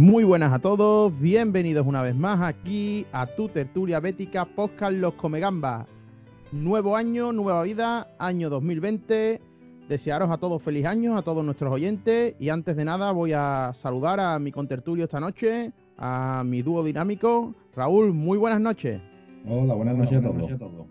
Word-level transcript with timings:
Muy 0.00 0.24
buenas 0.24 0.50
a 0.54 0.60
todos, 0.60 1.12
bienvenidos 1.20 1.86
una 1.86 2.00
vez 2.00 2.16
más 2.16 2.40
aquí 2.40 3.04
a 3.12 3.26
tu 3.26 3.50
tertulia 3.50 4.00
bética 4.00 4.46
podcast 4.46 4.94
Los 4.94 5.12
Comegambas. 5.12 5.86
Nuevo 6.52 6.96
año, 6.96 7.32
nueva 7.32 7.64
vida, 7.64 8.08
año 8.18 8.48
2020. 8.48 9.42
Desearos 9.90 10.30
a 10.30 10.38
todos 10.38 10.62
feliz 10.62 10.86
año, 10.86 11.18
a 11.18 11.22
todos 11.22 11.44
nuestros 11.44 11.70
oyentes. 11.70 12.34
Y 12.38 12.48
antes 12.48 12.76
de 12.76 12.86
nada 12.86 13.12
voy 13.12 13.34
a 13.34 13.72
saludar 13.74 14.20
a 14.20 14.38
mi 14.38 14.50
contertulio 14.52 15.04
esta 15.04 15.20
noche, 15.20 15.70
a 15.98 16.44
mi 16.46 16.62
dúo 16.62 16.82
dinámico. 16.82 17.54
Raúl, 17.76 18.14
muy 18.14 18.38
buenas 18.38 18.62
noches. 18.62 19.02
Hola, 19.46 19.74
buenas 19.74 19.98
noches, 19.98 20.24
a, 20.24 20.58
todos. 20.58 20.86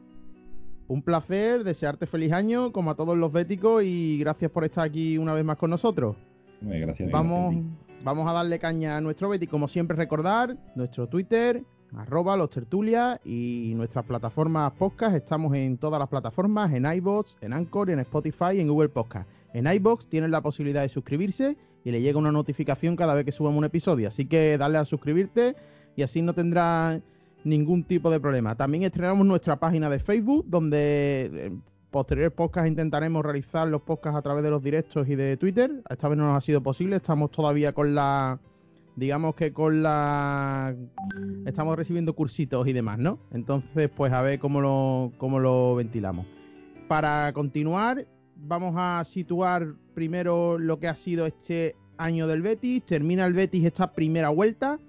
Un 0.87 1.01
placer, 1.01 1.63
desearte 1.63 2.05
feliz 2.05 2.31
año, 2.31 2.71
como 2.71 2.91
a 2.91 2.95
todos 2.95 3.17
los 3.17 3.31
béticos, 3.31 3.83
y 3.83 4.19
gracias 4.19 4.51
por 4.51 4.65
estar 4.65 4.85
aquí 4.85 5.17
una 5.17 5.33
vez 5.33 5.43
más 5.43 5.57
con 5.57 5.71
nosotros. 5.71 6.15
gracias. 6.61 7.09
Vamos, 7.09 7.55
vamos 8.03 8.29
a 8.29 8.33
darle 8.33 8.59
caña 8.59 8.97
a 8.97 9.01
nuestro 9.01 9.29
Betty, 9.29 9.47
como 9.47 9.67
siempre 9.67 9.97
recordar, 9.97 10.55
nuestro 10.75 11.07
Twitter, 11.07 11.63
arroba 11.95 12.37
los 12.37 12.49
tertulias 12.49 13.19
y 13.25 13.73
nuestras 13.75 14.05
plataformas 14.05 14.71
podcast. 14.73 15.15
Estamos 15.15 15.55
en 15.55 15.77
todas 15.77 15.99
las 15.99 16.07
plataformas, 16.07 16.73
en 16.73 16.85
iBox, 16.85 17.37
en 17.41 17.53
Anchor, 17.53 17.89
en 17.89 17.99
Spotify 17.99 18.55
y 18.55 18.59
en 18.61 18.69
Google 18.69 18.89
Podcast. 18.89 19.29
En 19.53 19.67
iBox 19.67 20.07
tienen 20.07 20.31
la 20.31 20.41
posibilidad 20.41 20.81
de 20.81 20.89
suscribirse 20.89 21.57
y 21.83 21.91
le 21.91 22.01
llega 22.01 22.19
una 22.19 22.31
notificación 22.31 22.95
cada 22.95 23.13
vez 23.13 23.25
que 23.25 23.31
subamos 23.31 23.57
un 23.57 23.65
episodio. 23.65 24.07
Así 24.07 24.25
que 24.25 24.57
dale 24.57 24.77
a 24.77 24.85
suscribirte 24.85 25.55
y 25.95 26.03
así 26.03 26.21
no 26.21 26.33
tendrás 26.33 27.01
ningún 27.43 27.83
tipo 27.83 28.09
de 28.11 28.19
problema. 28.19 28.55
También 28.55 28.83
estrenamos 28.83 29.25
nuestra 29.25 29.59
página 29.59 29.89
de 29.89 29.99
Facebook, 29.99 30.45
donde 30.47 31.25
en 31.45 31.63
posteriores 31.89 32.31
podcasts 32.31 32.69
intentaremos 32.69 33.23
realizar 33.23 33.67
los 33.67 33.81
podcasts 33.81 34.17
a 34.17 34.21
través 34.21 34.43
de 34.43 34.49
los 34.49 34.63
directos 34.63 35.07
y 35.07 35.15
de 35.15 35.37
Twitter. 35.37 35.81
Esta 35.89 36.07
vez 36.07 36.17
no 36.17 36.25
nos 36.25 36.37
ha 36.37 36.41
sido 36.41 36.61
posible, 36.61 36.95
estamos 36.95 37.31
todavía 37.31 37.73
con 37.73 37.95
la 37.95 38.39
digamos 38.95 39.35
que 39.35 39.53
con 39.53 39.81
la 39.81 40.75
estamos 41.45 41.77
recibiendo 41.77 42.13
cursitos 42.13 42.67
y 42.67 42.73
demás, 42.73 42.99
¿no? 42.99 43.19
Entonces, 43.31 43.89
pues 43.89 44.11
a 44.11 44.21
ver 44.21 44.39
cómo 44.39 44.59
lo, 44.61 45.13
cómo 45.17 45.39
lo 45.39 45.75
ventilamos. 45.75 46.27
Para 46.87 47.31
continuar, 47.33 48.05
vamos 48.35 48.75
a 48.77 49.03
situar 49.05 49.75
primero 49.93 50.57
lo 50.57 50.79
que 50.79 50.87
ha 50.89 50.95
sido 50.95 51.25
este 51.25 51.75
año 51.97 52.27
del 52.27 52.41
Betis. 52.41 52.83
Termina 52.85 53.25
el 53.25 53.33
Betis 53.33 53.63
esta 53.63 53.93
primera 53.93 54.29
vuelta 54.29 54.79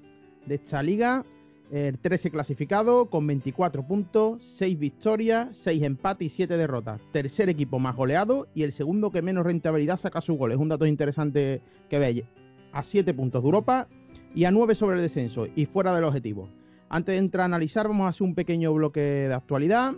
de 0.46 0.56
esta 0.56 0.82
liga. 0.82 1.24
El 1.70 1.98
13 1.98 2.32
clasificado 2.32 3.06
con 3.06 3.28
24 3.28 3.86
puntos, 3.86 4.42
6 4.42 4.76
victorias, 4.76 5.56
6 5.56 5.84
empates 5.84 6.26
y 6.26 6.30
7 6.30 6.56
derrotas. 6.56 7.00
Tercer 7.12 7.48
equipo 7.48 7.78
más 7.78 7.94
goleado 7.94 8.48
y 8.56 8.64
el 8.64 8.72
segundo 8.72 9.12
que 9.12 9.22
menos 9.22 9.44
rentabilidad 9.44 9.96
saca 9.96 10.20
su 10.20 10.34
gol. 10.34 10.50
Es 10.50 10.58
un 10.58 10.68
dato 10.68 10.84
interesante 10.84 11.62
que 11.88 12.00
veis. 12.00 12.24
A 12.72 12.82
7 12.82 13.14
puntos 13.14 13.42
de 13.42 13.46
Europa 13.46 13.86
y 14.34 14.46
a 14.46 14.50
9 14.50 14.74
sobre 14.74 14.96
el 14.96 15.02
descenso 15.02 15.46
y 15.54 15.66
fuera 15.66 15.94
del 15.94 16.02
objetivo. 16.02 16.48
Antes 16.88 17.12
de 17.12 17.18
entrar 17.18 17.42
a 17.42 17.44
analizar, 17.44 17.86
vamos 17.86 18.06
a 18.06 18.08
hacer 18.08 18.26
un 18.26 18.34
pequeño 18.34 18.72
bloque 18.72 19.00
de 19.00 19.34
actualidad 19.34 19.94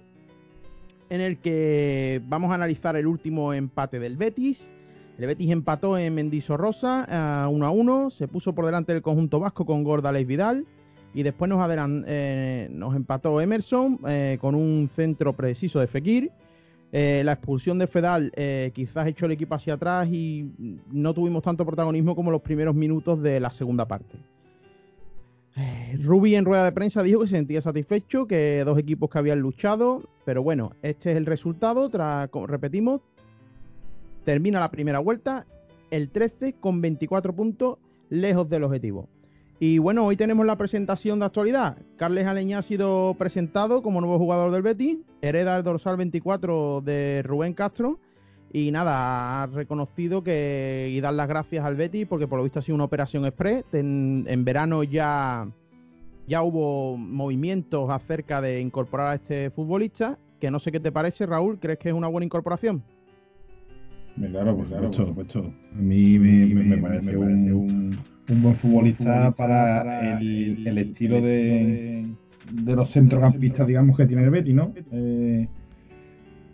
en 1.08 1.20
el 1.22 1.38
que 1.38 2.20
vamos 2.26 2.50
a 2.50 2.54
analizar 2.54 2.96
el 2.96 3.06
último 3.06 3.54
empate 3.54 3.98
del 3.98 4.18
Betis. 4.18 4.70
El 5.16 5.26
Betis 5.26 5.50
empató 5.50 5.96
en 5.96 6.14
Mendizorrosa 6.14 7.44
a 7.44 7.48
1 7.48 7.66
a 7.66 7.70
1, 7.70 8.10
se 8.10 8.28
puso 8.28 8.54
por 8.54 8.66
delante 8.66 8.92
del 8.92 9.00
conjunto 9.00 9.40
vasco 9.40 9.64
con 9.64 9.84
Gordales 9.84 10.26
Vidal 10.26 10.66
y 11.14 11.22
después 11.22 11.48
nos, 11.48 11.68
eh, 12.06 12.68
nos 12.70 12.96
empató 12.96 13.40
Emerson 13.40 13.98
eh, 14.06 14.38
con 14.40 14.54
un 14.54 14.88
centro 14.88 15.32
preciso 15.34 15.80
de 15.80 15.86
Fekir. 15.86 16.30
Eh, 16.90 17.22
la 17.24 17.32
expulsión 17.32 17.78
de 17.78 17.86
Fedal 17.86 18.32
quizás 18.74 19.06
echó 19.06 19.26
el 19.26 19.32
equipo 19.32 19.54
hacia 19.54 19.74
atrás 19.74 20.08
y 20.10 20.50
no 20.90 21.14
tuvimos 21.14 21.42
tanto 21.42 21.64
protagonismo 21.64 22.14
como 22.14 22.30
los 22.30 22.42
primeros 22.42 22.74
minutos 22.74 23.22
de 23.22 23.40
la 23.40 23.50
segunda 23.50 23.86
parte. 23.86 24.18
Rubi 26.02 26.34
en 26.34 26.46
rueda 26.46 26.64
de 26.64 26.72
prensa 26.72 27.02
dijo 27.02 27.20
que 27.20 27.26
se 27.26 27.36
sentía 27.36 27.60
satisfecho, 27.60 28.26
que 28.26 28.62
dos 28.64 28.78
equipos 28.78 29.10
que 29.10 29.18
habían 29.18 29.40
luchado, 29.40 30.02
pero 30.24 30.42
bueno, 30.42 30.72
este 30.82 31.10
es 31.10 31.16
el 31.18 31.26
resultado, 31.26 31.90
tras, 31.90 32.30
repetimos, 32.46 33.02
termina 34.24 34.60
la 34.60 34.70
primera 34.70 34.98
vuelta, 34.98 35.46
el 35.90 36.08
13 36.08 36.54
con 36.54 36.80
24 36.80 37.34
puntos, 37.34 37.78
lejos 38.08 38.48
del 38.48 38.64
objetivo. 38.64 39.08
Y 39.64 39.78
bueno, 39.78 40.04
hoy 40.04 40.16
tenemos 40.16 40.44
la 40.44 40.58
presentación 40.58 41.20
de 41.20 41.26
actualidad. 41.26 41.78
Carles 41.96 42.26
Aleñá 42.26 42.58
ha 42.58 42.62
sido 42.62 43.14
presentado 43.16 43.80
como 43.80 44.00
nuevo 44.00 44.18
jugador 44.18 44.50
del 44.50 44.62
Betis, 44.62 44.98
hereda 45.20 45.56
el 45.56 45.62
dorsal 45.62 45.96
24 45.96 46.80
de 46.80 47.22
Rubén 47.24 47.54
Castro. 47.54 48.00
Y 48.52 48.72
nada, 48.72 49.40
ha 49.40 49.46
reconocido 49.46 50.24
que 50.24 50.88
y 50.90 51.00
dar 51.00 51.14
las 51.14 51.28
gracias 51.28 51.64
al 51.64 51.76
Betis 51.76 52.08
porque 52.08 52.26
por 52.26 52.38
lo 52.38 52.42
visto 52.42 52.58
ha 52.58 52.62
sido 52.62 52.74
una 52.74 52.86
operación 52.86 53.24
express. 53.24 53.64
En, 53.72 54.44
verano 54.44 54.82
ya, 54.82 55.48
ya 56.26 56.42
hubo 56.42 56.96
movimientos 56.96 57.88
acerca 57.88 58.40
de 58.40 58.58
incorporar 58.58 59.06
a 59.10 59.14
este 59.14 59.50
futbolista. 59.50 60.18
Que 60.40 60.50
no 60.50 60.58
sé 60.58 60.72
qué 60.72 60.80
te 60.80 60.90
parece, 60.90 61.24
Raúl. 61.24 61.60
¿Crees 61.60 61.78
que 61.78 61.90
es 61.90 61.94
una 61.94 62.08
buena 62.08 62.24
incorporación? 62.24 62.82
Claro, 64.16 64.56
por 64.56 64.94
supuesto. 64.94 65.52
A 65.74 65.80
mí 65.80 66.18
me, 66.18 66.76
parece, 66.78 67.16
un 67.16 67.96
un 68.30 68.42
buen 68.42 68.54
futbolista 68.54 69.32
para 69.32 70.18
el, 70.20 70.78
estilo 70.78 71.20
de, 71.20 72.06
de, 72.52 72.76
los 72.76 72.90
centrocampistas, 72.90 73.66
digamos, 73.66 73.96
que 73.96 74.06
tiene 74.06 74.24
el 74.24 74.30
Betty, 74.30 74.52
¿no? 74.52 74.72
Eh, 74.92 75.48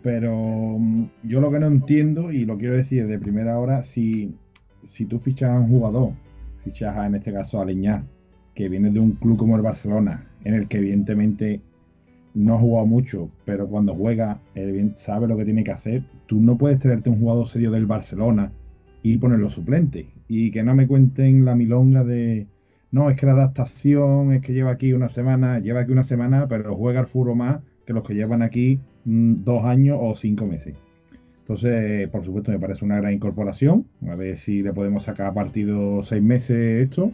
pero 0.01 0.77
mm, 0.79 1.05
yo 1.23 1.41
lo 1.41 1.51
que 1.51 1.59
no 1.59 1.67
entiendo, 1.67 2.31
y 2.31 2.45
lo 2.45 2.57
quiero 2.57 2.75
decir 2.75 3.07
de 3.07 3.19
primera 3.19 3.59
hora, 3.59 3.83
si, 3.83 4.33
si 4.85 5.05
tú 5.05 5.19
fichas 5.19 5.51
a 5.51 5.59
un 5.59 5.67
jugador, 5.67 6.13
fichas 6.63 6.95
a, 6.97 7.05
en 7.05 7.15
este 7.15 7.31
caso 7.31 7.61
a 7.61 7.65
Leñá, 7.65 8.03
que 8.55 8.67
viene 8.69 8.89
de 8.89 8.99
un 8.99 9.11
club 9.11 9.37
como 9.37 9.55
el 9.55 9.61
Barcelona, 9.61 10.23
en 10.43 10.55
el 10.55 10.67
que 10.67 10.77
evidentemente 10.77 11.61
no 12.33 12.55
ha 12.55 12.57
jugado 12.57 12.85
mucho, 12.85 13.29
pero 13.45 13.67
cuando 13.67 13.95
juega, 13.95 14.39
él 14.55 14.91
sabe 14.95 15.27
lo 15.27 15.37
que 15.37 15.45
tiene 15.45 15.63
que 15.63 15.71
hacer, 15.71 16.03
tú 16.27 16.39
no 16.39 16.57
puedes 16.57 16.79
traerte 16.79 17.09
un 17.09 17.19
jugador 17.19 17.47
serio 17.47 17.71
del 17.71 17.85
Barcelona 17.85 18.51
y 19.01 19.17
ponerlo 19.17 19.49
suplente 19.49 20.07
y 20.27 20.51
que 20.51 20.63
no 20.63 20.75
me 20.75 20.87
cuenten 20.87 21.45
la 21.45 21.55
milonga 21.55 22.03
de 22.03 22.47
no, 22.91 23.09
es 23.09 23.19
que 23.19 23.25
la 23.27 23.33
adaptación 23.33 24.33
es 24.33 24.41
que 24.41 24.53
lleva 24.53 24.71
aquí 24.71 24.93
una 24.93 25.09
semana, 25.09 25.59
lleva 25.59 25.81
aquí 25.81 25.91
una 25.91 26.03
semana, 26.03 26.47
pero 26.47 26.75
juega 26.75 26.99
al 26.99 27.07
furo 27.07 27.35
más 27.35 27.59
que 27.85 27.93
los 27.93 28.03
que 28.03 28.15
llevan 28.15 28.41
aquí 28.41 28.79
mm, 29.05 29.43
dos 29.43 29.63
años 29.63 29.97
o 30.01 30.15
cinco 30.15 30.47
meses. 30.47 30.75
Entonces, 31.41 32.07
por 32.09 32.23
supuesto, 32.23 32.51
me 32.51 32.59
parece 32.59 32.85
una 32.85 32.97
gran 32.97 33.13
incorporación. 33.13 33.85
A 34.07 34.15
ver 34.15 34.37
si 34.37 34.63
le 34.63 34.73
podemos 34.73 35.03
sacar 35.03 35.33
partido 35.33 36.01
seis 36.03 36.21
meses 36.21 36.83
esto. 36.83 37.11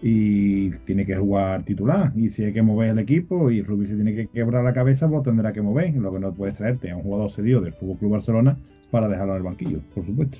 Y 0.00 0.70
tiene 0.78 1.04
que 1.04 1.16
jugar 1.16 1.62
titular. 1.64 2.12
Y 2.16 2.28
si 2.28 2.44
hay 2.44 2.52
que 2.52 2.62
mover 2.62 2.90
el 2.90 2.98
equipo 2.98 3.50
y 3.50 3.62
Rubí 3.62 3.86
se 3.86 3.96
tiene 3.96 4.14
que 4.14 4.28
quebrar 4.28 4.64
la 4.64 4.72
cabeza, 4.72 5.08
pues 5.08 5.22
tendrá 5.22 5.52
que 5.52 5.62
mover. 5.62 5.94
Lo 5.94 6.12
que 6.12 6.20
no 6.20 6.32
puedes 6.32 6.54
traerte 6.54 6.90
a 6.90 6.96
un 6.96 7.02
jugador 7.02 7.30
cedido 7.30 7.60
del 7.60 7.72
Fútbol 7.72 7.98
Club 7.98 8.12
Barcelona 8.12 8.58
para 8.90 9.08
dejarlo 9.08 9.32
en 9.32 9.38
el 9.38 9.42
banquillo, 9.42 9.80
por 9.94 10.06
supuesto 10.06 10.38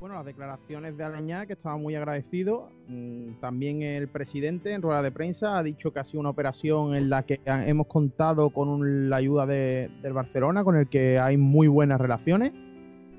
bueno, 0.00 0.14
las 0.14 0.24
declaraciones 0.24 0.96
de 0.96 1.04
Aleñá, 1.04 1.44
que 1.44 1.52
estaba 1.52 1.76
muy 1.76 1.94
agradecido. 1.94 2.70
Mm, 2.88 3.34
también 3.38 3.82
el 3.82 4.08
presidente 4.08 4.72
en 4.72 4.80
rueda 4.80 5.02
de 5.02 5.12
prensa 5.12 5.58
ha 5.58 5.62
dicho 5.62 5.92
que 5.92 6.00
ha 6.00 6.04
sido 6.04 6.20
una 6.20 6.30
operación 6.30 6.94
en 6.94 7.10
la 7.10 7.24
que 7.24 7.38
hemos 7.44 7.86
contado 7.86 8.48
con 8.48 9.10
la 9.10 9.16
ayuda 9.16 9.46
del 9.46 10.12
Barcelona, 10.14 10.64
con 10.64 10.76
el 10.76 10.88
que 10.88 11.18
hay 11.18 11.36
muy 11.36 11.68
buenas 11.68 12.00
relaciones. 12.00 12.52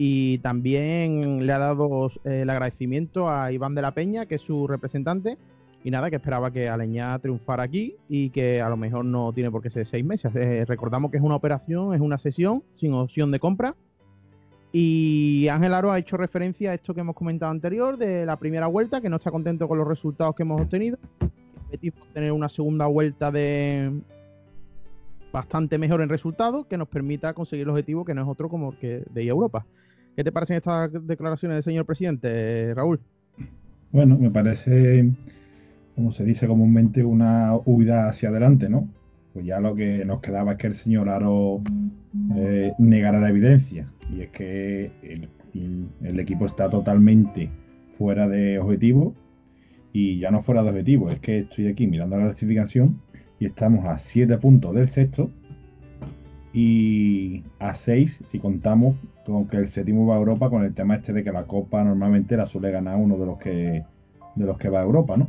Y 0.04 0.40
también 0.40 1.46
le 1.46 1.54
ha 1.54 1.60
dado 1.60 2.08
eh, 2.26 2.42
el 2.42 2.50
agradecimiento 2.50 3.30
a 3.30 3.52
Iván 3.52 3.76
de 3.76 3.84
la 3.84 3.94
Peña, 3.94 4.26
que 4.26 4.34
es 4.34 4.42
su 4.42 4.66
representante. 4.66 5.38
Y 5.84 5.92
nada, 5.92 6.10
que 6.10 6.16
esperaba 6.16 6.50
que 6.50 6.68
Aleñá 6.68 7.20
triunfara 7.20 7.62
aquí 7.62 7.98
y 8.10 8.32
que 8.32 8.62
a 8.62 8.70
lo 8.70 8.78
mejor 8.78 9.06
no 9.06 9.32
tiene 9.32 9.52
por 9.52 9.62
qué 9.62 9.70
ser 9.70 9.86
seis 9.86 10.04
meses. 10.04 10.36
Eh, 10.36 10.66
recordamos 10.68 11.12
que 11.12 11.18
es 11.18 11.24
una 11.24 11.36
operación, 11.36 11.94
es 11.94 12.02
una 12.02 12.18
sesión 12.18 12.64
sin 12.74 12.96
opción 12.96 13.30
de 13.30 13.40
compra 13.40 13.76
y 14.72 15.48
Ángel 15.50 15.76
Aro 15.76 15.92
ha 15.92 16.00
hecho 16.00 16.18
referencia 16.18 16.72
a 16.72 16.74
esto 16.74 16.96
que 16.96 17.02
hemos 17.02 17.16
comentado 17.16 17.52
anterior 17.52 17.96
de 17.96 18.26
la 18.26 18.40
primera 18.40 18.66
vuelta, 18.66 19.02
que 19.02 19.10
no 19.10 19.18
está 19.18 19.30
contento 19.30 19.68
con 19.68 19.78
los 19.78 19.88
resultados 19.88 20.34
que 20.34 20.42
hemos 20.42 20.62
obtenido. 20.62 20.98
Betis 21.70 21.94
tener 22.12 22.32
una 22.32 22.50
segunda 22.50 22.88
vuelta 22.88 23.30
de 23.30 24.02
bastante 25.32 25.78
mejor 25.78 26.02
en 26.02 26.10
resultados 26.10 26.66
que 26.66 26.78
nos 26.78 26.88
permita 26.88 27.36
conseguir 27.36 27.66
el 27.66 27.70
objetivo 27.70 28.04
que 28.04 28.16
no 28.16 28.24
es 28.24 28.28
otro 28.28 28.50
como 28.50 28.72
el 28.72 28.78
que 28.80 29.04
de 29.12 29.28
Europa. 29.28 29.64
¿Qué 30.16 30.24
te 30.24 30.32
parecen 30.32 30.58
estas 30.58 30.92
declaraciones 31.08 31.56
del 31.56 31.64
señor 31.64 31.86
presidente, 31.86 32.74
Raúl? 32.74 33.00
Bueno, 33.92 34.18
me 34.18 34.30
parece, 34.30 35.10
como 35.96 36.12
se 36.12 36.26
dice 36.26 36.48
comúnmente, 36.48 37.04
una 37.04 37.56
huida 37.66 38.08
hacia 38.08 38.30
adelante, 38.30 38.70
¿no? 38.70 38.90
Pues 39.34 39.46
ya 39.46 39.60
lo 39.62 39.76
que 39.76 40.04
nos 40.04 40.20
quedaba 40.20 40.54
es 40.54 40.58
que 40.58 40.68
el 40.68 40.76
señor 40.76 41.08
Aro 41.08 41.62
eh, 42.36 42.74
negara 42.78 43.22
la 43.22 43.30
evidencia. 43.30 43.88
Y 44.14 44.22
es 44.22 44.30
que 44.30 44.92
el, 45.54 46.20
equipo 46.20 46.46
está 46.46 46.70
totalmente 46.70 47.50
fuera 47.90 48.28
de 48.28 48.60
objetivo. 48.60 49.16
Y 49.94 50.20
ya 50.20 50.32
no 50.32 50.42
fuera 50.42 50.64
de 50.64 50.70
objetivo, 50.70 51.10
es 51.10 51.20
que 51.20 51.40
estoy 51.40 51.68
aquí 51.68 51.86
mirando 51.88 52.18
la 52.18 52.28
clasificación 52.28 53.02
y 53.40 53.46
estamos 53.46 53.86
a 53.86 53.98
7 53.98 54.38
puntos 54.38 54.74
del 54.74 54.88
sexto 54.88 55.32
y 56.54 57.44
a 57.60 57.76
6 57.76 58.24
si 58.26 58.40
contamos 58.40 58.96
con 59.26 59.48
que 59.48 59.58
el 59.58 59.68
séptimo 59.68 60.06
va 60.06 60.16
a 60.16 60.20
Europa 60.20 60.50
con 60.50 60.64
el 60.64 60.74
tema 60.74 60.96
este 60.96 61.14
de 61.14 61.24
que 61.24 61.32
la 61.32 61.46
Copa 61.46 61.84
normalmente 61.84 62.36
la 62.36 62.46
suele 62.46 62.72
ganar 62.72 62.98
uno 62.98 63.18
de 63.18 63.26
los 63.26 63.38
que 63.38 63.86
de 64.36 64.46
los 64.46 64.58
que 64.58 64.70
va 64.70 64.80
a 64.80 64.84
Europa, 64.84 65.18
¿no? 65.18 65.28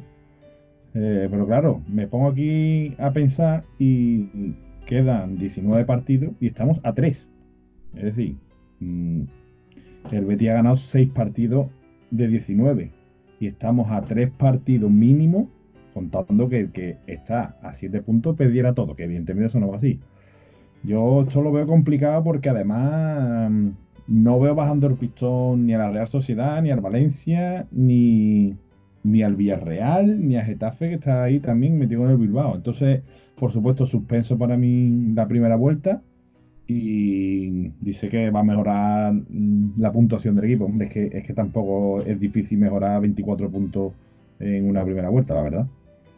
Eh, 0.95 1.29
pero 1.31 1.47
claro, 1.47 1.83
me 1.89 2.07
pongo 2.07 2.29
aquí 2.29 2.95
a 2.99 3.13
pensar 3.13 3.65
y 3.79 4.55
quedan 4.87 5.39
19 5.39 5.85
partidos 5.85 6.35
y 6.41 6.47
estamos 6.47 6.81
a 6.83 6.93
3. 6.93 7.31
Es 7.95 8.03
decir, 8.03 8.37
mm, 8.81 9.23
el 10.11 10.25
Betis 10.25 10.51
ha 10.51 10.55
ganado 10.55 10.77
6 10.77 11.11
partidos 11.11 11.69
de 12.11 12.29
19 12.29 12.91
y 13.41 13.47
estamos 13.47 13.91
a 13.91 14.03
3 14.03 14.31
partidos 14.31 14.91
mínimo, 14.91 15.51
contando 15.95 16.49
que 16.49 16.61
el 16.61 16.73
que 16.73 16.99
está 17.07 17.57
a 17.63 17.73
7 17.73 18.03
puntos 18.03 18.37
perdiera 18.37 18.75
todo, 18.75 18.95
que 18.95 19.05
evidentemente 19.05 19.47
eso 19.47 19.61
no 19.61 19.69
va 19.69 19.77
así. 19.77 20.01
Yo 20.85 21.23
esto 21.23 21.43
lo 21.43 21.53
veo 21.53 21.67
complicado 21.67 22.25
porque 22.25 22.49
además 22.49 23.51
mm, 23.51 23.69
no 24.09 24.41
veo 24.41 24.55
bajando 24.55 24.87
el 24.89 24.95
pistón 24.95 25.67
ni 25.67 25.75
a 25.75 25.79
la 25.79 25.91
Real 25.91 26.09
Sociedad, 26.09 26.61
ni 26.63 26.71
al 26.71 26.81
Valencia, 26.81 27.67
ni, 27.71 28.57
ni 29.05 29.23
al 29.23 29.37
Villarreal, 29.37 30.27
ni 30.27 30.37
a 30.37 30.45
Getafe, 30.45 30.89
que 30.89 30.95
está 30.97 31.23
ahí 31.25 31.41
también 31.41 31.79
metido 31.79 32.05
en 32.05 32.11
el 32.11 32.17
Bilbao. 32.17 32.57
Entonces, 32.57 33.03
por 33.37 33.53
supuesto, 33.53 33.87
suspenso 33.87 34.37
para 34.39 34.57
mí 34.57 35.13
la 35.15 35.27
primera 35.29 35.57
vuelta. 35.57 36.03
Y 36.67 37.71
dice 37.81 38.09
que 38.09 38.31
va 38.31 38.41
a 38.41 38.45
mejorar 38.45 39.13
mm, 39.13 39.75
la 39.79 39.93
puntuación 39.93 40.35
del 40.37 40.47
equipo. 40.47 40.65
Hombre, 40.65 40.87
es 40.89 40.93
que, 40.93 41.11
es 41.13 41.25
que 41.25 41.35
tampoco 41.35 42.01
es 42.03 42.19
difícil 42.19 42.59
mejorar 42.59 43.01
24 43.01 43.51
puntos 43.51 43.93
en 44.41 44.69
una 44.69 44.85
primera 44.85 45.09
vuelta, 45.11 45.35
la 45.35 45.43
verdad. 45.43 45.67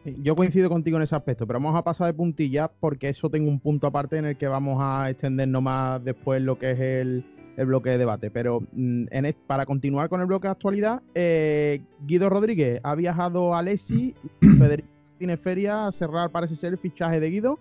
Yo 0.04 0.36
coincido 0.36 0.68
contigo 0.68 0.98
en 0.98 1.02
ese 1.02 1.16
aspecto, 1.16 1.46
pero 1.46 1.58
vamos 1.58 1.78
a 1.78 1.82
pasar 1.82 2.08
de 2.08 2.14
puntillas 2.14 2.68
porque 2.78 3.08
eso 3.08 3.30
tengo 3.30 3.48
un 3.48 3.58
punto 3.58 3.86
aparte 3.86 4.18
en 4.18 4.26
el 4.26 4.36
que 4.36 4.46
vamos 4.46 4.78
a 4.80 5.08
extendernos 5.08 5.62
más 5.62 6.04
después 6.04 6.42
lo 6.42 6.58
que 6.58 6.72
es 6.72 6.80
el, 6.80 7.24
el 7.56 7.66
bloque 7.66 7.90
de 7.90 7.98
debate. 7.98 8.30
Pero 8.30 8.60
mm, 8.72 9.06
para 9.46 9.64
continuar 9.64 10.08
con 10.08 10.20
el 10.20 10.26
bloque 10.26 10.48
de 10.48 10.52
actualidad, 10.52 11.02
eh, 11.14 11.80
Guido 12.06 12.28
Rodríguez 12.28 12.80
ha 12.82 12.94
viajado 12.94 13.54
a 13.54 13.62
Lesi 13.62 14.14
Federico 14.58 14.94
tiene 15.18 15.36
Feria 15.36 15.86
a 15.86 15.92
cerrar, 15.92 16.30
parece 16.30 16.56
ser, 16.56 16.72
el 16.72 16.78
fichaje 16.78 17.20
de 17.20 17.30
Guido. 17.30 17.58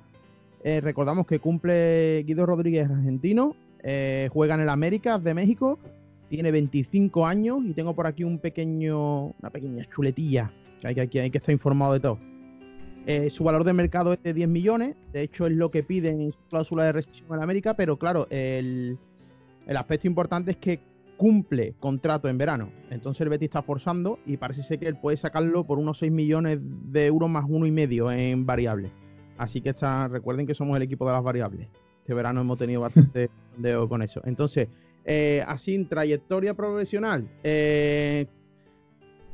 Eh, 0.64 0.82
recordamos 0.82 1.28
que 1.28 1.40
cumple 1.40 2.24
Guido 2.26 2.46
Rodríguez 2.46 2.90
argentino, 2.90 3.56
eh, 3.84 4.30
juega 4.34 4.56
en 4.56 4.62
el 4.62 4.70
América 4.70 5.20
de 5.20 5.34
México, 5.34 5.78
tiene 6.30 6.52
25 6.52 7.26
años 7.28 7.60
y 7.64 7.74
tengo 7.74 7.94
por 7.94 8.08
aquí 8.08 8.24
un 8.24 8.40
pequeño, 8.40 9.28
una 9.28 9.50
pequeña 9.52 9.86
chuletilla 9.86 10.52
que 10.82 10.88
hay 10.88 11.08
que, 11.08 11.22
hay 11.22 11.32
que 11.32 11.38
estar 11.38 11.54
informado 11.54 11.94
de 11.94 12.00
todo. 12.00 12.33
Su 13.30 13.44
valor 13.44 13.64
de 13.64 13.74
mercado 13.74 14.14
es 14.14 14.24
de 14.24 14.34
10 14.34 14.48
millones, 14.48 14.96
de 15.12 15.22
hecho 15.24 15.46
es 15.46 15.54
lo 15.54 15.70
que 15.70 15.84
piden 15.84 16.22
en 16.22 16.32
su 16.32 16.40
cláusula 16.50 16.86
de 16.86 16.94
rescisión 16.94 17.28
en 17.34 17.44
América, 17.44 17.76
pero 17.76 17.98
claro, 17.98 18.28
el, 18.30 18.98
el 19.68 19.78
aspecto 19.78 20.08
importante 20.08 20.52
es 20.52 20.58
que 20.58 20.80
cumple 21.18 21.76
contrato 21.80 22.28
en 22.28 22.38
verano. 22.38 22.70
Entonces 22.90 23.22
el 23.22 23.30
Betis 23.30 23.48
está 23.48 23.62
forzando 23.62 24.20
y 24.26 24.38
parece 24.38 24.64
ser 24.64 24.80
que 24.80 24.88
él 24.88 24.98
puede 24.98 25.18
sacarlo 25.18 25.66
por 25.66 25.80
unos 25.80 26.00
6 26.00 26.12
millones 26.12 26.60
de 26.62 27.06
euros 27.06 27.30
más 27.30 27.46
uno 27.48 27.66
y 27.66 27.72
medio 27.72 28.12
en 28.12 28.46
variables. 28.46 28.92
Así 29.38 29.62
que 29.62 29.70
está, 29.70 30.08
recuerden 30.08 30.46
que 30.46 30.54
somos 30.54 30.76
el 30.78 30.84
equipo 30.84 31.06
de 31.06 31.14
las 31.14 31.24
variables. 31.24 31.70
Este 32.00 32.14
verano 32.14 32.42
hemos 32.42 32.58
tenido 32.58 32.82
bastante 32.82 33.30
sondeo 33.54 33.88
con 33.88 34.02
eso. 34.02 34.22
Entonces, 34.26 34.68
eh, 35.06 35.44
así 35.48 35.76
en 35.76 35.88
trayectoria 35.88 36.54
profesional, 36.54 37.30
eh, 37.44 38.28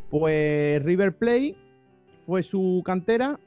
pues 0.10 0.84
River 0.84 1.18
Play 1.18 1.56
fue 2.26 2.44
su 2.44 2.82
cantera, 2.86 3.40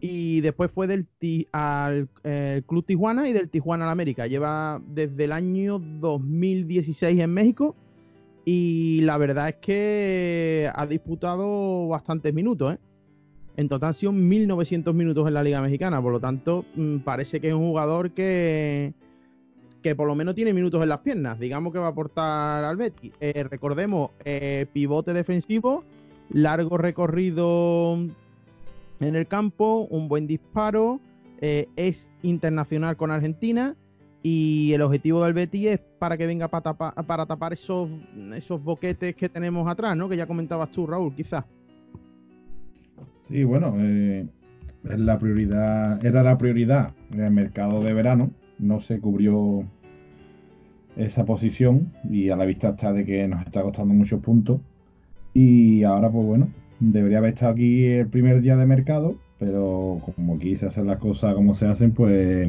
y 0.00 0.40
después 0.40 0.70
fue 0.70 0.86
del 0.86 1.06
al 1.52 2.08
eh, 2.22 2.62
Club 2.66 2.84
Tijuana 2.84 3.28
y 3.28 3.32
del 3.32 3.48
Tijuana 3.48 3.84
al 3.84 3.90
América. 3.90 4.26
Lleva 4.26 4.80
desde 4.86 5.24
el 5.24 5.32
año 5.32 5.78
2016 5.78 7.18
en 7.18 7.32
México 7.32 7.74
y 8.44 9.00
la 9.02 9.18
verdad 9.18 9.48
es 9.48 9.56
que 9.56 10.70
ha 10.72 10.86
disputado 10.86 11.88
bastantes 11.88 12.32
minutos. 12.32 12.74
¿eh? 12.74 12.78
En 13.56 13.68
total 13.68 13.88
han 13.88 13.94
sido 13.94 14.12
1.900 14.12 14.94
minutos 14.94 15.26
en 15.26 15.34
la 15.34 15.42
Liga 15.42 15.60
Mexicana, 15.60 16.00
por 16.00 16.12
lo 16.12 16.20
tanto 16.20 16.64
mm, 16.76 16.98
parece 16.98 17.40
que 17.40 17.48
es 17.48 17.54
un 17.54 17.68
jugador 17.68 18.12
que, 18.12 18.94
que 19.82 19.96
por 19.96 20.06
lo 20.06 20.14
menos 20.14 20.36
tiene 20.36 20.52
minutos 20.52 20.80
en 20.80 20.90
las 20.90 20.98
piernas. 20.98 21.40
Digamos 21.40 21.72
que 21.72 21.80
va 21.80 21.86
a 21.86 21.90
aportar 21.90 22.64
al 22.64 22.76
Betis. 22.76 23.12
Eh, 23.20 23.42
recordemos, 23.50 24.12
pivote 24.72 25.12
defensivo, 25.12 25.82
largo 26.30 26.78
recorrido 26.78 27.98
en 29.00 29.14
el 29.14 29.26
campo, 29.26 29.86
un 29.90 30.08
buen 30.08 30.26
disparo, 30.26 31.00
eh, 31.40 31.68
es 31.76 32.10
internacional 32.22 32.96
con 32.96 33.10
Argentina 33.10 33.76
y 34.22 34.72
el 34.72 34.82
objetivo 34.82 35.24
del 35.24 35.34
Betis 35.34 35.66
es 35.66 35.80
para 35.98 36.16
que 36.16 36.26
venga 36.26 36.48
para 36.48 36.62
tapar, 36.62 37.06
para 37.06 37.26
tapar 37.26 37.52
esos, 37.52 37.88
esos 38.34 38.62
boquetes 38.62 39.14
que 39.14 39.28
tenemos 39.28 39.68
atrás, 39.70 39.96
¿no? 39.96 40.08
Que 40.08 40.16
ya 40.16 40.26
comentabas 40.26 40.70
tú, 40.70 40.86
Raúl, 40.86 41.14
quizás. 41.14 41.44
Sí, 43.28 43.44
bueno, 43.44 43.74
eh, 43.78 44.26
la 44.82 45.18
prioridad, 45.18 46.04
era 46.04 46.22
la 46.22 46.36
prioridad 46.36 46.94
en 47.12 47.20
el 47.20 47.30
mercado 47.30 47.80
de 47.80 47.92
verano, 47.92 48.30
no 48.58 48.80
se 48.80 49.00
cubrió 49.00 49.64
esa 50.96 51.24
posición 51.24 51.92
y 52.10 52.30
a 52.30 52.36
la 52.36 52.44
vista 52.44 52.70
está 52.70 52.92
de 52.92 53.04
que 53.04 53.28
nos 53.28 53.46
está 53.46 53.62
costando 53.62 53.94
muchos 53.94 54.20
puntos 54.20 54.60
y 55.32 55.84
ahora 55.84 56.10
pues 56.10 56.26
bueno, 56.26 56.48
debería 56.80 57.18
haber 57.18 57.34
estado 57.34 57.52
aquí 57.52 57.86
el 57.86 58.08
primer 58.08 58.40
día 58.40 58.56
de 58.56 58.66
mercado, 58.66 59.16
pero 59.38 60.00
como 60.16 60.38
quise 60.38 60.66
hacer 60.66 60.84
las 60.84 60.98
cosas 60.98 61.34
como 61.34 61.54
se 61.54 61.66
hacen, 61.66 61.92
pues 61.92 62.48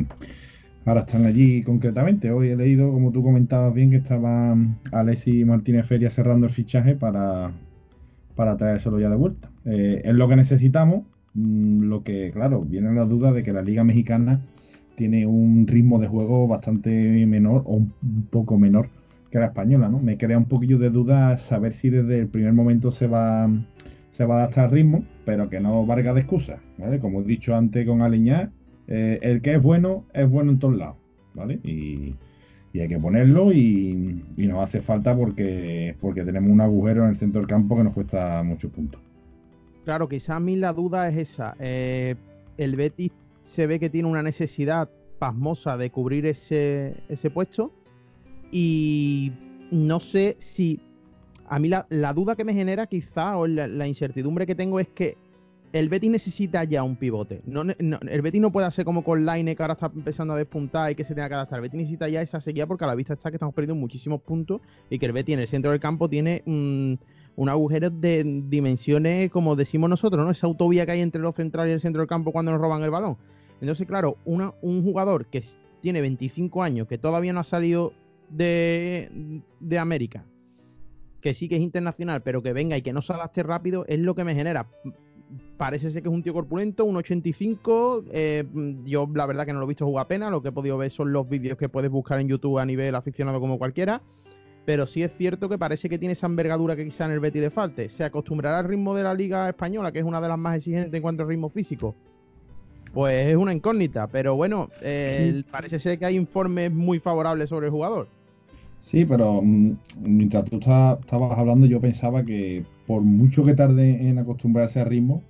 ahora 0.85 1.01
están 1.01 1.25
allí 1.25 1.63
concretamente. 1.63 2.31
Hoy 2.31 2.49
he 2.49 2.55
leído, 2.55 2.91
como 2.91 3.11
tú 3.11 3.23
comentabas 3.23 3.73
bien, 3.73 3.91
que 3.91 3.97
estaba 3.97 4.55
Alessi 4.91 5.45
Martínez 5.45 5.87
Feria 5.87 6.09
cerrando 6.09 6.47
el 6.47 6.51
fichaje 6.51 6.95
para, 6.95 7.51
para 8.35 8.57
traérselo 8.57 8.99
ya 8.99 9.09
de 9.09 9.15
vuelta. 9.15 9.49
Eh, 9.65 10.01
es 10.03 10.13
lo 10.13 10.27
que 10.27 10.35
necesitamos, 10.35 11.03
mm, 11.33 11.83
lo 11.83 12.03
que, 12.03 12.31
claro, 12.31 12.61
viene 12.61 12.93
la 12.93 13.05
duda 13.05 13.31
de 13.31 13.43
que 13.43 13.53
la 13.53 13.61
Liga 13.61 13.83
Mexicana 13.83 14.41
tiene 14.95 15.25
un 15.25 15.65
ritmo 15.67 15.99
de 15.99 16.07
juego 16.07 16.47
bastante 16.47 17.25
menor 17.25 17.63
o 17.65 17.75
un 17.75 18.27
poco 18.29 18.57
menor 18.57 18.89
que 19.31 19.39
la 19.39 19.45
española, 19.45 19.89
¿no? 19.89 19.99
Me 19.99 20.17
crea 20.17 20.37
un 20.37 20.45
poquillo 20.45 20.77
de 20.77 20.89
duda 20.89 21.37
saber 21.37 21.73
si 21.73 21.89
desde 21.89 22.19
el 22.19 22.27
primer 22.27 22.53
momento 22.53 22.91
se 22.91 23.07
va 23.07 23.49
se 24.19 24.25
va 24.25 24.35
a 24.35 24.37
adaptar 24.39 24.65
al 24.65 24.71
ritmo, 24.71 25.05
pero 25.23 25.49
que 25.49 25.61
no 25.61 25.85
valga 25.85 26.13
de 26.13 26.19
excusa, 26.19 26.59
¿vale? 26.77 26.99
Como 26.99 27.21
he 27.21 27.23
dicho 27.23 27.55
antes 27.55 27.87
con 27.87 28.01
Aleñá, 28.01 28.51
eh, 28.85 29.17
el 29.21 29.41
que 29.41 29.55
es 29.55 29.63
bueno, 29.63 30.03
es 30.13 30.29
bueno 30.29 30.51
en 30.51 30.59
todos 30.59 30.75
lados, 30.75 30.97
¿vale? 31.33 31.61
Y, 31.63 32.15
hay 32.77 32.89
que 32.89 32.99
ponerlo 32.99 33.53
y, 33.53 34.21
nos 34.35 34.61
hace 34.61 34.81
falta 34.81 35.15
porque, 35.15 35.95
porque 36.01 36.25
tenemos 36.25 36.51
un 36.51 36.59
agujero 36.59 37.05
en 37.05 37.11
el 37.11 37.15
centro 37.15 37.39
del 37.39 37.47
campo 37.47 37.77
que 37.77 37.85
nos 37.85 37.93
cuesta 37.93 38.43
muchos 38.43 38.69
puntos. 38.71 38.99
Claro, 39.85 40.09
quizá 40.09 40.35
a 40.35 40.39
mí 40.41 40.57
la 40.57 40.73
duda 40.73 41.07
es 41.07 41.15
esa. 41.15 41.55
Eh, 41.57 42.15
el 42.57 42.75
Betis 42.75 43.13
se 43.43 43.67
ve 43.67 43.79
que 43.79 43.89
tiene 43.89 44.09
una 44.09 44.21
necesidad 44.21 44.89
pasmosa 45.17 45.77
de 45.77 45.91
cubrir 45.91 46.25
ese, 46.25 46.93
ese 47.07 47.29
puesto 47.29 47.71
y 48.51 49.31
no 49.71 50.01
sé 50.01 50.35
si 50.39 50.81
a 51.49 51.59
mí 51.59 51.67
la, 51.67 52.13
duda 52.13 52.35
que 52.35 52.45
me 52.45 52.53
genera 52.53 52.85
quizá, 52.85 53.37
o 53.37 53.47
la, 53.47 53.87
incertidumbre 53.87 54.45
que 54.45 54.55
tengo 54.55 54.79
es 54.79 54.87
que 54.87 55.17
el 55.73 55.89
Betis 55.89 56.09
necesita 56.09 56.63
ya 56.63 56.83
un 56.83 56.95
pivote. 56.95 57.41
No, 57.45 57.63
el 57.63 58.21
Betis 58.21 58.39
no 58.39 58.51
puede 58.51 58.67
hacer 58.67 58.85
como 58.85 59.03
con 59.03 59.25
Line, 59.25 59.55
que 59.55 59.63
ahora 59.63 59.73
está 59.73 59.91
empezando 59.93 60.33
a 60.33 60.37
despuntar 60.37 60.91
y 60.91 60.95
que 60.95 61.03
se 61.03 61.15
tenga 61.15 61.27
que 61.27 61.35
adaptar. 61.35 61.57
El 61.57 61.63
Betis 61.63 61.77
necesita 61.77 62.07
ya 62.07 62.21
esa 62.21 62.39
seguida 62.39 62.67
porque 62.67 62.83
a 62.83 62.87
la 62.87 62.95
vista 62.95 63.13
está 63.13 63.31
que 63.31 63.37
estamos 63.37 63.53
perdiendo 63.55 63.79
muchísimos 63.79 64.21
puntos 64.21 64.61
y 64.89 64.99
que 64.99 65.07
el 65.07 65.11
Betis 65.11 65.33
en 65.33 65.39
el 65.41 65.47
centro 65.47 65.71
del 65.71 65.79
campo 65.79 66.07
tiene 66.07 66.43
un, 66.45 66.99
agujero 67.47 67.89
de 67.89 68.43
dimensiones, 68.47 69.31
como 69.31 69.55
decimos 69.55 69.89
nosotros, 69.89 70.23
¿no? 70.23 70.31
Esa 70.31 70.45
autovía 70.45 70.85
que 70.85 70.91
hay 70.91 71.01
entre 71.01 71.21
los 71.21 71.35
centrales 71.35 71.71
y 71.71 71.73
el 71.73 71.81
centro 71.81 72.01
del 72.01 72.09
campo 72.09 72.31
cuando 72.31 72.51
nos 72.51 72.61
roban 72.61 72.83
el 72.83 72.89
balón. 72.91 73.17
Entonces, 73.59 73.87
claro, 73.87 74.17
un 74.25 74.83
jugador 74.83 75.25
que 75.25 75.43
tiene 75.81 76.01
25 76.01 76.61
años, 76.61 76.87
que 76.87 76.97
todavía 76.97 77.33
no 77.33 77.39
ha 77.39 77.43
salido 77.43 77.93
de, 78.29 79.41
de 79.59 79.79
América, 79.79 80.25
que 81.21 81.33
sí 81.33 81.49
que 81.49 81.55
es 81.55 81.61
internacional, 81.61 82.21
pero 82.21 82.41
que 82.41 82.53
venga 82.53 82.77
y 82.77 82.81
que 82.81 82.93
no 82.93 83.01
se 83.01 83.13
adapte 83.13 83.43
rápido, 83.43 83.85
es 83.87 83.99
lo 83.99 84.15
que 84.15 84.23
me 84.23 84.35
genera. 84.35 84.67
Parece 85.57 85.91
ser 85.91 86.01
que 86.01 86.09
es 86.09 86.13
un 86.13 86.23
tío 86.23 86.33
corpulento, 86.33 86.85
un 86.85 86.97
85. 86.97 88.05
Eh, 88.11 88.45
yo 88.85 89.07
la 89.13 89.25
verdad 89.25 89.45
que 89.45 89.53
no 89.53 89.59
lo 89.59 89.65
he 89.65 89.67
visto 89.67 89.85
jugar 89.85 90.05
apenas. 90.05 90.31
Lo 90.31 90.41
que 90.41 90.49
he 90.49 90.51
podido 90.51 90.77
ver 90.77 90.89
son 90.89 91.11
los 91.11 91.27
vídeos 91.27 91.57
que 91.57 91.69
puedes 91.69 91.91
buscar 91.91 92.19
en 92.19 92.27
YouTube 92.27 92.57
a 92.57 92.65
nivel 92.65 92.95
aficionado 92.95 93.39
como 93.39 93.59
cualquiera. 93.59 94.01
Pero 94.65 94.87
sí 94.87 95.03
es 95.03 95.15
cierto 95.15 95.49
que 95.49 95.57
parece 95.57 95.89
que 95.89 95.99
tiene 95.99 96.13
esa 96.13 96.27
envergadura 96.27 96.75
que 96.75 96.85
quizá 96.85 97.05
en 97.05 97.11
el 97.11 97.19
Betty 97.19 97.39
de 97.39 97.49
falte. 97.49 97.89
¿Se 97.89 98.03
acostumbrará 98.03 98.59
al 98.59 98.65
ritmo 98.65 98.95
de 98.95 99.03
la 99.03 99.13
Liga 99.13 99.49
Española, 99.49 99.91
que 99.91 99.99
es 99.99 100.05
una 100.05 100.21
de 100.21 100.27
las 100.29 100.37
más 100.37 100.57
exigentes 100.57 100.93
en 100.93 101.01
cuanto 101.01 101.23
al 101.23 101.29
ritmo 101.29 101.49
físico? 101.49 101.95
Pues 102.93 103.27
es 103.27 103.35
una 103.35 103.53
incógnita. 103.53 104.07
Pero 104.07 104.35
bueno, 104.35 104.69
parece 105.51 105.79
ser 105.79 105.99
que 105.99 106.05
hay 106.05 106.15
informes 106.15 106.71
muy 106.71 106.99
favorables 106.99 107.49
sobre 107.49 107.67
el 107.67 107.71
jugador. 107.71 108.07
Sí, 108.79 109.05
pero 109.05 109.41
mm, 109.41 109.77
mientras 110.01 110.45
tú 110.45 110.57
estabas 110.57 111.37
hablando, 111.37 111.67
yo 111.67 111.79
pensaba 111.79 112.23
que 112.23 112.65
por 112.87 113.01
mucho 113.01 113.45
que 113.45 113.53
tarde 113.53 114.07
en 114.09 114.17
acostumbrarse 114.17 114.79
al 114.79 114.87
ritmo, 114.87 115.21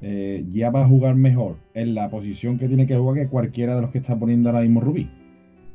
eh, 0.00 0.44
ya 0.50 0.70
va 0.70 0.84
a 0.84 0.88
jugar 0.88 1.14
mejor 1.14 1.56
en 1.74 1.94
la 1.94 2.08
posición 2.10 2.58
que 2.58 2.68
tiene 2.68 2.86
que 2.86 2.96
jugar 2.96 3.16
que 3.16 3.28
cualquiera 3.28 3.74
de 3.74 3.82
los 3.82 3.90
que 3.90 3.98
está 3.98 4.18
poniendo 4.18 4.48
ahora 4.48 4.62
mismo 4.62 4.80
Rubí. 4.80 5.10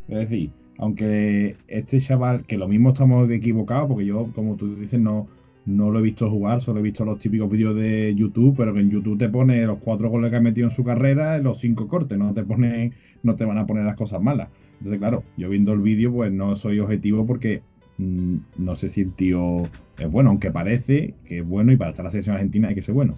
Es 0.08 0.18
decir, 0.18 0.52
aunque 0.78 1.58
este 1.68 2.00
chaval, 2.00 2.46
que 2.46 2.58
lo 2.58 2.68
mismo 2.68 2.90
estamos 2.90 3.30
equivocados, 3.30 3.88
porque 3.88 4.06
yo, 4.06 4.32
como 4.34 4.56
tú 4.56 4.76
dices, 4.76 5.00
no, 5.00 5.28
no 5.66 5.92
lo 5.92 6.00
he 6.00 6.02
visto 6.02 6.30
jugar, 6.30 6.62
solo 6.62 6.80
he 6.80 6.84
visto 6.84 7.06
los 7.06 7.20
típicos 7.20 7.52
vídeos 7.52 7.76
de 7.76 8.14
YouTube, 8.16 8.56
pero 8.58 8.74
que 8.74 8.80
en 8.80 8.90
YouTube 8.90 9.18
te 9.18 9.30
pone 9.30 9.66
los 9.66 9.80
cuatro 9.80 10.10
goles 10.10 10.32
que 10.32 10.38
ha 10.38 10.42
metido 10.42 10.68
en 10.68 10.76
su 10.76 10.84
carrera, 10.84 11.38
los 11.38 11.60
cinco 11.60 11.88
cortes, 11.88 12.18
no 12.18 12.34
te 12.34 12.44
pone, 12.44 12.92
no 13.24 13.36
te 13.36 13.46
van 13.46 13.58
a 13.58 13.66
poner 13.66 13.86
las 13.86 13.96
cosas 13.96 14.22
malas. 14.22 14.50
Entonces, 14.80 15.00
claro, 15.00 15.24
yo 15.38 15.50
viendo 15.50 15.74
el 15.74 15.82
vídeo, 15.82 16.12
pues 16.12 16.32
no 16.32 16.56
soy 16.56 16.80
objetivo 16.80 17.26
porque 17.26 17.62
mm, 17.98 18.36
no 18.58 18.76
sé 18.76 18.90
si 18.90 19.02
el 19.02 19.14
tío 19.14 19.64
es 20.00 20.10
bueno, 20.10 20.32
aunque 20.32 20.50
parece 20.50 21.14
que 21.26 21.40
es 21.40 21.48
bueno 21.48 21.72
y 21.72 21.78
para 21.78 21.92
estar 21.92 22.04
en 22.04 22.06
la 22.06 22.12
selección 22.12 22.36
argentina 22.36 22.70
hay 22.70 22.76
que 22.76 22.82
ser 22.82 22.96
bueno. 22.96 23.16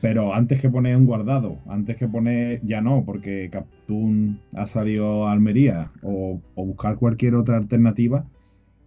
Pero 0.00 0.34
antes 0.34 0.60
que 0.60 0.68
poner 0.68 0.96
un 0.96 1.06
guardado, 1.06 1.60
antes 1.66 1.96
que 1.96 2.06
poner, 2.06 2.60
ya 2.62 2.82
no, 2.82 3.04
porque 3.06 3.48
Captún 3.50 4.38
ha 4.54 4.66
salido 4.66 5.26
a 5.26 5.32
Almería 5.32 5.92
o, 6.02 6.40
buscar 6.56 6.96
cualquier 6.96 7.34
otra 7.34 7.56
alternativa, 7.56 8.26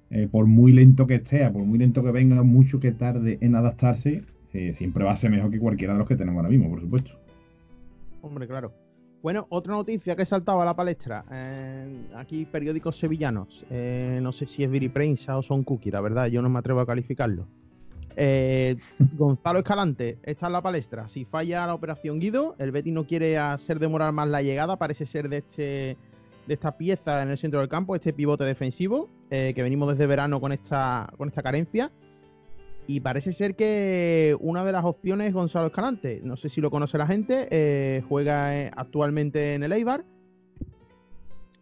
eh, 0.10 0.28
por 0.32 0.46
muy 0.46 0.72
lento 0.72 1.08
que 1.08 1.16
esté, 1.16 1.50
por 1.50 1.64
muy 1.64 1.80
lento 1.80 2.04
que 2.04 2.12
venga, 2.12 2.42
mucho 2.44 2.80
que 2.80 2.92
tarde 2.92 3.38
en 3.42 3.56
adaptarse, 3.56 4.24
siempre 4.74 5.04
va 5.04 5.12
a 5.12 5.16
ser 5.16 5.30
mejor 5.30 5.52
que 5.52 5.60
cualquiera 5.60 5.94
de 5.94 6.00
los 6.00 6.08
que 6.08 6.16
tenemos 6.16 6.40
ahora 6.40 6.50
mismo, 6.50 6.68
por 6.70 6.82
supuesto. 6.82 7.12
Hombre, 8.22 8.48
claro. 8.48 8.74
Bueno, 9.22 9.46
otra 9.50 9.74
noticia 9.74 10.16
que 10.16 10.26
saltaba 10.26 10.64
a 10.64 10.66
la 10.66 10.76
palestra. 10.76 11.26
Eh, 11.32 12.08
aquí 12.16 12.46
periódicos 12.46 12.98
sevillanos. 12.98 13.66
Eh, 13.70 14.20
no 14.22 14.32
sé 14.32 14.48
si 14.48 14.64
es 14.64 14.70
Viriprensa 14.72 15.38
o 15.38 15.42
Son 15.42 15.64
Cookie, 15.64 15.92
la 15.92 16.02
verdad, 16.02 16.28
yo 16.28 16.42
no 16.42 16.50
me 16.50 16.60
atrevo 16.60 16.80
a 16.80 16.86
calificarlo. 16.86 17.48
Gonzalo 19.16 19.60
Escalante 19.60 20.18
está 20.24 20.48
en 20.48 20.54
la 20.54 20.62
palestra. 20.62 21.08
Si 21.08 21.24
falla 21.24 21.68
la 21.68 21.76
operación 21.76 22.20
Guido, 22.20 22.56
el 22.58 22.72
Betty 22.72 22.90
no 22.90 23.06
quiere 23.06 23.38
hacer 23.38 23.78
demorar 23.78 24.12
más 24.12 24.28
la 24.28 24.42
llegada. 24.42 24.78
Parece 24.78 25.06
ser 25.06 25.30
de 25.30 25.38
este 25.38 25.98
de 26.48 26.54
esta 26.54 26.78
pieza 26.78 27.22
en 27.22 27.30
el 27.30 27.38
centro 27.38 27.60
del 27.60 27.70
campo, 27.70 27.96
este 27.96 28.14
pivote 28.14 28.46
defensivo, 28.46 29.10
eh, 29.30 29.54
que 29.54 29.64
venimos 29.64 29.90
desde 29.90 30.08
verano 30.08 30.40
con 30.40 30.52
esta, 30.52 31.12
con 31.18 31.28
esta 31.28 31.44
carencia. 31.44 31.92
Y 32.88 33.02
parece 33.02 33.34
ser 33.34 33.56
que 33.56 34.38
una 34.40 34.64
de 34.64 34.72
las 34.72 34.86
opciones 34.86 35.28
es 35.28 35.34
Gonzalo 35.34 35.68
Escalante. 35.68 36.22
No 36.24 36.38
sé 36.38 36.48
si 36.48 36.62
lo 36.62 36.72
conoce 36.72 36.98
la 36.98 37.06
gente. 37.06 37.48
Eh, 37.52 38.02
juega 38.08 38.70
actualmente 38.70 39.56
en 39.56 39.64
el 39.64 39.74
Eibar. 39.74 40.06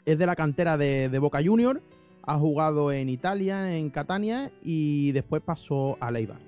Es 0.05 0.19
de 0.19 0.25
la 0.27 0.35
cantera 0.35 0.77
de, 0.77 1.17
Boca 1.19 1.39
Junior 1.43 1.81
ha 2.27 2.39
jugado 2.39 2.91
en 2.91 3.07
Italia, 3.07 3.75
en 3.75 3.91
Catania 3.91 4.51
y 4.63 5.11
después 5.11 5.43
pasó 5.43 5.97
a 5.99 6.09
Leibar. 6.09 6.39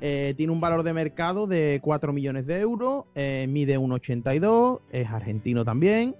Eh, 0.00 0.32
tiene 0.36 0.52
un 0.52 0.60
valor 0.60 0.82
de 0.82 0.94
mercado 0.94 1.46
de 1.46 1.78
4 1.82 2.12
millones 2.14 2.46
de 2.46 2.58
euros, 2.60 3.04
eh, 3.14 3.46
mide 3.48 3.78
1,82, 3.78 4.80
es 4.90 5.08
argentino 5.08 5.62
también 5.62 6.16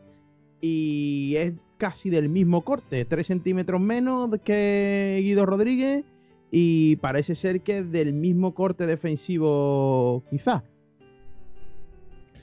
y 0.61 1.35
es 1.37 1.55
casi 1.81 2.11
del 2.11 2.29
mismo 2.29 2.63
corte, 2.63 3.07
3 3.07 3.27
centímetros 3.27 3.81
menos 3.81 4.29
que 4.45 5.19
Guido 5.23 5.47
Rodríguez 5.47 6.05
y 6.51 6.97
parece 6.97 7.35
ser 7.35 7.63
que 7.63 7.79
es 7.79 7.91
del 7.91 8.13
mismo 8.13 8.53
corte 8.53 8.87
defensivo 8.87 10.23
quizás. 10.29 10.63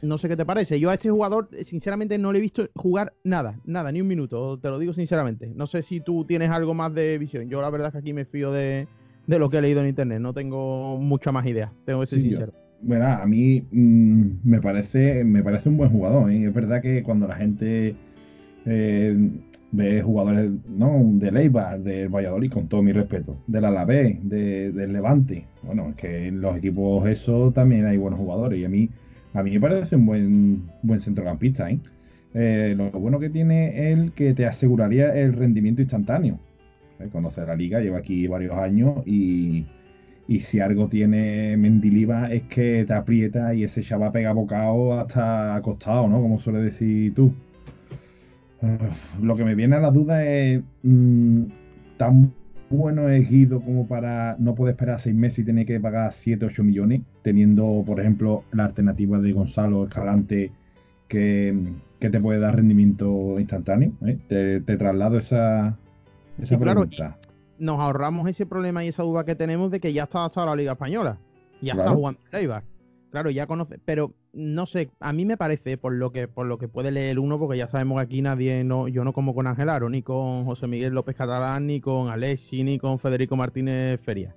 No 0.02 0.18
sé 0.18 0.28
qué 0.28 0.36
te 0.36 0.46
parece. 0.46 0.80
Yo 0.80 0.90
a 0.90 0.96
este 0.96 1.12
jugador, 1.12 1.50
sinceramente, 1.64 2.18
no 2.18 2.32
le 2.32 2.40
he 2.40 2.42
visto 2.42 2.68
jugar 2.74 3.14
nada, 3.24 3.60
nada, 3.64 3.92
ni 3.92 4.02
un 4.02 4.08
minuto, 4.08 4.58
te 4.58 4.70
lo 4.70 4.80
digo 4.80 4.94
sinceramente. 4.94 5.52
No 5.56 5.68
sé 5.68 5.84
si 5.84 6.00
tú 6.00 6.26
tienes 6.26 6.50
algo 6.50 6.74
más 6.74 6.94
de 6.96 7.18
visión. 7.20 7.48
Yo 7.48 7.62
la 7.62 7.70
verdad 7.70 7.90
es 7.90 7.92
que 7.94 8.00
aquí 8.00 8.14
me 8.14 8.26
fío 8.26 8.52
de, 8.52 8.88
lo 9.28 9.50
que 9.50 9.58
he 9.58 9.62
leído 9.62 9.82
en 9.82 9.88
internet, 9.90 10.20
no 10.20 10.34
tengo 10.34 10.98
mucha 10.98 11.32
más 11.32 11.46
idea, 11.46 11.72
tengo 11.86 12.00
que 12.00 12.08
ser 12.08 12.20
sincero. 12.22 12.54
a 13.04 13.26
mí 13.28 13.62
mm, 13.72 14.32
me 14.44 14.62
parece 14.62 15.24
me 15.24 15.44
parece 15.44 15.70
un 15.70 15.78
buen 15.78 15.92
jugador. 15.92 16.32
¿eh? 16.32 16.46
Es 16.46 16.54
verdad 16.54 16.82
que 16.82 17.04
cuando 17.04 17.28
la 17.28 17.36
gente 17.36 17.96
eh, 18.68 19.18
ve 19.72 20.02
jugadores 20.02 20.52
no 20.70 21.02
de 21.14 21.32
Leibar, 21.32 21.80
del 21.80 22.10
Valladolid, 22.10 22.52
con 22.52 22.68
todo 22.68 22.84
mi 22.84 22.92
respeto, 22.92 23.38
del 23.48 23.66
Alavés, 23.66 24.18
de, 24.22 24.72
del 24.72 24.94
Levante, 24.94 25.46
bueno, 25.64 25.90
es 25.90 25.96
que 25.96 26.28
en 26.28 26.42
los 26.42 26.56
equipos 26.58 27.08
eso 27.08 27.52
también 27.52 27.86
hay 27.86 27.98
buenos 27.98 28.20
jugadores 28.20 28.60
y 28.60 28.66
a 28.66 28.70
mí 28.70 28.90
a 29.38 29.44
mí 29.44 29.52
me 29.52 29.60
parece 29.60 29.96
un 29.96 30.06
buen, 30.08 30.64
buen 30.82 31.00
centrocampista, 31.00 31.70
¿eh? 31.70 31.80
¿eh? 32.34 32.74
lo 32.76 32.90
bueno 32.92 33.20
que 33.20 33.30
tiene 33.30 33.92
él 33.92 34.12
que 34.14 34.34
te 34.34 34.48
aseguraría 34.48 35.14
el 35.14 35.34
rendimiento 35.34 35.82
instantáneo. 35.82 36.40
¿eh? 37.00 37.08
Conoce 37.12 37.46
la 37.46 37.56
liga, 37.56 37.80
lleva 37.80 38.00
aquí 38.00 38.26
varios 38.26 38.58
años 38.58 39.06
y, 39.06 39.68
si 40.40 40.60
algo 40.60 40.90
tiene 40.90 41.56
Mendiliva 41.56 42.34
es 42.34 42.44
que 42.44 42.84
te 42.86 42.94
aprieta 42.94 43.54
y 43.54 43.64
ese 43.64 43.84
chaval 43.84 44.12
pega 44.12 44.34
bocado 44.34 45.00
hasta 45.00 45.56
acostado, 45.56 46.08
¿no? 46.08 46.20
Como 46.20 46.40
suele 46.40 46.60
decir 46.60 47.14
tú. 47.14 47.32
Lo 49.22 49.36
que 49.36 49.46
me 49.46 49.56
viene 49.56 49.76
a 49.76 49.80
la 49.80 49.92
duda 49.92 50.26
es 50.26 50.62
mm, 50.84 51.44
tan 51.98 52.34
bueno 52.70 53.10
es 53.10 53.30
Guido 53.30 53.62
como 53.62 53.88
para 53.88 54.36
no 54.40 54.56
poder 54.56 54.74
esperar 54.74 55.00
seis 55.00 55.16
meses 55.16 55.40
y 55.40 55.44
tener 55.46 55.66
que 55.66 55.80
pagar 55.80 56.12
7, 56.12 56.46
8 56.46 56.64
millones, 56.64 57.02
teniendo, 57.22 57.84
por 57.86 58.00
ejemplo, 58.00 58.44
la 58.52 58.66
alternativa 58.66 59.20
de 59.20 59.32
Gonzalo 59.32 59.86
Escalante 59.86 60.52
que, 61.08 61.58
te 62.00 62.20
puede 62.20 62.40
dar 62.40 62.56
rendimiento 62.56 63.40
instantáneo. 63.40 63.94
¿eh? 64.06 64.18
Te, 64.28 64.78
traslado 64.78 65.18
esa, 65.18 65.78
esa 66.40 66.58
pregunta. 66.58 67.18
nos 67.58 67.80
ahorramos 67.80 68.28
ese 68.30 68.46
problema 68.46 68.84
y 68.84 68.90
esa 68.90 69.04
duda 69.04 69.24
que 69.24 69.36
tenemos 69.36 69.72
de 69.72 69.80
que 69.80 69.94
ya 69.94 70.04
está 70.04 70.26
hasta 70.26 70.46
la 70.46 70.56
Liga 70.56 70.74
Española. 70.74 71.18
Ya 71.62 71.74
está 71.74 71.92
jugando 71.92 72.20
Eibar. 72.32 72.64
Claro, 73.10 73.30
ya 73.30 73.48
conoce, 73.48 73.80
pero 73.86 74.14
no 74.34 74.66
sé, 74.66 74.90
a 75.00 75.14
mí 75.14 75.26
me 75.26 75.38
parece, 75.38 75.78
por 75.78 75.94
lo 75.94 76.12
que, 76.12 76.28
por 76.28 76.46
lo 76.46 76.58
que 76.58 76.68
puede 76.68 76.92
leer 76.92 77.20
uno, 77.20 77.40
porque 77.40 77.58
ya 77.58 77.70
sabemos 77.70 77.98
que 77.98 78.04
aquí 78.04 78.22
nadie, 78.22 78.64
no, 78.66 78.90
yo 78.90 79.06
no 79.06 79.14
como 79.14 79.34
con 79.34 79.48
Ángel 79.48 79.70
Aro, 79.70 79.90
ni 79.90 80.02
con 80.04 80.44
José 80.44 80.68
Miguel 80.68 80.94
López 80.94 81.16
Catalán, 81.16 81.68
ni 81.68 81.80
con 81.80 82.10
Alexi, 82.10 82.64
ni 82.64 82.78
con 82.78 83.00
Federico 83.00 83.38
Martínez 83.38 84.02
Feria. 84.02 84.36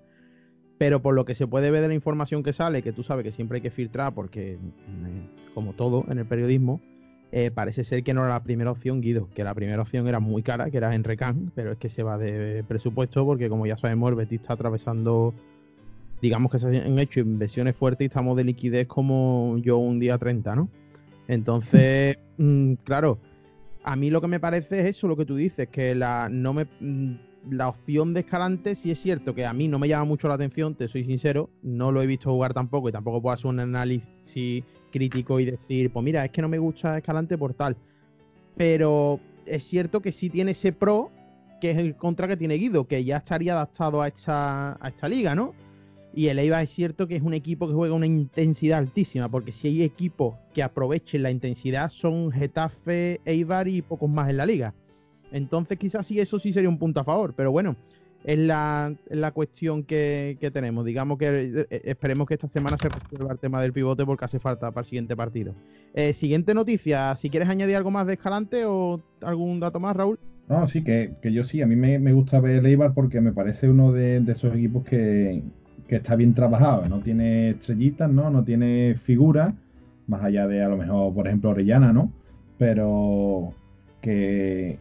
Pero 0.78 1.02
por 1.02 1.14
lo 1.14 1.24
que 1.24 1.34
se 1.34 1.48
puede 1.48 1.70
ver 1.70 1.82
de 1.82 1.88
la 1.88 1.94
información 1.94 2.42
que 2.44 2.52
sale, 2.52 2.82
que 2.82 2.92
tú 2.92 3.02
sabes 3.02 3.24
que 3.24 3.32
siempre 3.32 3.56
hay 3.56 3.62
que 3.62 3.70
filtrar, 3.70 4.14
porque 4.14 4.56
mm, 4.56 5.52
como 5.52 5.72
todo 5.72 6.04
en 6.08 6.18
el 6.18 6.26
periodismo, 6.26 6.80
eh, 7.32 7.50
parece 7.52 7.84
ser 7.84 8.02
que 8.02 8.14
no 8.14 8.22
era 8.22 8.30
la 8.30 8.42
primera 8.42 8.70
opción 8.70 9.00
Guido, 9.00 9.28
que 9.34 9.44
la 9.44 9.54
primera 9.54 9.82
opción 9.82 10.08
era 10.08 10.20
muy 10.20 10.42
cara, 10.42 10.70
que 10.70 10.76
era 10.76 10.94
en 10.94 11.04
Recán, 11.04 11.52
pero 11.54 11.72
es 11.72 11.78
que 11.78 11.88
se 11.88 12.02
va 12.02 12.18
de 12.18 12.64
presupuesto 12.66 13.24
porque 13.24 13.48
como 13.48 13.66
ya 13.66 13.76
sabemos 13.76 14.10
el 14.10 14.16
Betis 14.16 14.40
está 14.40 14.54
atravesando 14.54 15.32
digamos 16.20 16.52
que 16.52 16.58
se 16.58 16.66
han 16.66 16.98
hecho 16.98 17.20
inversiones 17.20 17.76
fuertes 17.76 18.04
y 18.04 18.08
estamos 18.08 18.36
de 18.36 18.44
liquidez 18.44 18.86
como 18.86 19.56
yo 19.58 19.78
un 19.78 19.98
día 19.98 20.18
30, 20.18 20.54
¿no? 20.54 20.68
Entonces, 21.28 22.16
mm, 22.38 22.74
claro, 22.84 23.18
a 23.84 23.96
mí 23.96 24.10
lo 24.10 24.20
que 24.20 24.28
me 24.28 24.40
parece 24.40 24.80
es 24.80 24.86
eso, 24.96 25.08
lo 25.08 25.16
que 25.16 25.24
tú 25.24 25.36
dices, 25.36 25.68
que 25.68 25.94
la, 25.94 26.28
no 26.28 26.52
me, 26.52 26.66
mm, 26.80 27.14
la 27.50 27.68
opción 27.68 28.12
de 28.12 28.20
Escalante 28.20 28.74
sí 28.74 28.90
es 28.90 29.00
cierto 29.00 29.34
que 29.34 29.46
a 29.46 29.52
mí 29.52 29.68
no 29.68 29.78
me 29.78 29.88
llama 29.88 30.04
mucho 30.04 30.28
la 30.28 30.34
atención, 30.34 30.74
te 30.74 30.88
soy 30.88 31.04
sincero, 31.04 31.50
no 31.62 31.92
lo 31.92 32.02
he 32.02 32.06
visto 32.06 32.30
jugar 32.30 32.52
tampoco 32.52 32.88
y 32.88 32.92
tampoco 32.92 33.22
puedo 33.22 33.34
hacer 33.34 33.46
un 33.46 33.60
análisis 33.60 34.64
crítico 34.90 35.40
y 35.40 35.46
decir, 35.46 35.90
pues 35.90 36.04
mira, 36.04 36.24
es 36.24 36.30
que 36.30 36.42
no 36.42 36.48
me 36.48 36.58
gusta 36.58 36.98
Escalante 36.98 37.38
por 37.38 37.54
tal. 37.54 37.76
Pero 38.56 39.20
es 39.46 39.64
cierto 39.64 40.02
que 40.02 40.12
sí 40.12 40.28
tiene 40.28 40.50
ese 40.50 40.72
pro, 40.72 41.10
que 41.60 41.70
es 41.70 41.78
el 41.78 41.96
contra 41.96 42.28
que 42.28 42.36
tiene 42.36 42.54
Guido, 42.54 42.86
que 42.86 43.04
ya 43.04 43.18
estaría 43.18 43.52
adaptado 43.52 44.02
a 44.02 44.08
esta, 44.08 44.76
a 44.84 44.88
esta 44.88 45.08
liga, 45.08 45.34
¿no? 45.34 45.54
Y 46.12 46.26
el 46.26 46.38
Eibar 46.38 46.64
es 46.64 46.70
cierto 46.70 47.06
que 47.06 47.16
es 47.16 47.22
un 47.22 47.34
equipo 47.34 47.68
que 47.68 47.74
juega 47.74 47.94
una 47.94 48.06
intensidad 48.06 48.78
altísima, 48.78 49.28
porque 49.28 49.52
si 49.52 49.68
hay 49.68 49.82
equipos 49.82 50.34
que 50.52 50.62
aprovechen 50.62 51.22
la 51.22 51.30
intensidad 51.30 51.90
son 51.90 52.32
Getafe, 52.32 53.20
Eibar 53.24 53.68
y 53.68 53.82
pocos 53.82 54.10
más 54.10 54.28
en 54.28 54.38
la 54.38 54.46
liga. 54.46 54.74
Entonces 55.30 55.78
quizás 55.78 56.06
sí 56.06 56.18
eso 56.18 56.38
sí 56.38 56.52
sería 56.52 56.68
un 56.68 56.78
punto 56.78 57.00
a 57.00 57.04
favor, 57.04 57.34
pero 57.36 57.52
bueno, 57.52 57.76
es 58.24 58.38
la, 58.38 58.92
la 59.08 59.30
cuestión 59.30 59.84
que, 59.84 60.36
tenemos. 60.52 60.84
Digamos 60.84 61.18
que 61.18 61.26
eh, 61.26 61.66
eh, 61.70 61.80
esperemos 61.84 62.26
que 62.26 62.34
esta 62.34 62.48
semana 62.48 62.76
se 62.76 62.88
resuelva 62.88 63.32
el 63.32 63.38
tema 63.38 63.62
del 63.62 63.72
pivote 63.72 64.04
porque 64.04 64.24
hace 64.24 64.40
falta 64.40 64.70
para 64.72 64.82
el 64.82 64.86
siguiente 64.86 65.16
partido. 65.16 65.54
Eh, 65.94 66.12
siguiente 66.12 66.54
noticia, 66.54 67.14
si 67.16 67.30
quieres 67.30 67.48
añadir 67.48 67.76
algo 67.76 67.90
más 67.90 68.06
de 68.06 68.14
Escalante 68.14 68.64
o 68.66 69.00
algún 69.22 69.60
dato 69.60 69.78
más, 69.80 69.96
Raúl. 69.96 70.18
No, 70.48 70.66
sí, 70.66 70.82
que, 70.82 71.12
yo 71.22 71.44
sí, 71.44 71.62
a 71.62 71.66
mí 71.66 71.76
me, 71.76 72.12
gusta 72.12 72.40
ver 72.40 72.56
el 72.56 72.66
Eibar 72.66 72.92
porque 72.92 73.20
me 73.20 73.32
parece 73.32 73.68
uno 73.68 73.92
de 73.92 74.16
esos 74.26 74.52
equipos 74.52 74.84
que, 74.84 75.44
que 75.90 75.96
está 75.96 76.14
bien 76.14 76.34
trabajado, 76.34 76.88
no 76.88 77.00
tiene 77.00 77.50
estrellitas, 77.50 78.08
¿no? 78.08 78.30
No 78.30 78.44
tiene 78.44 78.94
figuras, 78.94 79.54
más 80.06 80.22
allá 80.22 80.46
de 80.46 80.62
a 80.62 80.68
lo 80.68 80.76
mejor, 80.76 81.12
por 81.12 81.26
ejemplo, 81.26 81.50
Orellana, 81.50 81.92
¿no? 81.92 82.12
Pero 82.58 83.54
que, 84.00 84.78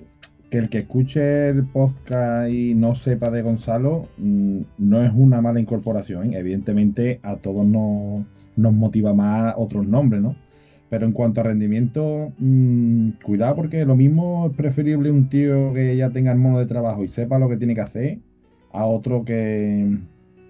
el 0.52 0.70
que 0.70 0.78
escuche 0.78 1.50
el 1.50 1.66
podcast 1.66 2.52
y 2.52 2.76
no 2.76 2.94
sepa 2.94 3.32
de 3.32 3.42
Gonzalo 3.42 4.08
mm, 4.20 4.60
no 4.78 5.04
es 5.04 5.12
una 5.16 5.42
mala 5.42 5.60
incorporación. 5.60 6.36
Evidentemente 6.36 7.20
a 7.24 7.38
todos 7.38 7.66
nos, 7.66 8.24
nos 8.56 8.74
motiva 8.74 9.12
más 9.12 9.56
otros 9.58 9.88
nombres, 9.88 10.22
¿no? 10.22 10.36
Pero 10.92 11.08
en 11.08 11.14
cuanto 11.14 11.42
a 11.42 11.46
rendimiento, 11.46 12.32
mm, 12.38 13.14
cuidado 13.24 13.56
porque 13.56 13.84
lo 13.84 13.96
mismo 13.96 14.46
es 14.52 14.56
preferible 14.56 15.10
un 15.10 15.28
tío 15.28 15.74
que 15.74 15.98
ya 15.98 16.12
tenga 16.12 16.32
el 16.32 16.38
mono 16.38 16.60
de 16.60 16.68
trabajo 16.68 17.04
y 17.04 17.08
sepa 17.08 17.40
lo 17.40 17.50
que 17.50 17.58
tiene 17.58 17.74
que 17.74 17.82
hacer 17.82 18.20
a 18.72 18.86
otro 18.86 19.26
que, 19.26 19.98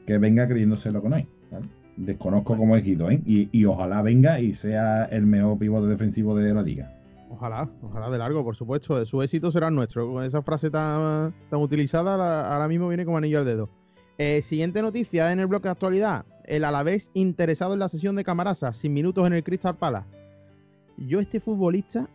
que 0.10 0.18
venga 0.18 0.48
creyéndose 0.48 0.92
lo 0.92 1.04
que 1.04 1.10
no 1.10 1.16
hay. 1.18 1.28
Desconozco 1.96 2.58
cómo 2.58 2.76
es 2.76 2.84
¿eh? 2.88 3.22
Y, 3.28 3.66
ojalá 3.66 4.02
venga 4.02 4.40
y 4.40 4.56
sea 4.56 5.06
el 5.06 5.28
mejor 5.28 5.60
pivote 5.60 5.86
defensivo 5.86 6.36
de 6.36 6.52
la 6.52 6.64
liga. 6.64 6.92
Ojalá, 7.30 7.70
ojalá 7.84 8.10
de 8.10 8.18
largo, 8.18 8.44
por 8.44 8.56
supuesto. 8.56 9.06
Su 9.06 9.22
éxito 9.22 9.52
será 9.52 9.70
nuestro. 9.70 10.12
Con 10.12 10.24
esa 10.24 10.42
frase 10.42 10.72
tan, 10.72 11.32
tan 11.52 11.62
utilizada, 11.62 12.52
ahora 12.52 12.68
mismo 12.68 12.88
viene 12.88 13.06
como 13.06 13.18
anillo 13.18 13.38
al 13.38 13.46
dedo. 13.46 13.70
Eh, 14.18 14.42
siguiente 14.42 14.82
noticia 14.82 15.32
en 15.32 15.42
el 15.42 15.46
bloque 15.46 15.68
de 15.68 15.74
actualidad. 15.74 16.26
El 16.44 16.64
Alavés 16.64 17.12
interesado 17.14 17.74
en 17.74 17.80
la 17.80 17.90
sesión 17.90 18.16
de 18.16 18.24
Camarasa, 18.24 18.74
sin 18.74 18.94
minutos 18.94 19.28
en 19.28 19.34
el 19.34 19.44
Crystal 19.44 19.78
Palace. 19.78 20.10
Yo 20.98 21.20
este 21.20 21.40
futbolista, 21.40 22.10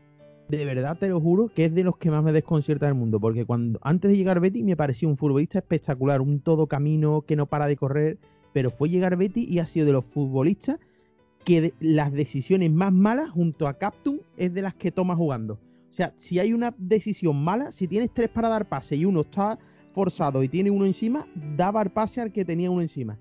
de 0.49 0.65
verdad 0.65 0.97
te 0.99 1.09
lo 1.09 1.21
juro, 1.21 1.51
que 1.55 1.67
es 1.67 1.75
de 1.75 1.85
los 1.85 1.97
que 1.97 2.11
más 2.11 2.23
me 2.23 2.33
desconcierta 2.33 2.87
del 2.87 2.95
mundo. 2.95 3.21
Porque 3.21 3.45
cuando 3.45 3.79
antes 3.83 4.11
de 4.11 4.17
llegar 4.17 4.41
Betty 4.41 4.63
me 4.63 4.77
parecía 4.77 5.09
un 5.09 5.17
futbolista 5.17 5.59
espectacular, 5.59 6.21
un 6.21 6.41
todo 6.41 6.67
camino 6.67 7.23
que 7.27 7.37
no 7.37 7.47
para 7.47 7.67
de 7.67 7.77
correr. 7.77 8.19
Pero 8.53 8.71
fue 8.71 8.89
llegar 8.89 9.17
Betty 9.17 9.47
y 9.49 9.59
ha 9.59 9.67
sido 9.67 9.87
de 9.87 9.93
los 9.93 10.05
futbolistas 10.05 10.79
que 11.45 11.73
las 11.81 12.13
decisiones 12.13 12.71
más 12.73 12.93
malas 12.93 13.31
junto 13.31 13.67
a 13.67 13.75
Captain 13.75 14.21
es 14.37 14.55
de 14.55 14.63
las 14.63 14.75
que 14.75 14.91
toma 14.91 15.17
jugando. 15.17 15.55
O 15.55 15.93
sea, 15.93 16.15
si 16.19 16.39
hay 16.39 16.53
una 16.53 16.75
decisión 16.79 17.43
mala, 17.43 17.71
si 17.71 17.87
tienes 17.87 18.11
tres 18.13 18.29
para 18.29 18.49
dar 18.49 18.69
pase 18.69 18.97
y 18.97 19.05
uno 19.05 19.21
está 19.21 19.59
forzado 19.93 20.43
y 20.43 20.49
tiene 20.49 20.71
uno 20.71 20.87
encima, 20.87 21.27
daba 21.57 21.83
el 21.83 21.91
pase 21.91 22.21
al 22.21 22.33
que 22.33 22.45
tenía 22.45 22.71
uno 22.71 22.81
encima. 22.81 23.19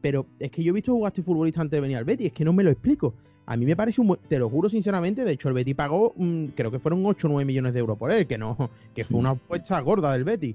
Pero 0.00 0.26
es 0.38 0.50
que 0.50 0.62
yo 0.62 0.70
he 0.70 0.74
visto 0.74 0.92
jugar 0.92 1.10
este 1.10 1.22
futbolista 1.22 1.60
antes 1.60 1.76
de 1.76 1.80
venir 1.80 1.96
al 1.96 2.04
Betty, 2.04 2.26
es 2.26 2.32
que 2.32 2.44
no 2.44 2.52
me 2.52 2.64
lo 2.64 2.70
explico. 2.70 3.14
A 3.50 3.56
mí 3.56 3.64
me 3.64 3.74
parece 3.74 4.02
un 4.02 4.18
te 4.28 4.38
lo 4.38 4.50
juro 4.50 4.68
sinceramente, 4.68 5.24
de 5.24 5.32
hecho 5.32 5.48
el 5.48 5.54
Betty 5.54 5.72
pagó, 5.72 6.12
mm, 6.16 6.48
creo 6.54 6.70
que 6.70 6.78
fueron 6.78 7.04
8 7.06 7.28
o 7.28 7.30
9 7.30 7.46
millones 7.46 7.72
de 7.72 7.80
euros 7.80 7.96
por 7.96 8.12
él, 8.12 8.26
que 8.26 8.36
no, 8.36 8.68
que 8.94 9.04
fue 9.04 9.18
una 9.18 9.30
apuesta 9.30 9.80
gorda 9.80 10.12
del 10.12 10.24
Betty. 10.24 10.54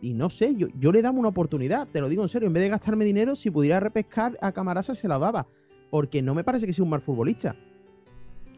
Y 0.00 0.14
no 0.14 0.30
sé, 0.30 0.54
yo, 0.56 0.68
yo 0.80 0.90
le 0.90 1.02
daba 1.02 1.18
una 1.18 1.28
oportunidad, 1.28 1.86
te 1.86 2.00
lo 2.00 2.08
digo 2.08 2.22
en 2.22 2.30
serio, 2.30 2.46
en 2.46 2.54
vez 2.54 2.62
de 2.62 2.70
gastarme 2.70 3.04
dinero, 3.04 3.36
si 3.36 3.50
pudiera 3.50 3.78
repescar 3.78 4.38
a 4.40 4.52
Camarasa 4.52 4.94
se 4.94 5.06
la 5.06 5.18
daba, 5.18 5.46
porque 5.90 6.22
no 6.22 6.34
me 6.34 6.44
parece 6.44 6.64
que 6.64 6.72
sea 6.72 6.82
un 6.82 6.88
mal 6.88 7.02
futbolista. 7.02 7.54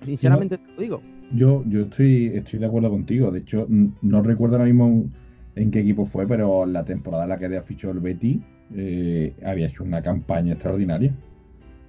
Sinceramente 0.03 0.59
te 0.59 0.73
lo 0.73 0.81
digo. 0.81 1.03
Yo, 1.33 1.65
yo 1.67 1.83
estoy, 1.83 2.27
estoy 2.37 2.61
de 2.61 2.67
acuerdo 2.67 2.89
contigo, 2.89 3.33
de 3.33 3.41
hecho 3.41 3.67
no 3.69 4.23
recuerdo 4.23 4.59
ahora 4.59 4.67
mismo 4.67 5.11
en 5.57 5.73
qué 5.73 5.81
equipo 5.81 6.05
fue, 6.05 6.25
pero 6.29 6.67
la 6.67 6.85
temporada 6.85 7.25
en 7.25 7.31
la 7.31 7.39
que 7.39 7.47
había 7.47 7.63
fichado 7.63 7.95
el 7.95 7.99
Betty 7.99 8.41
eh, 8.77 9.35
había 9.45 9.67
hecho 9.67 9.83
una 9.83 10.03
campaña 10.03 10.53
extraordinaria. 10.53 11.13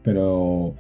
Pero 0.01 0.75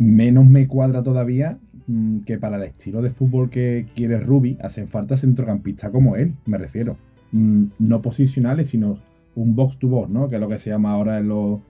menos 0.00 0.48
me 0.48 0.66
cuadra 0.66 1.02
todavía 1.02 1.58
mm, 1.86 2.20
que 2.20 2.38
para 2.38 2.56
el 2.56 2.64
estilo 2.64 3.02
de 3.02 3.10
fútbol 3.10 3.50
que 3.50 3.86
quiere 3.94 4.18
Ruby 4.18 4.58
hacen 4.60 4.88
falta 4.88 5.16
centrocampistas 5.16 5.90
como 5.90 6.16
él, 6.16 6.34
me 6.46 6.58
refiero. 6.58 6.96
Mm, 7.32 7.66
no 7.78 8.02
posicionales, 8.02 8.68
sino 8.68 8.98
un 9.36 9.54
box 9.54 9.78
to 9.78 9.88
box, 9.88 10.10
¿no? 10.10 10.28
Que 10.28 10.34
es 10.34 10.40
lo 10.40 10.48
que 10.48 10.58
se 10.58 10.70
llama 10.70 10.90
ahora 10.92 11.18
en 11.18 11.28
los, 11.28 11.60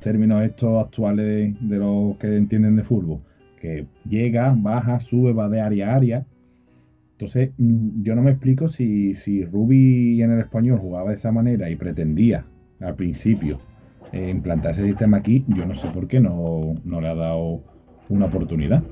términos 0.00 0.42
estos 0.42 0.82
actuales 0.82 1.26
de, 1.26 1.54
de 1.60 1.76
los 1.76 2.16
que 2.16 2.34
entienden 2.36 2.76
de 2.76 2.84
fútbol. 2.84 3.20
Que 3.60 3.86
llega, 4.08 4.54
baja, 4.56 4.98
sube, 5.00 5.34
va 5.34 5.48
de 5.50 5.60
área 5.60 5.92
a 5.92 5.96
área 5.96 6.26
entonces, 7.22 7.50
mm, 7.56 8.02
yo 8.02 8.16
no 8.16 8.22
me 8.22 8.32
explico 8.32 8.66
si, 8.66 9.14
si 9.14 9.44
Ruby 9.44 10.20
en 10.22 10.32
el 10.32 10.40
español 10.40 10.80
jugaba 10.80 11.10
de 11.10 11.14
esa 11.14 11.30
manera 11.30 11.70
y 11.70 11.76
pretendía 11.76 12.44
al 12.80 12.96
principio 12.96 13.60
eh, 14.12 14.30
implantar 14.30 14.72
ese 14.72 14.84
sistema 14.84 15.18
aquí, 15.18 15.44
yo 15.48 15.64
no 15.66 15.74
sé 15.74 15.88
por 15.88 16.06
qué 16.06 16.20
no, 16.20 16.74
le 16.84 17.08
ha 17.08 17.14
dado 17.14 17.62
una 18.08 18.26
oportunidad. 18.26 18.82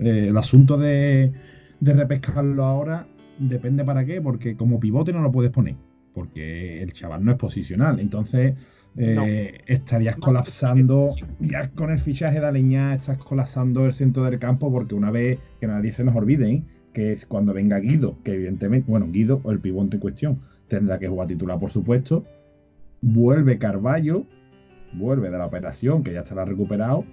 Eh, 0.00 0.28
el 0.28 0.36
asunto 0.36 0.78
de, 0.78 1.32
repescarlo 1.80 2.64
ahora 2.64 3.06
depende 3.38 3.84
para 3.84 4.04
qué, 4.04 4.20
porque 4.20 4.56
como 4.56 4.80
pivote 4.80 5.12
no 5.12 5.20
lo 5.20 5.30
puedes 5.30 5.52
poner, 5.52 5.76
porque 6.14 6.82
el 6.82 6.92
chaval 6.92 7.24
no 7.24 7.32
es 7.32 7.38
posicional. 7.38 8.00
Entonces, 8.00 8.54
eh, 8.96 9.60
estarías 9.66 10.16
colapsando, 10.16 11.08
ya 11.40 11.68
con 11.70 11.90
el 11.90 11.98
fichaje 11.98 12.40
de 12.40 12.46
Aleñá, 12.46 12.94
estás 12.94 13.18
colapsando 13.18 13.86
el 13.86 13.92
centro 13.92 14.24
del 14.24 14.38
campo, 14.38 14.72
porque 14.72 14.94
una 14.94 15.10
vez 15.10 15.38
que 15.60 15.66
nadie 15.66 15.92
se 15.92 16.04
nos 16.04 16.14
olvide, 16.14 16.50
¿eh? 16.50 16.62
que 16.92 17.12
es 17.12 17.26
cuando 17.26 17.52
venga 17.52 17.78
Guido, 17.78 18.18
que 18.22 18.34
evidentemente, 18.34 18.90
bueno, 18.90 19.08
Guido 19.10 19.40
o 19.44 19.50
el 19.50 19.60
pivote 19.60 19.96
en 19.96 20.00
cuestión 20.00 20.40
tendrá 20.68 20.98
que 20.98 21.08
jugar 21.08 21.28
titular, 21.28 21.58
por 21.58 21.70
supuesto. 21.70 22.24
Vuelve 23.02 23.58
Carballo, 23.58 24.24
vuelve 24.94 25.30
de 25.30 25.38
la 25.38 25.46
operación, 25.46 26.02
que 26.02 26.12
ya 26.12 26.20
estará 26.20 26.44
recuperado, 26.44 27.04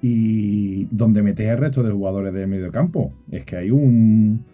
y 0.00 0.86
donde 0.86 1.22
metes 1.22 1.48
el 1.48 1.58
resto 1.58 1.82
de 1.82 1.92
jugadores 1.92 2.32
del 2.32 2.48
medio 2.48 2.72
campo. 2.72 3.12
Es 3.30 3.44
que 3.44 3.56
hay 3.56 3.70
un 3.70 4.44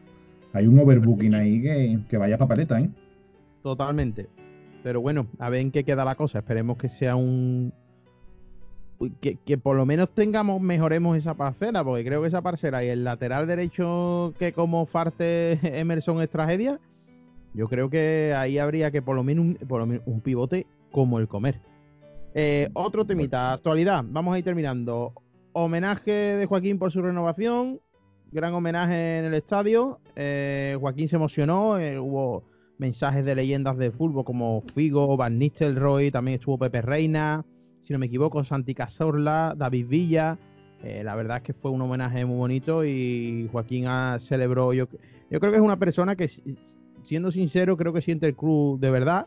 hay 0.52 0.66
un 0.66 0.78
overbooking 0.80 1.34
ahí 1.34 1.62
que, 1.62 2.00
que 2.08 2.16
vaya 2.16 2.38
papeleta, 2.38 2.80
¿eh? 2.80 2.90
Totalmente. 3.62 4.28
Pero 4.82 5.00
bueno, 5.00 5.26
a 5.38 5.50
ver 5.50 5.60
en 5.60 5.70
qué 5.70 5.84
queda 5.84 6.04
la 6.04 6.14
cosa. 6.14 6.38
Esperemos 6.38 6.78
que 6.78 6.88
sea 6.88 7.16
un, 7.16 7.72
que, 9.20 9.58
por 9.58 9.76
lo 9.76 9.86
menos 9.86 10.12
tengamos, 10.12 10.60
mejoremos 10.60 11.16
esa 11.16 11.34
parcela, 11.34 11.84
porque 11.84 12.04
creo 12.04 12.22
que 12.22 12.28
esa 12.28 12.42
parcela 12.42 12.84
y 12.84 12.88
el 12.88 13.04
lateral 13.04 13.46
derecho 13.46 14.34
que 14.38 14.52
como 14.52 14.86
Farte 14.86 15.58
Emerson 15.62 16.20
es 16.20 16.30
tragedia, 16.30 16.80
yo 17.54 17.68
creo 17.68 17.90
que 17.90 18.34
ahí 18.36 18.58
habría 18.58 18.90
que 18.90 19.00
por 19.00 19.16
lo 19.16 19.22
menos 19.22 19.56
por 19.66 19.80
lo 19.80 19.86
menos 19.86 20.02
un 20.06 20.20
pivote 20.20 20.66
como 20.90 21.18
el 21.18 21.28
comer. 21.28 21.60
Eh, 22.34 22.68
otro 22.74 23.04
temita, 23.04 23.52
actualidad, 23.52 24.04
vamos 24.06 24.34
a 24.34 24.38
ir 24.38 24.44
terminando. 24.44 25.12
Homenaje 25.52 26.10
de 26.10 26.46
Joaquín 26.46 26.78
por 26.78 26.92
su 26.92 27.02
renovación, 27.02 27.80
gran 28.30 28.54
homenaje 28.54 29.18
en 29.18 29.24
el 29.24 29.34
estadio. 29.34 30.00
Eh, 30.14 30.76
Joaquín 30.80 31.08
se 31.08 31.16
emocionó, 31.16 31.78
eh, 31.78 31.98
hubo 31.98 32.44
mensajes 32.78 33.24
de 33.24 33.34
leyendas 33.34 33.76
de 33.76 33.90
fútbol 33.90 34.24
como 34.24 34.62
Figo, 34.74 35.16
Van 35.16 35.38
Nistelrooy, 35.38 36.10
también 36.10 36.36
estuvo 36.36 36.58
Pepe 36.58 36.82
Reina 36.82 37.44
si 37.88 37.94
no 37.94 37.98
me 37.98 38.06
equivoco, 38.06 38.44
Santi 38.44 38.74
Cazorla, 38.74 39.54
David 39.56 39.86
Villa. 39.88 40.38
Eh, 40.82 41.02
la 41.02 41.14
verdad 41.14 41.38
es 41.38 41.42
que 41.42 41.54
fue 41.54 41.70
un 41.70 41.80
homenaje 41.80 42.22
muy 42.26 42.36
bonito 42.36 42.84
y 42.84 43.48
Joaquín 43.50 43.86
celebró. 44.18 44.74
Yo, 44.74 44.86
yo 45.30 45.40
creo 45.40 45.50
que 45.50 45.56
es 45.56 45.62
una 45.62 45.78
persona 45.78 46.14
que, 46.14 46.28
siendo 47.00 47.30
sincero, 47.30 47.78
creo 47.78 47.94
que 47.94 48.02
siente 48.02 48.26
el 48.26 48.36
club 48.36 48.78
de 48.78 48.90
verdad, 48.90 49.26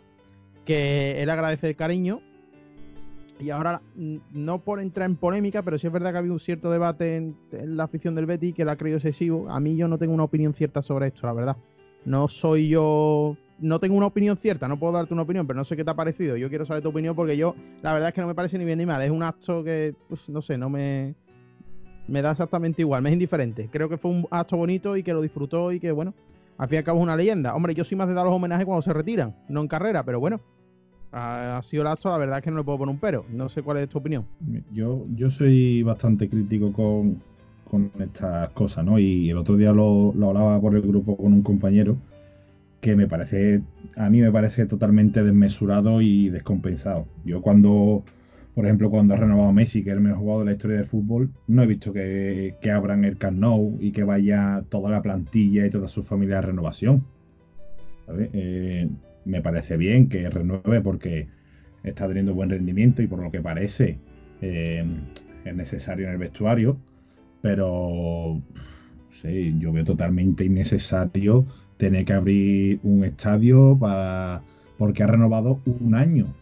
que 0.71 1.21
él 1.21 1.29
agradece 1.29 1.69
el 1.69 1.75
cariño. 1.75 2.21
Y 3.39 3.49
ahora, 3.49 3.81
no 3.95 4.59
por 4.59 4.79
entrar 4.79 5.09
en 5.09 5.15
polémica, 5.15 5.63
pero 5.63 5.77
sí 5.77 5.87
es 5.87 5.93
verdad 5.93 6.11
que 6.11 6.17
ha 6.17 6.19
habido 6.19 6.35
un 6.35 6.39
cierto 6.39 6.69
debate 6.69 7.15
en, 7.15 7.35
la 7.51 7.85
afición 7.85 8.13
del 8.13 8.27
Betty 8.27 8.53
que 8.53 8.63
lo 8.63 8.71
ha 8.71 8.75
creído 8.75 8.97
excesivo. 8.97 9.49
A 9.49 9.59
mí 9.59 9.75
yo 9.75 9.87
no 9.87 9.97
tengo 9.97 10.13
una 10.13 10.23
opinión 10.23 10.53
cierta 10.53 10.81
sobre 10.81 11.07
esto, 11.07 11.25
la 11.25 11.33
verdad. 11.33 11.57
No 12.05 12.27
soy 12.27 12.69
yo 12.69 13.35
no 13.59 13.79
tengo 13.79 13.95
una 13.95 14.07
opinión 14.07 14.37
cierta, 14.37 14.67
no 14.67 14.79
puedo 14.79 14.93
darte 14.93 15.13
una 15.13 15.23
opinión, 15.23 15.45
pero 15.45 15.57
no 15.57 15.63
sé 15.63 15.75
qué 15.75 15.83
te 15.83 15.91
ha 15.91 15.95
parecido. 15.95 16.35
Yo 16.35 16.49
quiero 16.49 16.65
saber 16.65 16.81
tu 16.81 16.89
opinión 16.89 17.15
porque 17.15 17.37
yo, 17.37 17.55
la 17.81 17.93
verdad 17.93 18.09
es 18.09 18.15
que 18.15 18.21
no 18.21 18.27
me 18.27 18.33
parece 18.33 18.57
ni 18.57 18.65
bien 18.65 18.79
ni 18.79 18.85
mal. 18.85 19.01
Es 19.01 19.11
un 19.11 19.21
acto 19.21 19.63
que, 19.63 19.93
pues, 20.07 20.27
no 20.29 20.41
sé, 20.41 20.57
no 20.57 20.69
me. 20.69 21.15
Me 22.07 22.21
da 22.21 22.31
exactamente 22.31 22.81
igual, 22.81 23.01
me 23.01 23.09
es 23.09 23.13
indiferente. 23.13 23.69
Creo 23.71 23.87
que 23.87 23.97
fue 23.97 24.11
un 24.11 24.27
acto 24.31 24.57
bonito 24.57 24.97
y 24.97 25.03
que 25.03 25.13
lo 25.13 25.21
disfrutó 25.21 25.71
y 25.71 25.79
que, 25.79 25.91
bueno, 25.91 26.13
al 26.57 26.67
fin 26.67 26.75
y 26.75 26.77
al 26.79 26.83
cabo 26.83 26.99
es 26.99 27.03
una 27.03 27.15
leyenda. 27.15 27.55
Hombre, 27.55 27.73
yo 27.73 27.83
soy 27.83 27.97
más 27.97 28.07
de 28.07 28.13
dar 28.13 28.25
los 28.25 28.33
homenajes 28.33 28.65
cuando 28.65 28.81
se 28.81 28.93
retiran, 28.93 29.35
no 29.49 29.61
en 29.61 29.67
carrera, 29.67 30.03
pero 30.03 30.19
bueno, 30.19 30.41
ha, 31.11 31.61
sido 31.63 31.81
el 31.81 31.87
acto, 31.87 32.09
la 32.09 32.17
verdad 32.17 32.37
es 32.39 32.43
que 32.43 32.51
no 32.51 32.57
le 32.57 32.63
puedo 32.63 32.79
poner 32.79 32.93
un 32.93 32.99
pero. 32.99 33.25
No 33.31 33.49
sé 33.49 33.61
cuál 33.61 33.77
es 33.77 33.89
tu 33.89 33.97
opinión. 33.97 34.25
Yo, 34.71 35.05
yo 35.15 35.29
soy 35.29 35.83
bastante 35.83 36.29
crítico 36.29 36.71
con, 36.71 37.21
con 37.69 37.91
estas 37.99 38.49
cosas, 38.49 38.85
¿no? 38.85 38.99
Y 38.99 39.29
el 39.29 39.37
otro 39.37 39.57
día 39.57 39.71
lo, 39.71 40.13
lo 40.15 40.29
hablaba 40.29 40.59
por 40.59 40.75
el 40.75 40.81
grupo 40.81 41.17
con 41.17 41.33
un 41.33 41.41
compañero 41.41 41.97
que 42.81 42.95
me 42.95 43.07
parece, 43.07 43.61
a 43.95 44.09
mí 44.09 44.21
me 44.21 44.31
parece 44.31 44.65
totalmente 44.65 45.23
desmesurado 45.23 46.01
y 46.01 46.29
descompensado. 46.29 47.07
Yo 47.23 47.41
cuando, 47.41 48.03
por 48.55 48.65
ejemplo, 48.65 48.89
cuando 48.89 49.13
ha 49.13 49.17
renovado 49.17 49.53
Messi, 49.53 49.83
que 49.83 49.91
es 49.91 49.95
el 49.95 50.01
mejor 50.01 50.19
jugador 50.19 50.45
de 50.45 50.51
la 50.51 50.55
historia 50.55 50.77
del 50.77 50.85
fútbol, 50.85 51.29
no 51.47 51.61
he 51.61 51.67
visto 51.67 51.93
que, 51.93 52.55
abran 52.73 53.05
el 53.05 53.17
Camp 53.17 53.43
y 53.79 53.91
que 53.91 54.03
vaya 54.03 54.63
toda 54.69 54.89
la 54.89 55.01
plantilla 55.01 55.65
y 55.65 55.69
toda 55.69 55.87
su 55.87 56.01
familia 56.01 56.39
a 56.39 56.41
renovación. 56.41 57.05
Eh, 58.33 58.89
me 59.25 59.41
parece 59.41 59.77
bien 59.77 60.09
que 60.09 60.29
renueve 60.29 60.81
porque 60.81 61.27
está 61.83 62.07
teniendo 62.07 62.33
buen 62.33 62.49
rendimiento 62.49 63.01
y 63.01 63.07
por 63.07 63.21
lo 63.21 63.31
que 63.31 63.41
parece 63.41 63.97
eh, 64.41 64.83
es 65.45 65.55
necesario 65.55 66.07
en 66.07 66.13
el 66.13 66.17
vestuario, 66.17 66.77
pero 67.41 68.41
sí, 69.09 69.55
yo 69.59 69.71
veo 69.71 69.83
totalmente 69.83 70.45
innecesario 70.45 71.45
tener 71.77 72.05
que 72.05 72.13
abrir 72.13 72.79
un 72.83 73.03
estadio 73.03 73.77
para 73.79 74.41
porque 74.77 75.03
ha 75.03 75.07
renovado 75.07 75.59
un 75.65 75.93
año. 75.93 76.33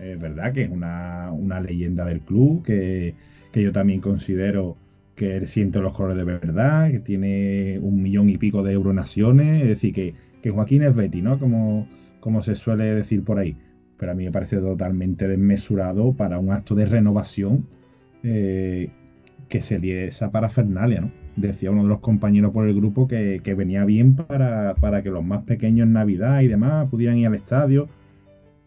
Es 0.00 0.18
verdad 0.20 0.52
que 0.52 0.62
es 0.62 0.70
una, 0.70 1.32
leyenda 1.60 2.04
del 2.04 2.20
club, 2.20 2.64
que, 2.64 3.14
yo 3.52 3.72
también 3.72 4.00
considero 4.00 4.76
que 5.16 5.36
él 5.36 5.46
siente 5.46 5.80
los 5.80 5.92
colores 5.92 6.16
de 6.16 6.24
verdad, 6.24 6.90
que 6.90 7.00
tiene 7.00 7.78
un 7.80 8.00
millón 8.00 8.28
y 8.28 8.38
pico 8.38 8.62
de 8.62 8.72
euronaciones, 8.72 9.62
es 9.62 9.68
decir, 9.68 9.92
que, 9.92 10.14
que 10.42 10.50
Joaquín 10.50 10.82
es 10.82 10.94
Betty, 10.94 11.22
¿no? 11.22 11.40
Como, 11.40 11.88
como 12.22 12.40
se 12.40 12.54
suele 12.54 12.84
decir 12.94 13.24
por 13.24 13.40
ahí. 13.40 13.56
Pero 13.98 14.12
a 14.12 14.14
mí 14.14 14.24
me 14.24 14.30
parece 14.30 14.58
totalmente 14.58 15.26
desmesurado 15.26 16.12
para 16.12 16.38
un 16.38 16.52
acto 16.52 16.76
de 16.76 16.86
renovación 16.86 17.66
eh, 18.22 18.90
que 19.48 19.60
sería 19.60 20.04
esa 20.04 20.30
parafernalia, 20.30 21.00
¿no? 21.00 21.10
decía 21.34 21.72
uno 21.72 21.82
de 21.82 21.88
los 21.88 21.98
compañeros 21.98 22.52
por 22.52 22.68
el 22.68 22.76
grupo 22.76 23.08
que, 23.08 23.40
venía 23.56 23.84
bien 23.84 24.14
para, 24.14 25.02
que 25.02 25.10
los 25.10 25.24
más 25.24 25.42
pequeños 25.42 25.86
en 25.86 25.94
Navidad 25.94 26.42
y 26.42 26.46
demás 26.46 26.88
pudieran 26.88 27.18
ir 27.18 27.26
al 27.26 27.34
estadio. 27.34 27.88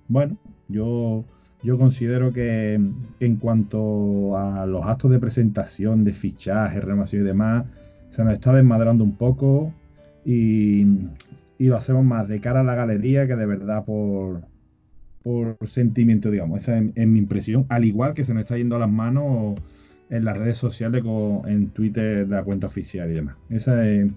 Bueno, 0.09 0.35
yo, 0.67 1.23
yo 1.63 1.77
considero 1.77 2.33
que, 2.33 2.73
en 2.73 3.35
cuanto 3.37 4.37
a 4.37 4.65
los 4.65 4.85
actos 4.85 5.11
de 5.11 5.19
presentación, 5.19 6.03
de 6.03 6.11
fichaje, 6.11 6.81
renovación 6.81 7.21
y 7.21 7.25
demás, 7.25 7.65
se 8.09 8.21
nos 8.25 8.33
está 8.33 8.53
desmadrando 8.53 9.05
un 9.05 9.15
poco 9.15 9.71
y, 10.25 10.87
lo 11.59 11.75
hacemos 11.75 12.03
más 12.03 12.27
de 12.27 12.39
cara 12.39 12.61
a 12.61 12.63
la 12.63 12.75
galería 12.75 13.27
que 13.27 13.35
de 13.35 13.45
verdad 13.45 13.85
por, 13.85 14.41
por 15.23 15.57
sentimiento, 15.67 16.29
digamos. 16.29 16.61
Esa 16.61 16.77
es, 16.77 17.07
mi 17.07 17.19
impresión. 17.19 17.65
Al 17.69 17.85
igual 17.85 18.13
que 18.13 18.23
se 18.23 18.33
nos 18.33 18.43
está 18.43 18.57
yendo 18.57 18.75
a 18.75 18.79
las 18.79 18.91
manos 18.91 19.59
en 20.09 20.25
las 20.25 20.37
redes 20.37 20.57
sociales, 20.57 21.03
con, 21.03 21.47
en 21.49 21.69
Twitter, 21.69 22.27
la 22.27 22.43
cuenta 22.43 22.67
oficial 22.67 23.09
y 23.09 23.13
demás. 23.15 23.35
Esa 23.49 23.87
es 23.87 24.11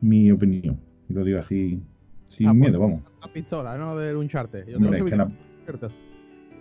mi 0.00 0.30
opinión. 0.30 0.78
Y 1.08 1.12
lo 1.12 1.24
digo 1.24 1.38
así, 1.38 1.82
sin 2.24 2.48
ah, 2.48 2.50
pues, 2.50 2.60
miedo, 2.60 2.80
vamos. 2.80 3.02
La 3.20 3.32
pistola, 3.32 3.76
¿no? 3.76 3.96
Del 3.96 4.16
Uncharted. 4.16 4.66
Yo, 4.66 4.78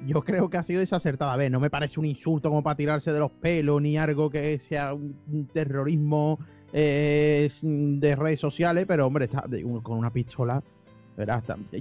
Yo 0.05 0.21
creo 0.23 0.49
que 0.49 0.57
ha 0.57 0.63
sido 0.63 0.79
desacertada. 0.79 1.33
A 1.33 1.37
ver, 1.37 1.51
no 1.51 1.59
me 1.59 1.69
parece 1.69 1.99
un 1.99 2.05
insulto 2.05 2.49
como 2.49 2.63
para 2.63 2.75
tirarse 2.75 3.11
de 3.13 3.19
los 3.19 3.31
pelos, 3.31 3.81
ni 3.81 3.97
algo 3.97 4.29
que 4.29 4.57
sea 4.59 4.93
un 4.93 5.47
terrorismo 5.53 6.39
eh, 6.77 7.49
de 7.61 8.15
redes 8.15 8.39
sociales, 8.39 8.85
pero 8.87 9.07
hombre, 9.07 9.25
está, 9.25 9.45
con 9.81 9.97
una 9.97 10.11
pistola 10.11 10.61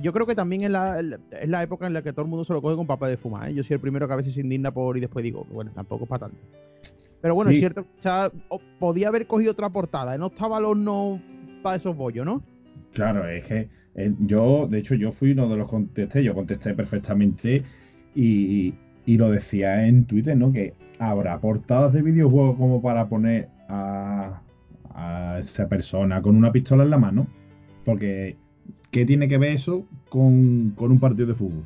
yo 0.01 0.13
creo 0.13 0.27
que 0.27 0.35
también 0.35 0.63
es 0.63 0.71
la, 0.71 1.01
es 1.01 1.49
la 1.49 1.63
época 1.63 1.87
en 1.87 1.93
la 1.93 2.03
que 2.03 2.13
todo 2.13 2.25
el 2.25 2.31
mundo 2.31 2.45
se 2.45 2.53
lo 2.53 2.63
coge 2.63 2.77
con 2.77 2.87
papel 2.87 3.11
de 3.11 3.17
fumar. 3.17 3.49
¿eh? 3.49 3.55
Yo 3.55 3.65
soy 3.65 3.75
el 3.75 3.81
primero 3.81 4.07
que 4.07 4.13
a 4.13 4.17
veces 4.17 4.35
se 4.35 4.41
indigna 4.41 4.73
por 4.73 4.97
y 4.97 5.01
después 5.01 5.25
digo, 5.25 5.45
bueno, 5.51 5.73
tampoco 5.75 6.05
es 6.05 6.11
para 6.11 6.27
tanto. 6.27 6.39
Pero 7.21 7.35
bueno, 7.35 7.51
es 7.51 7.59
cierto, 7.59 7.87
o 8.49 8.61
podía 8.79 9.09
haber 9.09 9.27
cogido 9.27 9.53
otra 9.53 9.71
portada. 9.71 10.15
¿eh? 10.15 10.19
No 10.19 10.27
estaba 10.27 10.59
el 10.59 10.67
horno 10.67 11.21
para 11.63 11.77
esos 11.77 11.97
bollos, 11.97 12.25
¿no? 12.25 12.43
Claro, 12.93 13.29
es 13.29 13.45
que 13.45 13.69
eh, 13.97 14.15
yo, 14.21 14.69
de 14.69 14.79
hecho, 14.79 14.95
yo 14.95 15.11
fui 15.11 15.33
uno 15.33 15.49
de 15.49 15.57
los 15.57 15.69
contesté, 15.69 16.23
yo 16.23 16.35
contesté 16.35 16.75
perfectamente 16.75 17.65
y, 18.15 18.75
y 19.07 19.17
lo 19.17 19.31
decía 19.31 19.87
en 19.87 20.05
Twitter, 20.05 20.37
¿no? 20.37 20.53
Que 20.53 20.75
habrá 20.99 21.41
portadas 21.41 21.93
de 21.93 22.03
videojuegos 22.03 22.57
como 22.57 22.81
para 22.81 23.09
poner 23.09 23.49
a, 23.69 24.43
a 24.95 25.39
esa 25.39 25.69
persona 25.69 26.23
con 26.23 26.37
una 26.37 26.53
pistola 26.53 26.85
en 26.85 26.91
la 26.91 26.99
mano. 26.99 27.27
Porque 27.85 28.37
¿Qué 28.95 29.05
tiene 29.05 29.27
que 29.27 29.39
ver 29.39 29.51
eso 29.51 29.85
con, 30.09 30.73
un 30.79 30.99
partido 31.01 31.27
de 31.27 31.35
fútbol? 31.35 31.65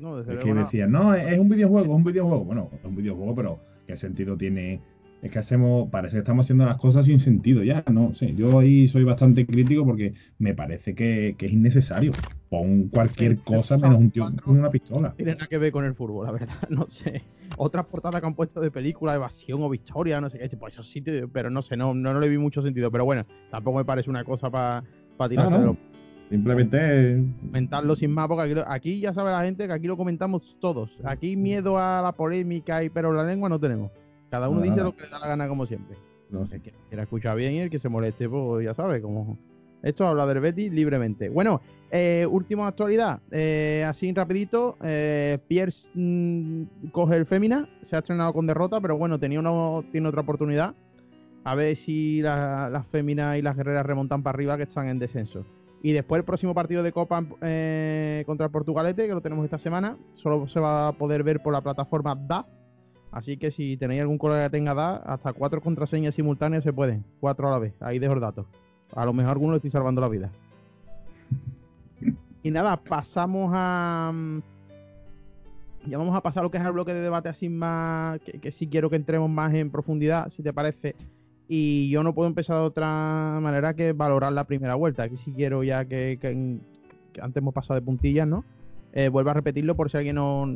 No, 0.00 0.16
desde 0.16 0.34
es 0.34 0.44
que 0.44 0.52
decían, 0.52 0.90
no, 0.90 1.14
es 1.14 1.38
un 1.38 1.48
videojuego, 1.48 1.92
es 1.92 1.96
un 1.96 2.02
videojuego. 2.02 2.44
Bueno, 2.46 2.68
es 2.76 2.84
un 2.84 2.96
videojuego, 2.96 3.32
pero 3.36 3.60
¿qué 3.86 3.94
sentido 3.94 4.36
tiene? 4.36 4.80
Es 5.22 5.30
que 5.30 5.38
hacemos, 5.38 5.90
parece 5.90 6.16
que 6.16 6.20
estamos 6.20 6.46
haciendo 6.46 6.64
las 6.64 6.78
cosas 6.78 7.04
sin 7.04 7.20
sentido 7.20 7.62
ya, 7.62 7.84
no 7.90 8.14
sé. 8.14 8.34
Yo 8.34 8.58
ahí 8.58 8.88
soy 8.88 9.04
bastante 9.04 9.44
crítico 9.44 9.84
porque 9.84 10.14
me 10.38 10.54
parece 10.54 10.94
que, 10.94 11.36
es 11.38 11.52
innecesario. 11.52 12.12
Pon 12.48 12.88
cualquier 12.88 13.38
cosa 13.38 13.76
menos 13.76 13.98
un 13.98 14.10
tío 14.10 14.24
con 14.42 14.58
una 14.58 14.70
pistola. 14.70 15.12
Tiene 15.16 15.34
nada 15.34 15.46
que 15.46 15.58
ver 15.58 15.72
con 15.72 15.84
el 15.84 15.94
fútbol, 15.94 16.26
la 16.26 16.32
verdad, 16.32 16.54
no 16.70 16.88
sé. 16.88 17.22
Otras 17.58 17.86
portadas 17.86 18.20
que 18.20 18.26
han 18.26 18.34
puesto 18.34 18.60
de 18.60 18.70
película, 18.70 19.14
evasión 19.14 19.62
o 19.62 19.68
victoria, 19.68 20.20
no 20.20 20.30
sé 20.30 20.38
qué, 20.38 20.56
pues 20.56 20.74
esos 20.74 20.90
sitios, 20.90 21.28
pero 21.32 21.50
no 21.50 21.60
sé, 21.62 21.76
no, 21.76 21.94
no, 21.94 22.18
le 22.18 22.28
vi 22.28 22.38
mucho 22.38 22.62
sentido. 22.62 22.90
Pero 22.90 23.04
bueno, 23.04 23.26
tampoco 23.50 23.78
me 23.78 23.84
parece 23.84 24.08
una 24.08 24.24
cosa 24.24 24.50
para 24.50 24.82
tirarse 25.28 25.58
de 25.58 25.66
los 25.66 25.76
Simplemente. 26.30 27.24
Comentarlo 27.40 27.96
sin 27.96 28.12
más, 28.12 28.28
porque 28.28 28.62
aquí, 28.68 29.00
ya 29.00 29.12
sabe 29.12 29.32
la 29.32 29.42
gente 29.42 29.66
que 29.66 29.72
aquí 29.72 29.88
lo 29.88 29.96
comentamos 29.96 30.56
todos. 30.60 30.96
Aquí 31.02 31.36
miedo 31.36 31.76
a 31.76 32.00
la 32.00 32.12
polémica 32.12 32.84
y 32.84 32.88
pero 32.88 33.12
la 33.12 33.24
lengua 33.24 33.48
no 33.48 33.58
tenemos. 33.58 33.90
Cada 34.30 34.48
uno 34.48 34.60
dice 34.60 34.82
lo 34.82 34.94
que 34.94 35.02
le 35.02 35.08
da 35.08 35.18
la 35.18 35.28
gana, 35.28 35.48
como 35.48 35.66
siempre. 35.66 35.96
No 36.30 36.46
sé. 36.46 36.56
El 36.56 36.62
que 36.62 36.72
quiera 36.88 37.02
escuchar 37.02 37.36
bien 37.36 37.52
y 37.52 37.60
el 37.60 37.70
que 37.70 37.78
se 37.78 37.88
moleste, 37.88 38.28
pues 38.28 38.64
ya 38.64 38.74
sabe, 38.74 39.02
como. 39.02 39.38
Esto 39.82 40.06
habla 40.06 40.26
del 40.26 40.40
Betty 40.40 40.68
libremente. 40.68 41.30
Bueno, 41.30 41.62
eh, 41.90 42.26
última 42.30 42.66
actualidad. 42.66 43.20
Eh, 43.30 43.84
así 43.88 44.12
rapidito. 44.12 44.76
Eh, 44.82 45.38
Pierce 45.48 45.90
mm, 45.94 46.90
coge 46.92 47.16
el 47.16 47.24
Fémina. 47.24 47.68
Se 47.80 47.96
ha 47.96 48.00
estrenado 48.00 48.32
con 48.32 48.46
derrota, 48.46 48.80
pero 48.80 48.96
bueno, 48.98 49.18
tenía 49.18 49.40
uno, 49.40 49.82
tiene 49.90 50.08
otra 50.08 50.20
oportunidad. 50.20 50.74
A 51.44 51.54
ver 51.54 51.74
si 51.76 52.20
las 52.20 52.86
féminas 52.88 53.38
y 53.38 53.42
las 53.42 53.56
guerreras 53.56 53.86
remontan 53.86 54.22
para 54.22 54.36
arriba 54.36 54.58
que 54.58 54.64
están 54.64 54.88
en 54.88 54.98
descenso. 54.98 55.46
Y 55.82 55.92
después 55.92 56.20
el 56.20 56.24
próximo 56.24 56.54
partido 56.54 56.82
de 56.82 56.92
Copa 56.92 57.24
eh, 57.40 58.22
contra 58.26 58.46
el 58.46 58.52
Portugalete, 58.52 59.06
que 59.06 59.14
lo 59.14 59.22
tenemos 59.22 59.44
esta 59.44 59.58
semana, 59.58 59.96
solo 60.12 60.46
se 60.46 60.60
va 60.60 60.88
a 60.88 60.92
poder 60.92 61.22
ver 61.22 61.40
por 61.42 61.54
la 61.54 61.62
plataforma 61.62 62.14
DAZ. 62.14 62.59
Así 63.12 63.36
que 63.36 63.50
si 63.50 63.76
tenéis 63.76 64.02
algún 64.02 64.18
colega 64.18 64.44
que 64.44 64.50
tenga 64.50 64.74
DAZ, 64.74 65.02
hasta 65.04 65.32
cuatro 65.32 65.60
contraseñas 65.60 66.14
simultáneas 66.14 66.62
se 66.62 66.72
pueden, 66.72 67.04
cuatro 67.20 67.48
a 67.48 67.50
la 67.50 67.58
vez. 67.58 67.74
Ahí 67.80 67.98
dejo 67.98 68.14
el 68.14 68.20
dato. 68.20 68.46
A 68.94 69.04
lo 69.04 69.12
mejor 69.12 69.32
alguno 69.32 69.52
le 69.52 69.56
estoy 69.56 69.70
salvando 69.70 70.00
la 70.00 70.08
vida. 70.08 70.30
y 72.42 72.50
nada, 72.50 72.76
pasamos 72.76 73.50
a. 73.54 74.12
Ya 75.86 75.96
vamos 75.96 76.14
a 76.14 76.20
pasar 76.20 76.42
a 76.42 76.44
lo 76.44 76.50
que 76.50 76.58
es 76.58 76.64
el 76.64 76.72
bloque 76.72 76.94
de 76.94 77.00
debate 77.00 77.28
así 77.28 77.48
más. 77.48 78.20
Que, 78.20 78.38
que 78.38 78.52
sí 78.52 78.66
quiero 78.66 78.90
que 78.90 78.96
entremos 78.96 79.30
más 79.30 79.54
en 79.54 79.70
profundidad, 79.70 80.28
si 80.30 80.42
te 80.42 80.52
parece. 80.52 80.94
Y 81.52 81.90
yo 81.90 82.04
no 82.04 82.14
puedo 82.14 82.28
empezar 82.28 82.58
de 82.58 82.62
otra 82.62 83.40
manera 83.42 83.74
que 83.74 83.92
valorar 83.92 84.32
la 84.32 84.44
primera 84.44 84.76
vuelta. 84.76 85.02
Aquí 85.02 85.16
sí 85.16 85.32
quiero 85.32 85.64
ya 85.64 85.84
que, 85.84 86.16
antes 87.20 87.40
hemos 87.42 87.52
pasado 87.52 87.74
de 87.74 87.84
puntillas, 87.84 88.28
¿no? 88.28 88.44
Eh, 88.92 89.08
vuelvo 89.08 89.30
a 89.30 89.34
repetirlo 89.34 89.76
por 89.76 89.88
si 89.88 89.96
alguien 89.96 90.16
no, 90.16 90.46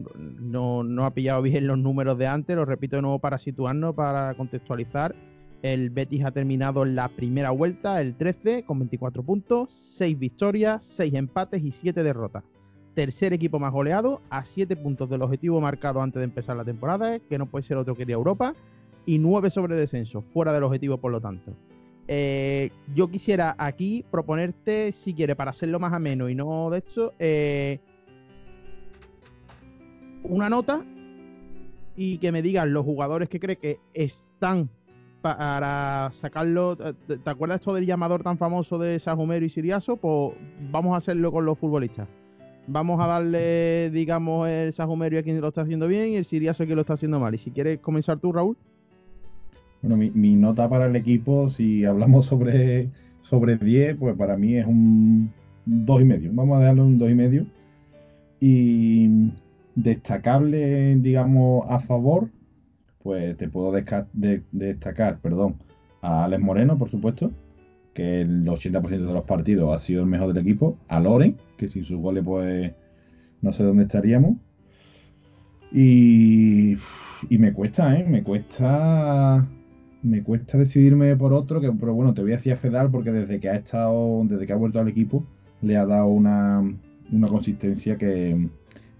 no, 0.82 1.04
ha 1.04 1.14
pillado 1.14 1.42
bien 1.42 1.66
los 1.66 1.78
números 1.78 2.18
de 2.18 2.26
antes. 2.26 2.56
Lo 2.56 2.64
repito 2.64 2.96
de 2.96 3.02
nuevo 3.02 3.18
para 3.18 3.38
situarnos, 3.38 3.94
para 3.94 4.34
contextualizar. 4.34 5.14
El 5.62 5.90
Betis 5.90 6.24
ha 6.24 6.30
terminado 6.30 6.84
la 6.84 7.08
primera 7.08 7.50
vuelta, 7.50 8.00
el 8.00 8.16
13, 8.16 8.64
con 8.64 8.80
24 8.80 9.22
puntos, 9.22 9.72
6 9.72 10.18
victorias, 10.18 10.84
6 10.84 11.14
empates 11.14 11.62
y 11.62 11.70
7 11.70 12.02
derrotas. 12.02 12.44
Tercer 12.94 13.32
equipo 13.32 13.58
más 13.58 13.72
goleado, 13.72 14.20
a 14.28 14.44
7 14.44 14.76
puntos 14.76 15.08
del 15.08 15.22
objetivo 15.22 15.60
marcado 15.62 16.02
antes 16.02 16.20
de 16.20 16.24
empezar 16.24 16.56
la 16.56 16.64
temporada, 16.64 17.18
que 17.18 17.38
no 17.38 17.46
puede 17.46 17.62
ser 17.62 17.78
otro 17.78 17.96
que 17.96 18.04
de 18.04 18.12
Europa 18.12 18.54
y 19.06 19.18
9 19.18 19.48
sobre 19.48 19.74
descenso, 19.76 20.20
fuera 20.20 20.52
del 20.52 20.64
objetivo 20.64 20.98
por 20.98 21.12
lo 21.12 21.20
tanto. 21.20 21.56
Eh, 22.08 22.70
yo 22.94 23.08
quisiera 23.08 23.54
aquí 23.56 24.04
proponerte, 24.10 24.92
si 24.92 25.14
quiere, 25.14 25.34
para 25.34 25.52
hacerlo 25.52 25.80
más 25.80 25.94
ameno 25.94 26.28
y 26.28 26.34
no 26.34 26.68
de 26.68 26.78
hecho, 26.78 27.14
una 30.24 30.48
nota 30.48 30.84
y 31.96 32.18
que 32.18 32.32
me 32.32 32.42
digan 32.42 32.72
los 32.72 32.84
jugadores 32.84 33.28
que 33.28 33.38
cree 33.38 33.56
que 33.56 33.78
están 33.92 34.68
para 35.22 36.10
sacarlo. 36.12 36.76
¿Te 36.76 37.30
acuerdas 37.30 37.60
esto 37.60 37.72
del 37.72 37.87
llamador 37.87 38.22
tan 38.22 38.37
famoso 38.37 38.78
de 38.78 38.98
Sajumero 38.98 39.44
y 39.46 39.48
Siriaso? 39.48 39.96
Pues 39.96 40.32
vamos 40.70 40.94
a 40.94 40.98
hacerlo 40.98 41.32
con 41.32 41.46
los 41.46 41.58
futbolistas. 41.58 42.08
Vamos 42.66 43.00
a 43.00 43.06
darle, 43.06 43.90
digamos, 43.90 44.48
el 44.48 44.72
Sajumero 44.72 45.18
a 45.18 45.22
quien 45.22 45.40
lo 45.40 45.48
está 45.48 45.62
haciendo 45.62 45.87
bien 45.87 46.10
y 46.10 46.16
el 46.16 46.24
Siriaso 46.24 46.62
a 46.62 46.66
quien 46.66 46.76
lo 46.76 46.82
está 46.82 46.94
haciendo 46.94 47.20
mal. 47.20 47.34
Y 47.34 47.38
si 47.38 47.50
quieres 47.50 47.78
comenzar 47.78 48.18
tú, 48.18 48.32
Raúl. 48.32 48.56
Bueno, 49.80 49.96
mi, 49.96 50.34
nota 50.34 50.68
para 50.68 50.87
el 50.87 50.96
equipo, 50.96 51.50
si 51.50 51.84
hablamos 51.84 52.26
sobre, 52.26 52.88
sobre 53.22 53.56
10, 53.56 53.96
pues 53.98 54.16
para 54.16 54.37
mí 54.37 54.56
es 54.56 54.66
un 54.66 55.30
2,5. 55.66 56.30
Vamos 56.32 56.58
a 56.58 56.64
darle 56.64 56.82
un 56.82 56.98
2,5. 56.98 57.46
Y 58.40 59.30
destacable, 59.74 60.96
digamos, 60.96 61.64
a 61.68 61.80
favor, 61.80 62.28
pues 63.02 63.37
te 63.37 63.48
puedo 63.48 63.72
destacar, 63.72 65.18
perdón, 65.20 65.56
a 66.02 66.24
Alex 66.24 66.42
Moreno, 66.42 66.78
por 66.78 66.88
supuesto, 66.88 67.32
que 67.92 68.22
el 68.22 68.44
80% 68.46 69.06
de 69.06 69.12
los 69.12 69.24
partidos 69.24 69.74
ha 69.74 69.78
sido 69.78 70.02
el 70.02 70.08
mejor 70.08 70.32
del 70.32 70.42
equipo, 70.42 70.78
a 70.88 71.00
Loren, 71.00 71.37
que 71.56 71.68
sin 71.68 71.84
sus 71.84 71.98
goles, 72.00 72.24
pues 72.24 72.72
no 73.42 73.52
sé 73.52 73.62
dónde 73.62 73.84
estaríamos. 73.84 74.37
Y, 75.72 76.76
y 77.28 77.38
me 77.38 77.52
cuesta, 77.52 77.98
¿eh? 77.98 78.04
Me 78.08 78.22
cuesta 78.22 79.46
me 80.04 80.22
cuesta 80.22 80.58
decidirme 80.58 81.16
por 81.16 81.32
otro, 81.32 81.60
que, 81.60 81.72
pero 81.72 81.94
bueno, 81.94 82.12
te 82.14 82.22
voy 82.22 82.32
a 82.32 82.37
decir 82.37 82.52
a 82.52 82.56
Fedal 82.56 82.90
porque 82.90 83.10
desde 83.10 83.40
que 83.40 83.48
ha 83.48 83.56
estado, 83.56 84.22
desde 84.24 84.46
que 84.46 84.52
ha 84.52 84.56
vuelto 84.56 84.78
al 84.78 84.88
equipo, 84.88 85.24
le 85.62 85.76
ha 85.76 85.87
dado 85.87 86.06
una, 86.08 86.62
consistencia 87.28 87.96
que, 87.96 88.50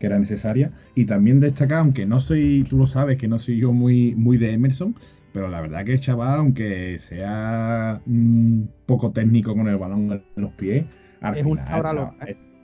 era 0.07 0.19
necesaria. 0.19 0.71
Y 0.95 1.07
también 1.07 1.41
destacar, 1.41 1.79
aunque 1.79 2.07
no 2.07 2.21
soy, 2.21 2.65
tú 2.69 2.79
lo 2.79 2.87
sabes, 2.87 3.19
que 3.19 3.29
no 3.29 3.39
soy 3.39 3.59
yo 3.59 3.73
muy, 3.73 4.15
muy 4.15 4.39
de 4.39 4.53
Emerson, 4.53 4.95
pero 5.33 5.49
la 5.49 5.61
verdad 5.61 5.85
que 5.85 5.93
el 5.93 6.01
chaval, 6.01 6.39
aunque 6.39 6.99
sea 6.99 8.01
un 8.07 8.71
poco 8.87 9.13
técnico 9.13 9.55
con 9.55 9.69
el 9.69 9.77
balón 9.77 10.13
en 10.13 10.43
los 10.43 10.53
pies, 10.53 10.85
al 11.21 11.37
es 11.37 11.45
una 11.45 11.65
cabra. 11.65 12.15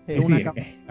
Es, 0.06 0.24
una, 0.24 0.38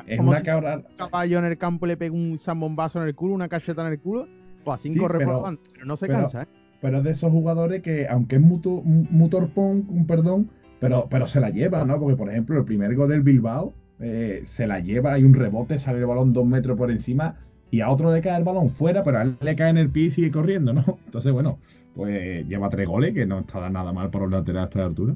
es, 0.08 0.20
una 0.20 0.42
cabra. 0.42 0.78
Un 0.78 0.96
caballo 0.98 1.40
en 1.40 1.46
el 1.46 1.58
campo 1.58 1.86
le 1.86 1.98
pega 1.98 2.14
un 2.14 2.40
zambombazo 2.40 3.02
en 3.02 3.08
el 3.08 3.16
culo, 3.16 3.34
una 3.34 3.50
cacheta 3.50 3.86
en 3.86 3.94
el 3.94 4.00
culo, 4.00 4.28
pues 4.64 4.76
así 4.76 4.96
corre 4.96 5.26
por 5.26 5.44
pero 5.44 5.86
no 5.86 5.98
se 5.98 6.08
cansa, 6.08 6.44
¿eh? 6.44 6.48
pero 6.82 7.00
es 7.00 7.04
de 7.04 7.12
esos 7.12 7.32
jugadores 7.32 7.82
que, 7.82 8.08
aunque 8.08 8.38
es 8.38 8.42
muto, 8.42 8.82
motor 8.84 9.50
un 9.56 10.06
perdón, 10.08 10.50
pero, 10.80 11.08
pero 11.10 11.28
se 11.28 11.40
la 11.40 11.50
lleva, 11.50 11.84
¿no? 11.86 12.00
Porque, 12.00 12.16
por 12.16 12.30
ejemplo, 12.30 12.58
el 12.58 12.66
primer 12.66 12.96
gol 12.96 13.10
del 13.10 13.22
Bilbao 13.22 13.74
eh, 14.00 14.42
se 14.46 14.68
la 14.68 14.80
lleva, 14.80 15.14
hay 15.14 15.24
un 15.24 15.34
rebote, 15.34 15.78
sale 15.78 16.00
el 16.00 16.06
balón 16.06 16.34
dos 16.34 16.46
metros 16.46 16.78
por 16.78 16.92
encima 16.92 17.36
y 17.72 17.82
a 17.82 17.90
otro 17.90 18.14
le 18.14 18.22
cae 18.22 18.38
el 18.38 18.44
balón 18.44 18.72
fuera, 18.72 19.04
pero 19.04 19.20
a 19.20 19.22
él 19.24 19.36
le 19.42 19.56
cae 19.56 19.70
en 19.70 19.78
el 19.78 19.90
pie 19.90 20.06
y 20.06 20.12
sigue 20.12 20.32
corriendo, 20.32 20.74
¿no? 20.74 20.84
Entonces, 21.06 21.32
bueno, 21.32 21.60
pues 21.96 22.48
lleva 22.48 22.70
tres 22.70 22.88
goles, 22.88 23.14
que 23.14 23.26
no 23.26 23.40
está 23.40 23.70
nada 23.70 23.94
mal 23.94 24.10
para 24.10 24.26
los 24.26 24.32
laterales 24.32 24.68
a 24.68 24.70
esta 24.70 24.86
altura. 24.86 25.16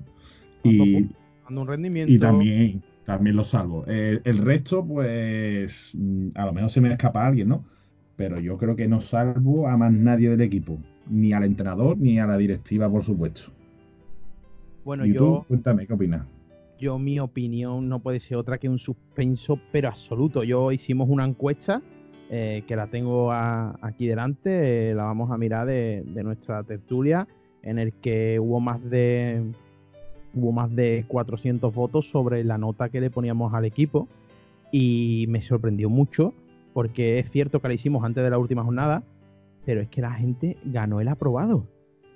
Y, 0.64 1.10
un 1.50 1.68
rendimiento. 1.68 2.12
y 2.12 2.18
también, 2.18 2.84
también 3.06 3.36
lo 3.36 3.44
salvo. 3.44 3.86
El, 3.86 4.22
el, 4.24 4.38
resto, 4.38 4.86
pues, 4.86 5.92
mm, 5.94 6.30
a 6.36 6.46
lo 6.46 6.54
mejor 6.54 6.70
se 6.70 6.82
me 6.82 6.92
escapa 6.92 7.28
alguien, 7.28 7.50
¿no? 7.50 7.64
Pero 8.16 8.40
yo 8.40 8.58
creo 8.58 8.76
que 8.76 8.88
no 8.88 9.02
salvo 9.02 9.68
a 9.68 9.76
más 9.78 9.92
nadie 9.92 10.30
del 10.30 10.42
equipo 10.42 10.78
ni 11.10 11.34
al 11.34 11.44
entrenador 11.44 11.98
ni 11.98 12.20
a 12.20 12.26
la 12.26 12.38
directiva, 12.38 12.90
por 12.90 13.04
supuesto. 13.04 13.52
Bueno, 14.86 15.06
yo. 15.06 15.44
Cuéntame, 15.48 15.88
¿qué 15.88 15.94
opinas? 15.94 16.26
Yo 16.84 17.00
mi 17.00 17.18
opinión 17.18 17.88
no 17.88 18.00
puede 18.00 18.20
ser 18.20 18.36
otra 18.36 18.58
que 18.58 18.68
un 18.68 18.78
suspenso, 18.78 19.58
pero 19.72 19.88
absoluto. 19.88 20.44
Yo 20.44 20.72
hicimos 20.74 21.08
una 21.10 21.24
encuesta 21.24 21.82
eh, 22.30 22.64
que 22.68 22.76
la 22.76 22.88
tengo 22.88 23.32
aquí 23.32 24.06
delante, 24.06 24.90
eh, 24.90 24.94
la 24.94 25.04
vamos 25.04 25.32
a 25.32 25.38
mirar 25.38 25.66
de, 25.66 26.04
nuestra 26.24 26.62
tertulia, 26.64 27.26
en 27.62 27.80
el 27.80 27.94
que 27.94 28.38
hubo 28.38 28.60
más 28.60 28.84
de 28.90 29.42
hubo 30.36 30.52
más 30.52 30.76
de 30.76 31.06
400 31.08 31.74
votos 31.74 32.10
sobre 32.10 32.44
la 32.44 32.58
nota 32.58 32.90
que 32.90 33.00
le 33.00 33.10
poníamos 33.10 33.54
al 33.54 33.66
equipo 33.66 34.08
y 34.72 35.26
me 35.30 35.42
sorprendió 35.42 35.90
mucho 35.90 36.34
porque 36.74 37.20
es 37.20 37.30
cierto 37.30 37.62
que 37.62 37.68
la 37.68 37.76
hicimos 37.76 38.04
antes 38.04 38.24
de 38.24 38.30
la 38.32 38.40
última 38.40 38.64
jornada, 38.64 39.04
pero 39.64 39.80
es 39.80 39.88
que 39.90 40.02
la 40.02 40.12
gente 40.12 40.58
ganó 40.66 41.00
el 41.00 41.08
aprobado. 41.08 41.68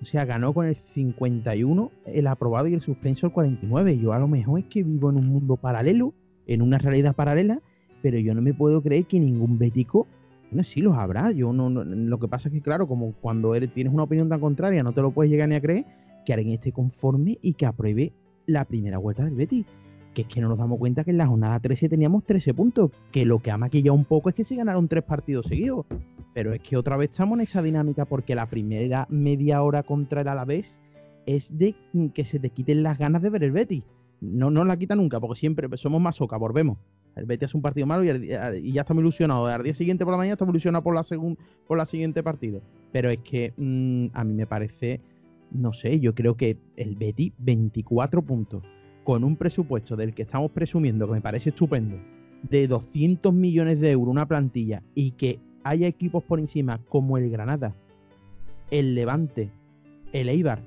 O 0.01 0.05
sea, 0.05 0.25
ganó 0.25 0.53
con 0.53 0.67
el 0.67 0.75
51 0.75 1.91
el 2.05 2.27
aprobado 2.27 2.67
y 2.67 2.73
el 2.73 2.81
suspenso 2.81 3.27
el 3.27 3.33
49. 3.33 3.97
Yo 3.97 4.13
a 4.13 4.19
lo 4.19 4.27
mejor 4.27 4.59
es 4.59 4.65
que 4.65 4.83
vivo 4.83 5.09
en 5.09 5.17
un 5.17 5.27
mundo 5.27 5.57
paralelo, 5.57 6.13
en 6.45 6.61
una 6.61 6.77
realidad 6.77 7.15
paralela, 7.15 7.61
pero 8.01 8.19
yo 8.19 8.33
no 8.33 8.41
me 8.41 8.53
puedo 8.53 8.81
creer 8.81 9.05
que 9.05 9.19
ningún 9.19 9.57
bético, 9.57 10.07
bueno, 10.51 10.63
sí 10.63 10.81
los 10.81 10.95
habrá, 10.97 11.31
yo 11.31 11.51
no, 11.51 11.69
lo 11.69 12.19
que 12.19 12.27
pasa 12.27 12.47
es 12.49 12.53
que 12.53 12.61
claro, 12.61 12.87
como 12.87 13.13
cuando 13.13 13.55
eres, 13.55 13.73
tienes 13.73 13.93
una 13.93 14.03
opinión 14.03 14.29
tan 14.29 14.39
contraria, 14.39 14.83
no 14.83 14.93
te 14.93 15.01
lo 15.01 15.11
puedes 15.11 15.31
llegar 15.31 15.49
ni 15.49 15.55
a 15.55 15.61
creer, 15.61 15.85
que 16.25 16.33
alguien 16.33 16.53
esté 16.53 16.71
conforme 16.71 17.37
y 17.41 17.53
que 17.53 17.65
apruebe 17.65 18.13
la 18.45 18.65
primera 18.65 18.97
vuelta 18.97 19.25
del 19.25 19.35
Betis. 19.35 19.65
Que 20.17 20.23
es 20.23 20.27
que 20.29 20.41
no 20.41 20.49
nos 20.49 20.57
damos 20.57 20.79
cuenta 20.79 21.03
que 21.03 21.11
en 21.11 21.19
la 21.19 21.27
jornada 21.27 21.59
13 21.59 21.89
teníamos 21.89 22.23
13 22.25 22.55
puntos, 22.55 22.89
que 23.11 23.23
lo 23.23 23.37
que 23.37 23.51
ha 23.51 23.57
maquillado 23.59 23.93
un 23.93 24.03
poco 24.03 24.29
es 24.29 24.35
que 24.35 24.43
se 24.43 24.55
ganaron 24.55 24.87
tres 24.87 25.03
partidos 25.03 25.45
seguidos. 25.45 25.85
Pero 26.33 26.55
es 26.55 26.59
que 26.59 26.75
otra 26.75 26.97
vez 26.97 27.11
estamos 27.11 27.37
en 27.37 27.41
esa 27.41 27.61
dinámica 27.61 28.05
porque 28.05 28.33
la 28.33 28.49
primera 28.49 29.05
media 29.11 29.61
hora 29.61 29.83
contra 29.83 30.21
el 30.21 30.27
Alavés 30.27 30.81
es 31.27 31.55
de 31.55 31.75
que 32.15 32.25
se 32.25 32.39
te 32.39 32.49
quiten 32.49 32.81
las 32.81 32.97
ganas 32.97 33.21
de 33.21 33.29
ver 33.29 33.43
el 33.43 33.51
Betis. 33.51 33.83
No 34.19 34.49
nos 34.49 34.65
la 34.65 34.75
quita 34.75 34.95
nunca, 34.95 35.19
porque 35.19 35.39
siempre 35.39 35.69
somos 35.77 36.01
más 36.01 36.15
soca, 36.15 36.35
volvemos. 36.35 36.79
El 37.15 37.27
Betis 37.27 37.49
es 37.49 37.53
un 37.53 37.61
partido 37.61 37.85
malo 37.85 38.03
y, 38.03 38.71
ya 38.71 38.81
estamos 38.81 39.01
ilusionados. 39.01 39.47
Al 39.51 39.61
día 39.61 39.75
siguiente 39.75 40.03
por 40.03 40.13
la 40.13 40.17
mañana 40.17 40.33
estamos 40.33 40.51
ilusionados 40.51 40.83
por 40.83 40.95
la, 40.95 41.03
por 41.67 41.77
la 41.77 41.85
siguiente 41.85 42.23
partido. 42.23 42.63
Pero 42.91 43.11
es 43.11 43.19
que 43.19 43.53
mm, 43.55 44.17
a 44.17 44.23
mí 44.23 44.33
me 44.33 44.47
parece, 44.47 44.99
no 45.51 45.73
sé, 45.73 45.99
yo 45.99 46.15
creo 46.15 46.35
que 46.35 46.57
el 46.75 46.95
Betis 46.95 47.33
24 47.37 48.23
puntos 48.23 48.63
con 49.07 49.23
un 49.23 49.37
presupuesto 49.37 49.95
del 49.95 50.13
que 50.13 50.23
estamos 50.23 50.51
presumiendo, 50.51 51.07
que 51.07 51.13
me 51.13 51.21
parece 51.21 51.51
estupendo, 51.51 51.95
de 52.43 52.67
200 52.67 53.33
millones 53.33 53.79
de 53.79 53.91
euros 53.91 54.11
una 54.11 54.27
plantilla 54.27 54.83
y 54.95 55.11
que 55.11 55.39
haya 55.63 55.87
equipos 55.87 56.25
por 56.25 56.41
encima 56.41 56.81
como 56.89 57.17
el 57.17 57.29
Granada, 57.29 57.73
el 58.69 58.95
Levante, 58.95 59.49
el 60.11 60.27
Eibar, 60.27 60.59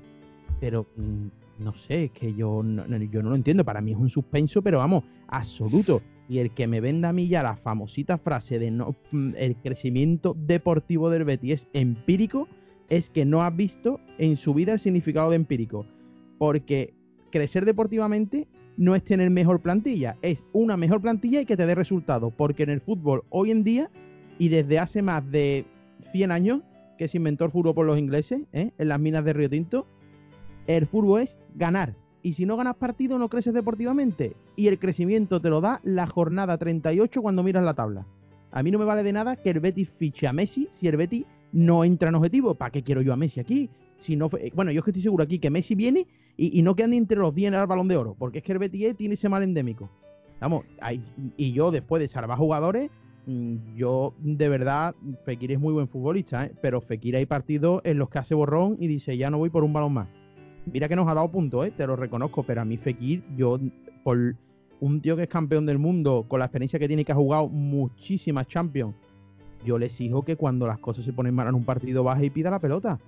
pero 0.59 0.87
mm, 0.97 1.63
no 1.63 1.73
sé, 1.75 2.05
es 2.05 2.11
que 2.13 2.33
yo 2.33 2.63
no 2.63 2.87
lo 2.87 3.35
entiendo, 3.35 3.63
para 3.63 3.79
mí 3.79 3.91
es 3.91 3.97
un 3.97 4.09
suspenso, 4.09 4.63
pero 4.63 4.79
vamos, 4.79 5.03
absoluto 5.27 6.01
y 6.27 6.39
el 6.39 6.49
que 6.49 6.65
me 6.65 6.81
venda 6.81 7.09
a 7.09 7.13
mí 7.13 7.27
ya 7.27 7.43
la 7.43 7.55
famosita 7.55 8.17
frase 8.17 8.57
de 8.57 8.71
no, 8.71 8.95
mm, 9.11 9.33
el 9.37 9.55
crecimiento 9.57 10.35
deportivo 10.35 11.11
del 11.11 11.25
Betis 11.25 11.51
es 11.51 11.67
empírico, 11.73 12.47
es 12.89 13.11
que 13.11 13.23
no 13.23 13.43
ha 13.43 13.51
visto 13.51 13.99
en 14.17 14.35
su 14.35 14.55
vida 14.55 14.73
el 14.73 14.79
significado 14.79 15.29
de 15.29 15.35
empírico. 15.35 15.85
Porque 16.39 16.95
crecer 17.31 17.65
deportivamente 17.65 18.47
no 18.77 18.95
es 18.95 19.03
tener 19.03 19.29
mejor 19.29 19.61
plantilla, 19.61 20.17
es 20.21 20.43
una 20.53 20.77
mejor 20.77 21.01
plantilla 21.01 21.41
y 21.41 21.45
que 21.45 21.57
te 21.57 21.65
dé 21.65 21.75
resultados. 21.75 22.33
Porque 22.35 22.63
en 22.63 22.69
el 22.69 22.81
fútbol 22.81 23.23
hoy 23.29 23.51
en 23.51 23.63
día 23.63 23.89
y 24.37 24.49
desde 24.49 24.79
hace 24.79 25.01
más 25.01 25.29
de 25.31 25.65
100 26.11 26.31
años 26.31 26.61
que 26.97 27.07
se 27.07 27.17
inventó 27.17 27.45
el 27.45 27.51
fútbol 27.51 27.73
por 27.73 27.85
los 27.85 27.97
ingleses, 27.97 28.41
¿eh? 28.53 28.71
en 28.77 28.87
las 28.87 28.99
minas 28.99 29.25
de 29.25 29.33
Río 29.33 29.49
Tinto, 29.49 29.87
el 30.67 30.85
fútbol 30.85 31.21
es 31.21 31.37
ganar 31.55 31.95
y 32.23 32.33
si 32.33 32.45
no 32.45 32.57
ganas 32.57 32.75
partido 32.75 33.17
no 33.17 33.29
creces 33.29 33.53
deportivamente. 33.53 34.35
Y 34.55 34.67
el 34.67 34.79
crecimiento 34.79 35.41
te 35.41 35.49
lo 35.49 35.61
da 35.61 35.81
la 35.83 36.07
jornada 36.07 36.57
38 36.57 37.21
cuando 37.21 37.43
miras 37.43 37.63
la 37.63 37.73
tabla. 37.73 38.05
A 38.51 38.63
mí 38.63 38.71
no 38.71 38.79
me 38.79 38.85
vale 38.85 39.03
de 39.03 39.13
nada 39.13 39.35
que 39.35 39.49
el 39.49 39.59
Betis 39.59 39.91
fiche 39.91 40.27
a 40.27 40.33
Messi 40.33 40.67
si 40.71 40.87
el 40.87 40.97
Betis 40.97 41.25
no 41.51 41.83
entra 41.83 42.09
en 42.09 42.15
objetivo. 42.15 42.55
¿Para 42.55 42.71
qué 42.71 42.83
quiero 42.83 43.01
yo 43.01 43.13
a 43.13 43.17
Messi 43.17 43.39
aquí? 43.39 43.69
Si 43.97 44.15
no 44.15 44.29
bueno, 44.53 44.71
yo 44.71 44.79
es 44.79 44.83
que 44.83 44.91
estoy 44.91 45.03
seguro 45.03 45.23
aquí 45.23 45.39
que 45.39 45.49
Messi 45.49 45.75
viene 45.75 46.07
y, 46.37 46.61
no 46.61 46.75
quedan 46.75 46.93
entre 46.93 47.17
los 47.17 47.33
10 47.33 47.49
en 47.49 47.59
el 47.59 47.67
balón 47.67 47.87
de 47.87 47.97
oro, 47.97 48.15
porque 48.17 48.39
es 48.39 48.43
que 48.43 48.51
el 48.51 48.59
Betis 48.59 48.95
tiene 48.95 49.13
ese 49.15 49.29
mal 49.29 49.43
endémico. 49.43 49.89
Vamos, 50.39 50.65
y 51.37 51.51
yo 51.51 51.69
después 51.69 52.01
de 52.01 52.07
salvar 52.07 52.37
jugadores, 52.37 52.89
mm, 53.27 53.75
yo 53.75 54.15
de 54.19 54.49
verdad, 54.49 54.95
Fekir 55.23 55.51
es 55.51 55.59
muy 55.59 55.73
buen 55.73 55.87
futbolista, 55.87 56.45
¿eh? 56.45 56.53
pero 56.61 56.81
Fekir 56.81 57.15
hay 57.15 57.27
partidos 57.27 57.81
en 57.85 57.99
los 57.99 58.09
que 58.09 58.19
hace 58.19 58.33
borrón 58.33 58.77
y 58.79 58.87
dice, 58.87 59.17
ya 59.17 59.29
no 59.29 59.37
voy 59.37 59.49
por 59.49 59.63
un 59.63 59.73
balón 59.73 59.93
más. 59.93 60.07
Mira 60.65 60.87
que 60.87 60.95
nos 60.95 61.07
ha 61.07 61.13
dado 61.13 61.29
puntos, 61.29 61.67
¿eh? 61.67 61.71
te 61.71 61.85
lo 61.85 61.95
reconozco, 61.95 62.43
pero 62.43 62.61
a 62.61 62.65
mí 62.65 62.77
Fekir, 62.77 63.23
yo, 63.35 63.59
por 64.03 64.35
un 64.79 64.99
tío 64.99 65.15
que 65.15 65.23
es 65.23 65.29
campeón 65.29 65.67
del 65.67 65.77
mundo, 65.77 66.25
con 66.27 66.39
la 66.39 66.45
experiencia 66.45 66.79
que 66.79 66.87
tiene, 66.87 67.05
que 67.05 67.11
ha 67.11 67.15
jugado 67.15 67.47
muchísimas 67.47 68.47
Champions, 68.47 68.95
yo 69.63 69.77
le 69.77 69.85
exijo 69.85 70.23
que 70.23 70.35
cuando 70.35 70.65
las 70.65 70.79
cosas 70.79 71.05
se 71.05 71.13
ponen 71.13 71.35
mal 71.35 71.47
en 71.47 71.55
un 71.55 71.65
partido 71.65 72.03
baje 72.03 72.25
y 72.25 72.29
pida 72.31 72.49
la 72.49 72.59
pelota. 72.59 72.99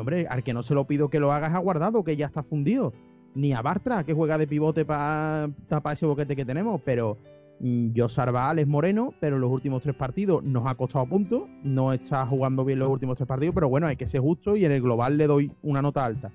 Hombre, 0.00 0.26
al 0.28 0.42
que 0.42 0.54
no 0.54 0.62
se 0.62 0.74
lo 0.74 0.86
pido 0.86 1.10
que 1.10 1.20
lo 1.20 1.32
haga 1.32 1.48
es 1.48 1.54
a 1.54 1.58
guardado, 1.58 2.04
que 2.04 2.16
ya 2.16 2.26
está 2.26 2.42
fundido. 2.42 2.92
Ni 3.34 3.52
a 3.52 3.62
Bartra, 3.62 4.04
que 4.04 4.12
juega 4.12 4.38
de 4.38 4.46
pivote 4.46 4.84
para 4.84 5.50
tapar 5.68 5.92
ese 5.92 6.06
boquete 6.06 6.34
que 6.34 6.44
tenemos, 6.44 6.80
pero 6.84 7.16
mm, 7.60 7.92
yo 7.92 8.08
salva 8.08 8.46
a 8.46 8.50
Alex 8.50 8.66
Moreno, 8.68 9.14
pero 9.20 9.36
en 9.36 9.42
los 9.42 9.50
últimos 9.50 9.82
tres 9.82 9.94
partidos 9.94 10.42
nos 10.42 10.66
ha 10.66 10.74
costado 10.74 11.06
puntos. 11.06 11.42
No 11.62 11.92
está 11.92 12.26
jugando 12.26 12.64
bien 12.64 12.80
los 12.80 12.90
últimos 12.90 13.16
tres 13.16 13.28
partidos, 13.28 13.54
pero 13.54 13.68
bueno, 13.68 13.86
hay 13.86 13.96
que 13.96 14.08
ser 14.08 14.20
justo 14.20 14.56
y 14.56 14.64
en 14.64 14.72
el 14.72 14.82
global 14.82 15.16
le 15.16 15.26
doy 15.26 15.52
una 15.62 15.80
nota 15.80 16.04
alta. 16.04 16.32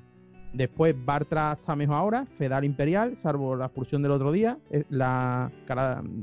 Después 0.56 0.96
Bartra 1.06 1.58
está 1.60 1.76
mejor 1.76 1.98
ahora, 1.98 2.26
Fedal 2.26 2.64
Imperial, 2.64 3.18
salvo 3.18 3.58
la 3.58 3.66
expulsión 3.66 4.02
del 4.02 4.14
otro 4.14 4.32
día. 4.32 4.58
Eh, 4.72 4.86
la, 4.90 5.52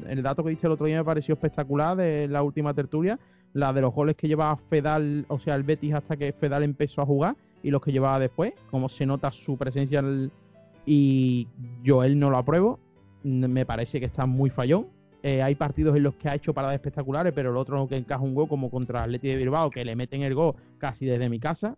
el 0.09 0.23
dato 0.23 0.43
que 0.43 0.49
diste 0.49 0.67
el 0.67 0.73
otro 0.73 0.87
día 0.87 0.97
me 0.97 1.05
pareció 1.05 1.35
espectacular 1.35 1.95
de 1.99 2.29
la 2.29 2.43
última 2.43 2.73
tertulia, 2.73 3.19
la 3.53 3.73
de 3.73 3.81
los 3.81 3.95
goles 3.95 4.17
que 4.17 4.29
llevaba 4.29 4.57
Fedal, 4.57 5.27
o 5.29 5.39
sea, 5.39 5.55
el 5.55 5.63
Betis 5.63 5.95
hasta 5.95 6.17
que 6.17 6.33
Fedal 6.33 6.63
empezó 6.63 7.03
a 7.03 7.07
jugar 7.07 7.37
y 7.63 7.71
los 7.71 7.81
que 7.83 7.93
llevaba 7.93 8.19
después, 8.19 8.53
como 8.71 8.89
se 8.89 9.07
nota 9.07 9.31
su 9.31 9.57
presencia 9.57 10.03
y 10.85 11.47
yo 11.83 12.03
él 12.03 12.19
no 12.19 12.31
lo 12.31 12.39
apruebo, 12.39 12.81
me 13.23 13.65
parece 13.65 14.01
que 14.01 14.07
está 14.07 14.27
muy 14.27 14.51
fallón. 14.51 14.89
Eh, 15.23 15.41
hay 15.41 15.55
partidos 15.55 15.97
en 15.97 16.03
los 16.03 16.15
que 16.15 16.29
ha 16.29 16.35
hecho 16.35 16.53
paradas 16.53 16.75
espectaculares, 16.75 17.33
pero 17.33 17.51
el 17.51 17.57
otro 17.57 17.87
que 17.87 17.97
encaja 17.97 18.23
un 18.23 18.35
gol 18.35 18.49
como 18.49 18.71
contra 18.71 19.05
Atleti 19.05 19.29
de 19.29 19.37
Bilbao, 19.37 19.71
que 19.71 19.85
le 19.85 19.95
meten 19.95 20.23
el 20.23 20.35
gol 20.35 20.57
casi 20.79 21.07
desde 21.07 21.29
mi 21.29 21.39
casa 21.39 21.77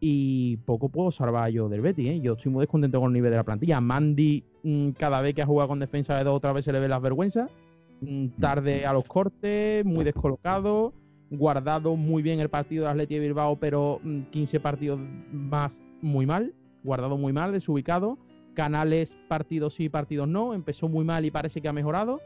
y 0.00 0.58
poco 0.58 0.88
puedo 0.88 1.10
salvar 1.10 1.50
yo 1.50 1.68
del 1.68 1.80
Betty. 1.80 2.08
¿eh? 2.08 2.20
Yo 2.20 2.34
estoy 2.34 2.52
muy 2.52 2.62
descontento 2.62 3.00
con 3.00 3.10
el 3.10 3.14
nivel 3.14 3.30
de 3.30 3.36
la 3.36 3.44
plantilla. 3.44 3.80
Mandy, 3.80 4.44
mm, 4.62 4.90
cada 4.90 5.20
vez 5.20 5.34
que 5.34 5.42
ha 5.42 5.46
jugado 5.46 5.68
con 5.68 5.78
defensa 5.78 6.16
de 6.16 6.24
dos, 6.24 6.36
otra 6.36 6.52
vez 6.52 6.64
se 6.64 6.72
le 6.72 6.80
ve 6.80 6.88
las 6.88 7.00
vergüenzas. 7.00 7.50
Mm, 8.00 8.26
tarde 8.40 8.86
a 8.86 8.92
los 8.92 9.04
cortes, 9.04 9.84
muy 9.84 10.04
descolocado. 10.04 10.92
Guardado 11.30 11.96
muy 11.96 12.22
bien 12.22 12.38
el 12.38 12.48
partido 12.48 12.84
de 12.84 12.90
Atleti 12.90 13.14
de 13.14 13.20
Bilbao, 13.20 13.56
pero 13.56 14.00
15 14.30 14.58
mm, 14.58 14.62
partidos 14.62 15.00
más 15.32 15.82
muy 16.00 16.26
mal. 16.26 16.54
Guardado 16.84 17.16
muy 17.16 17.32
mal, 17.32 17.52
desubicado. 17.52 18.18
Canales, 18.54 19.16
partidos 19.28 19.74
sí, 19.74 19.88
partidos 19.88 20.28
no. 20.28 20.54
Empezó 20.54 20.88
muy 20.88 21.04
mal 21.04 21.24
y 21.24 21.30
parece 21.30 21.60
que 21.60 21.68
ha 21.68 21.72
mejorado 21.72 22.20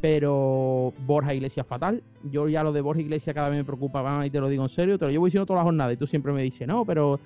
pero 0.00 0.92
Borja 1.06 1.34
Iglesias 1.34 1.66
fatal. 1.66 2.02
Yo 2.30 2.48
ya 2.48 2.62
lo 2.62 2.72
de 2.72 2.80
Borja 2.80 3.00
Iglesias 3.00 3.34
cada 3.34 3.48
vez 3.48 3.58
me 3.58 3.64
preocupa 3.64 4.02
más 4.02 4.26
y 4.26 4.30
te 4.30 4.40
lo 4.40 4.48
digo 4.48 4.62
en 4.62 4.68
serio, 4.68 4.98
te 4.98 5.04
lo 5.04 5.10
llevo 5.10 5.24
diciendo 5.24 5.46
toda 5.46 5.60
la 5.60 5.64
jornada 5.64 5.92
y 5.92 5.96
tú 5.96 6.06
siempre 6.06 6.32
me 6.32 6.42
dices, 6.42 6.66
no, 6.68 6.84
pero 6.84 7.18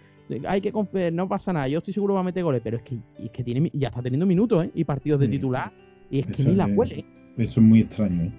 hay 0.46 0.60
que 0.60 0.70
confiar, 0.70 1.12
no 1.12 1.28
pasa 1.28 1.52
nada, 1.52 1.68
yo 1.68 1.78
estoy 1.78 1.92
seguro 1.92 2.14
que 2.14 2.16
va 2.16 2.20
a 2.20 2.24
meter 2.24 2.44
goles, 2.44 2.60
pero 2.62 2.76
es 2.76 2.82
que, 2.82 2.98
es 3.18 3.30
que 3.30 3.42
tiene, 3.42 3.70
ya 3.74 3.88
está 3.88 4.02
teniendo 4.02 4.26
minutos 4.26 4.64
¿eh? 4.64 4.70
y 4.74 4.84
partidos 4.84 5.20
de 5.20 5.28
titular 5.28 5.72
y 6.10 6.20
es 6.20 6.26
que 6.26 6.44
ni 6.44 6.54
la 6.54 6.66
huele. 6.66 7.04
Eso 7.36 7.60
es 7.60 7.66
muy 7.66 7.80
extraño. 7.80 8.24
¿eh? 8.24 8.32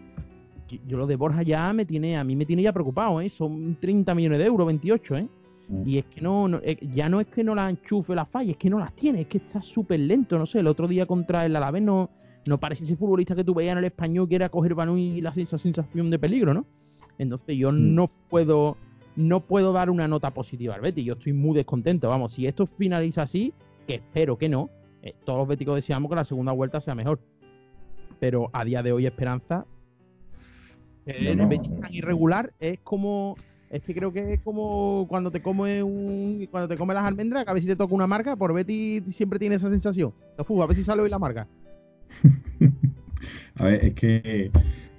Yo 0.88 0.98
lo 0.98 1.08
de 1.08 1.16
Borja 1.16 1.44
ya 1.44 1.74
me 1.74 1.86
tiene, 1.86 2.18
a 2.18 2.24
mí 2.24 2.36
me 2.36 2.46
tiene 2.46 2.62
ya 2.62 2.72
preocupado, 2.72 3.20
¿eh? 3.22 3.30
son 3.30 3.78
30 3.80 4.16
millones 4.16 4.40
de 4.40 4.46
euros, 4.46 4.68
28, 4.68 5.18
¿eh? 5.18 5.28
Mm. 5.68 5.84
Y 5.86 5.98
es 5.98 6.06
que 6.06 6.22
no, 6.22 6.48
eh, 6.64 6.78
ya 6.94 7.10
no 7.10 7.20
es 7.20 7.28
que 7.28 7.44
no 7.44 7.56
la 7.56 7.70
enchufe 7.70 8.16
la 8.16 8.26
falla, 8.26 8.52
es 8.52 8.58
que 8.58 8.70
no 8.70 8.80
las 8.80 8.94
tiene, 8.96 9.22
es 9.22 9.28
que 9.28 9.40
está 9.40 9.62
súper 9.62 10.00
lento, 10.00 10.38
no 10.38 10.46
sé, 10.46 10.60
el 10.60 10.68
otro 10.68 10.88
día 10.88 11.06
contra 11.06 11.46
el 11.46 11.56
Alavés 11.56 11.82
no, 11.82 12.10
no 12.46 12.60
parece 12.60 12.84
ese 12.84 12.96
futbolista 12.96 13.36
que 13.36 13.44
tú 13.44 13.54
veías 13.54 13.74
en 13.74 13.80
el 13.80 13.86
español 13.86 14.28
que 14.28 14.36
era 14.36 14.50
coger 14.50 14.76
balón 14.76 14.98
y 14.98 15.22
la, 15.22 15.32
esa 15.36 15.58
sensación 15.58 16.10
de 16.10 16.20
peligro, 16.20 16.54
¿no? 16.54 16.66
Entonces 17.18 17.58
yo 17.58 17.72
mm. 17.72 17.96
no 17.96 18.08
puedo 18.30 18.78
no 19.16 19.42
puedo 19.42 19.74
dar 19.74 19.90
una 19.90 20.08
nota 20.08 20.34
positiva 20.34 20.76
al 20.76 20.82
Betis. 20.82 21.06
Yo 21.06 21.14
estoy 21.14 21.34
muy 21.34 21.56
descontento. 21.56 22.10
Vamos, 22.10 22.34
si 22.34 22.48
esto 22.48 22.66
finaliza 22.66 23.24
así, 23.24 23.54
que 23.86 23.96
espero 23.96 24.38
que 24.38 24.48
no, 24.50 24.70
eh, 25.02 25.14
todos 25.26 25.40
los 25.40 25.48
béticos 25.48 25.76
deseamos 25.76 26.10
que 26.10 26.16
la 26.16 26.26
segunda 26.26 26.52
vuelta 26.52 26.80
sea 26.80 26.96
mejor. 26.96 27.20
Pero 28.22 28.52
a 28.54 28.64
día 28.64 28.84
de 28.84 28.92
hoy, 28.92 29.08
esperanza. 29.08 29.66
el 31.08 31.44
Betis 31.48 31.72
tan 31.80 31.92
irregular 31.92 32.54
es 32.60 32.78
como. 32.84 33.36
Es 33.72 33.82
que 33.82 33.96
creo 33.96 34.14
que 34.14 34.34
es 34.34 34.42
como 34.42 35.08
cuando 35.10 35.32
te 35.32 35.42
comes 35.42 35.82
un, 35.82 36.48
cuando 36.52 36.68
te 36.68 36.78
comes 36.78 36.94
las 36.94 37.06
almendras, 37.06 37.46
que 37.46 37.50
a 37.50 37.54
ver 37.54 37.64
si 37.64 37.68
te 37.68 37.76
toca 37.76 37.96
una 37.96 38.06
marca, 38.06 38.36
por 38.36 38.54
Betis 38.54 39.04
siempre 39.16 39.40
tiene 39.40 39.56
esa 39.56 39.72
sensación. 39.72 40.14
a 40.38 40.66
ver 40.68 40.76
si 40.76 40.84
sale 40.84 41.02
hoy 41.02 41.10
la 41.10 41.18
marca. 41.18 41.48
a 43.56 43.64
ver, 43.64 43.86
es 43.86 43.94
que 43.96 44.52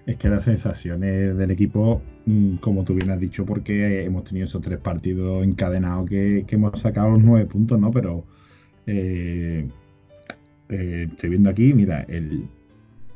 es 0.05 0.17
que 0.17 0.29
las 0.29 0.43
sensaciones 0.43 1.37
del 1.37 1.53
equipo, 1.53 2.03
mm, 2.27 2.57
como 2.57 2.83
tú 2.83 2.95
bien 2.95 3.11
has 3.11 3.21
dicho, 3.21 3.47
porque 3.47 4.05
hemos 4.05 4.25
tenido 4.25 4.47
esos 4.47 4.63
tres 4.63 4.81
partidos 4.81 5.45
encadenados 5.45 6.11
que, 6.11 6.45
hemos 6.49 6.81
sacado 6.81 7.11
los 7.11 7.23
nueve 7.23 7.47
puntos, 7.47 7.79
¿no? 7.79 7.93
Pero 7.93 8.25
eh, 8.89 9.69
eh, 10.71 11.07
estoy 11.09 11.31
viendo 11.31 11.51
aquí, 11.51 11.73
mira, 11.73 12.03
el, 12.09 12.49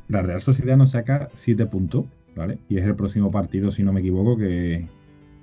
la 0.08 0.22
Real 0.22 0.40
Sociedad 0.40 0.76
nos 0.76 0.90
saca 0.90 1.28
7 1.34 1.66
puntos, 1.66 2.06
¿vale? 2.34 2.58
Y 2.68 2.78
es 2.78 2.84
el 2.84 2.94
próximo 2.94 3.30
partido, 3.30 3.70
si 3.70 3.82
no 3.82 3.92
me 3.92 4.00
equivoco, 4.00 4.36
que, 4.36 4.86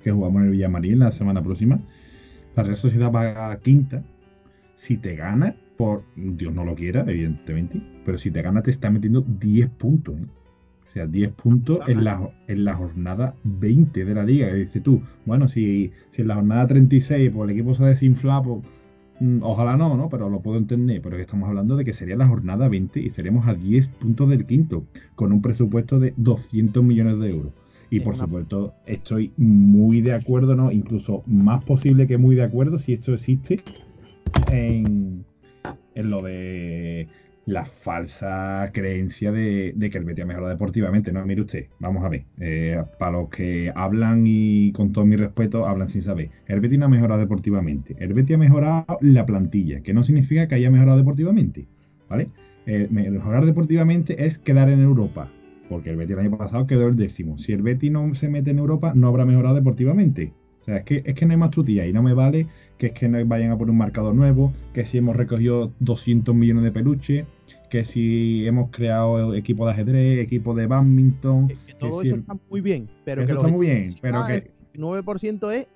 jugamos 0.04 0.40
en 0.40 0.46
el 0.46 0.52
Villamarín 0.52 0.98
la 0.98 1.12
semana 1.12 1.42
próxima. 1.42 1.80
La 2.56 2.62
Real 2.62 2.76
Sociedad 2.76 3.10
va 3.10 3.50
a 3.50 3.58
quinta. 3.58 4.02
Si 4.76 4.96
te 4.96 5.16
gana, 5.16 5.56
por 5.76 6.04
Dios 6.16 6.54
no 6.54 6.64
lo 6.64 6.74
quiera, 6.74 7.04
evidentemente, 7.06 7.80
pero 8.04 8.18
si 8.18 8.30
te 8.30 8.42
gana 8.42 8.62
te 8.62 8.70
está 8.70 8.90
metiendo 8.90 9.22
10 9.22 9.70
puntos. 9.70 10.16
¿eh? 10.16 10.26
O 10.88 10.92
sea, 10.92 11.06
10 11.06 11.32
puntos 11.32 11.80
en 11.88 12.04
la, 12.04 12.30
en 12.46 12.64
la 12.64 12.74
jornada 12.74 13.34
20 13.42 14.04
de 14.04 14.14
la 14.14 14.24
liga. 14.24 14.48
Que 14.48 14.54
dices 14.54 14.82
tú, 14.82 15.02
bueno, 15.26 15.48
si, 15.48 15.92
si 16.10 16.22
en 16.22 16.28
la 16.28 16.36
jornada 16.36 16.68
36 16.68 17.30
pues, 17.34 17.50
el 17.50 17.56
equipo 17.56 17.74
se 17.74 17.84
desinfla, 17.84 18.42
pues, 18.42 18.60
mm, 18.60 18.83
ojalá 19.40 19.76
no, 19.76 19.96
¿no? 19.96 20.08
Pero 20.08 20.28
lo 20.28 20.40
puedo 20.40 20.58
entender. 20.58 21.00
Pero 21.02 21.16
estamos 21.18 21.48
hablando 21.48 21.76
de 21.76 21.84
que 21.84 21.92
sería 21.92 22.16
la 22.16 22.28
jornada 22.28 22.68
20 22.68 23.00
y 23.00 23.10
seremos 23.10 23.46
a 23.46 23.54
10 23.54 23.88
puntos 23.88 24.28
del 24.28 24.46
quinto, 24.46 24.84
con 25.14 25.32
un 25.32 25.42
presupuesto 25.42 25.98
de 25.98 26.14
200 26.16 26.82
millones 26.82 27.18
de 27.18 27.30
euros. 27.30 27.52
Y 27.90 28.00
por 28.00 28.16
supuesto, 28.16 28.74
estoy 28.86 29.32
muy 29.36 30.00
de 30.00 30.14
acuerdo, 30.14 30.56
¿no? 30.56 30.72
Incluso 30.72 31.22
más 31.26 31.62
posible 31.62 32.08
que 32.08 32.18
muy 32.18 32.34
de 32.34 32.42
acuerdo, 32.42 32.78
si 32.78 32.92
esto 32.92 33.14
existe, 33.14 33.60
en, 34.50 35.24
en 35.94 36.10
lo 36.10 36.22
de 36.22 37.06
la 37.46 37.64
falsa 37.64 38.70
creencia 38.72 39.30
de, 39.30 39.74
que 39.90 39.98
el 39.98 40.04
Betis 40.04 40.24
ha 40.24 40.26
mejorado 40.26 40.50
deportivamente. 40.50 41.12
No, 41.12 41.24
mire 41.26 41.42
usted, 41.42 41.66
vamos 41.78 42.04
a 42.04 42.08
ver. 42.08 42.24
Eh, 42.40 42.82
para 42.98 43.12
los 43.12 43.28
que 43.28 43.72
hablan 43.74 44.24
y 44.26 44.72
con 44.72 44.92
todo 44.92 45.04
mi 45.04 45.16
respeto, 45.16 45.66
hablan 45.66 45.88
sin 45.88 46.02
saber. 46.02 46.30
El 46.46 46.60
Betis 46.60 46.78
no 46.78 46.86
ha 46.86 46.88
mejorado 46.88 47.20
deportivamente. 47.20 47.96
El 47.98 48.14
Betis 48.14 48.36
ha 48.36 48.38
mejorado 48.38 48.98
la 49.00 49.26
plantilla, 49.26 49.80
que 49.80 49.92
no 49.92 50.04
significa 50.04 50.48
que 50.48 50.54
haya 50.54 50.70
mejorado 50.70 50.98
deportivamente. 50.98 51.66
¿Vale? 52.08 52.28
Eh, 52.66 52.88
mejorar 52.90 53.44
deportivamente 53.44 54.24
es 54.26 54.38
quedar 54.38 54.70
en 54.70 54.80
Europa. 54.80 55.30
Porque 55.68 55.90
el 55.90 55.96
Betis 55.96 56.14
el 56.14 56.20
año 56.20 56.36
pasado 56.36 56.66
quedó 56.66 56.88
el 56.88 56.96
décimo. 56.96 57.38
Si 57.38 57.52
el 57.52 57.62
Betis 57.62 57.90
no 57.90 58.14
se 58.14 58.28
mete 58.28 58.50
en 58.50 58.58
Europa, 58.58 58.92
no 58.94 59.08
habrá 59.08 59.24
mejorado 59.24 59.54
deportivamente. 59.54 60.32
O 60.64 60.66
sea, 60.66 60.78
es 60.78 60.84
que, 60.84 61.02
es 61.04 61.14
que 61.14 61.26
no 61.26 61.32
hay 61.32 61.36
más 61.36 61.50
tutía 61.50 61.86
y 61.86 61.92
no 61.92 62.02
me 62.02 62.14
vale 62.14 62.46
que 62.78 62.86
es 62.86 62.92
que 62.94 63.06
no 63.06 63.22
vayan 63.26 63.50
a 63.50 63.58
poner 63.58 63.72
un 63.72 63.76
marcador 63.76 64.14
nuevo, 64.14 64.50
que 64.72 64.86
si 64.86 64.96
hemos 64.96 65.14
recogido 65.14 65.70
200 65.80 66.34
millones 66.34 66.64
de 66.64 66.72
peluches, 66.72 67.26
que 67.68 67.84
si 67.84 68.46
hemos 68.46 68.70
creado 68.70 69.34
equipo 69.34 69.66
de 69.66 69.72
ajedrez, 69.72 70.18
equipo 70.20 70.54
de 70.54 70.66
badminton. 70.66 71.48
Que, 71.48 71.74
todo 71.78 72.00
eso 72.00 72.16
está 72.16 72.34
muy 72.48 72.62
bien, 72.62 72.88
pero 73.04 73.26
que 73.26 73.32
está 73.32 73.46
muy 73.46 73.66
bien, 73.66 73.94
pero 74.00 74.26
que 74.26 74.34
el 74.72 74.80
9% 74.80 75.52
es 75.52 75.66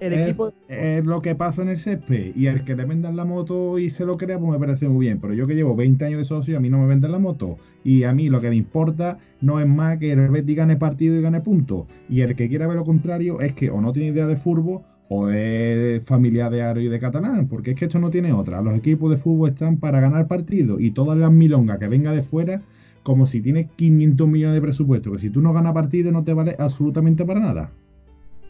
el 0.00 0.12
es, 0.12 0.18
equipo. 0.20 0.52
Es 0.68 1.04
lo 1.04 1.22
que 1.22 1.34
pasa 1.34 1.62
en 1.62 1.68
el 1.68 1.78
césped. 1.78 2.34
Y 2.36 2.46
el 2.46 2.64
que 2.64 2.76
le 2.76 2.84
vendan 2.84 3.16
la 3.16 3.24
moto 3.24 3.78
y 3.78 3.90
se 3.90 4.04
lo 4.04 4.16
crea, 4.16 4.38
pues 4.38 4.52
me 4.52 4.58
parece 4.58 4.88
muy 4.88 5.06
bien. 5.06 5.20
Pero 5.20 5.34
yo 5.34 5.46
que 5.46 5.54
llevo 5.54 5.76
20 5.76 6.04
años 6.04 6.18
de 6.18 6.24
socio, 6.24 6.56
a 6.56 6.60
mí 6.60 6.70
no 6.70 6.78
me 6.78 6.86
venden 6.86 7.12
la 7.12 7.18
moto. 7.18 7.56
Y 7.84 8.04
a 8.04 8.12
mí 8.12 8.28
lo 8.28 8.40
que 8.40 8.50
me 8.50 8.56
importa 8.56 9.18
no 9.40 9.60
es 9.60 9.66
más 9.66 9.98
que 9.98 10.12
el 10.12 10.28
Betis 10.28 10.56
gane 10.56 10.76
partido 10.76 11.16
y 11.16 11.22
gane 11.22 11.40
puntos. 11.40 11.86
Y 12.08 12.20
el 12.20 12.34
que 12.36 12.48
quiera 12.48 12.66
ver 12.66 12.76
lo 12.76 12.84
contrario 12.84 13.40
es 13.40 13.52
que 13.52 13.70
o 13.70 13.80
no 13.80 13.92
tiene 13.92 14.10
idea 14.10 14.26
de 14.26 14.36
fútbol 14.36 14.82
o 15.10 15.30
es 15.30 16.06
familia 16.06 16.50
de 16.50 16.62
Aro 16.62 16.80
y 16.80 16.88
de 16.88 16.98
Catalán, 16.98 17.48
porque 17.48 17.70
es 17.70 17.76
que 17.76 17.86
esto 17.86 17.98
no 17.98 18.10
tiene 18.10 18.32
otra. 18.32 18.60
Los 18.60 18.76
equipos 18.76 19.10
de 19.10 19.16
fútbol 19.16 19.50
están 19.50 19.78
para 19.78 20.00
ganar 20.00 20.28
partidos 20.28 20.80
y 20.80 20.90
todas 20.90 21.16
las 21.16 21.32
milongas 21.32 21.78
que 21.78 21.88
venga 21.88 22.12
de 22.12 22.22
fuera, 22.22 22.62
como 23.02 23.26
si 23.26 23.40
tienes 23.40 23.68
500 23.76 24.28
millones 24.28 24.54
de 24.56 24.60
presupuesto, 24.60 25.12
que 25.12 25.18
si 25.18 25.30
tú 25.30 25.40
no 25.40 25.54
ganas 25.54 25.72
partido 25.72 26.12
no 26.12 26.24
te 26.24 26.34
vale 26.34 26.56
absolutamente 26.58 27.24
para 27.24 27.40
nada 27.40 27.72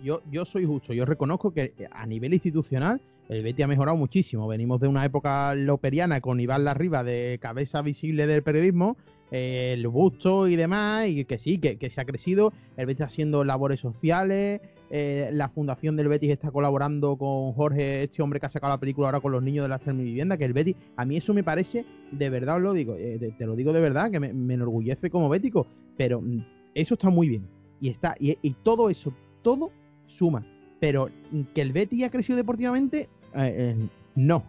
yo, 0.03 0.23
yo 0.31 0.45
soy 0.45 0.65
justo, 0.65 0.93
yo 0.93 1.05
reconozco 1.05 1.53
que 1.53 1.75
eh, 1.79 1.89
a 1.91 2.07
nivel 2.07 2.35
institucional 2.35 3.01
el 3.29 3.43
Betty 3.43 3.63
ha 3.63 3.67
mejorado 3.67 3.97
muchísimo. 3.97 4.49
Venimos 4.49 4.81
de 4.81 4.89
una 4.89 5.05
época 5.05 5.55
loperiana 5.55 6.21
con 6.21 6.41
Iván 6.41 6.65
Larriba 6.65 7.05
de 7.05 7.39
cabeza 7.41 7.83
visible 7.83 8.27
del 8.27 8.43
periodismo, 8.43 8.97
eh, 9.31 9.75
el 9.75 9.87
busto 9.87 10.49
y 10.49 10.57
demás, 10.57 11.09
y 11.09 11.27
que 11.27 11.39
sí, 11.39 11.59
que, 11.59 11.91
se 11.91 12.01
ha 12.01 12.07
crecido. 12.07 12.55
El 12.79 12.87
Betis 12.87 13.05
haciendo 13.05 13.45
labores 13.45 13.81
sociales, 13.81 14.63
eh, 14.89 15.29
la 15.33 15.51
fundación 15.51 15.95
del 15.97 16.09
Betis 16.09 16.31
está 16.31 16.51
colaborando 16.51 17.17
con 17.19 17.53
Jorge, 17.53 18.05
este 18.05 18.23
hombre 18.23 18.41
que 18.41 18.47
ha 18.47 18.49
sacado 18.49 18.73
la 18.73 18.81
película 18.81 19.09
ahora 19.09 19.21
con 19.21 19.33
los 19.33 19.43
niños 19.43 19.65
de 19.65 19.69
la 19.69 19.79
vivienda, 19.93 20.39
que 20.39 20.47
el 20.47 20.55
Betis, 20.55 20.77
a 20.97 21.05
mí 21.05 21.19
eso 21.19 21.35
me 21.35 21.45
parece, 21.45 21.85
de 22.11 22.31
verdad 22.31 22.57
os 22.57 22.63
lo 22.63 22.73
digo, 22.73 22.95
te, 22.97 23.47
lo 23.47 23.57
digo 23.57 23.75
de 23.75 23.81
verdad, 23.83 24.11
que 24.11 24.21
me, 24.21 24.29
enorgullece 24.29 25.11
como 25.11 25.29
bético, 25.29 25.67
pero 25.99 26.23
mm, 26.23 26.47
eso 26.75 26.95
está 26.95 27.11
muy 27.11 27.29
bien. 27.29 27.47
Y 27.81 27.91
está, 27.91 28.15
y, 28.19 28.39
y 28.41 28.55
todo 28.55 28.89
eso, 28.89 29.13
todo 29.43 29.71
suma. 30.09 30.45
Pero 30.81 31.11
que 31.55 31.61
el 31.61 31.73
Betty 31.73 32.03
ha 32.05 32.11
crecido 32.11 32.37
deportivamente, 32.37 33.09
eh, 33.35 33.77
eh, 33.77 33.89
no. 34.17 34.43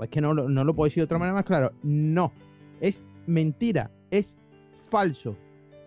Es 0.00 0.08
que 0.08 0.20
no, 0.20 0.32
no 0.32 0.64
lo 0.64 0.74
puedo 0.74 0.86
decir 0.86 1.02
de 1.02 1.04
otra 1.04 1.18
manera 1.18 1.34
más 1.34 1.44
claro. 1.44 1.72
No. 1.82 2.32
Es 2.80 3.02
mentira. 3.26 3.90
Es 4.10 4.36
falso. 4.90 5.36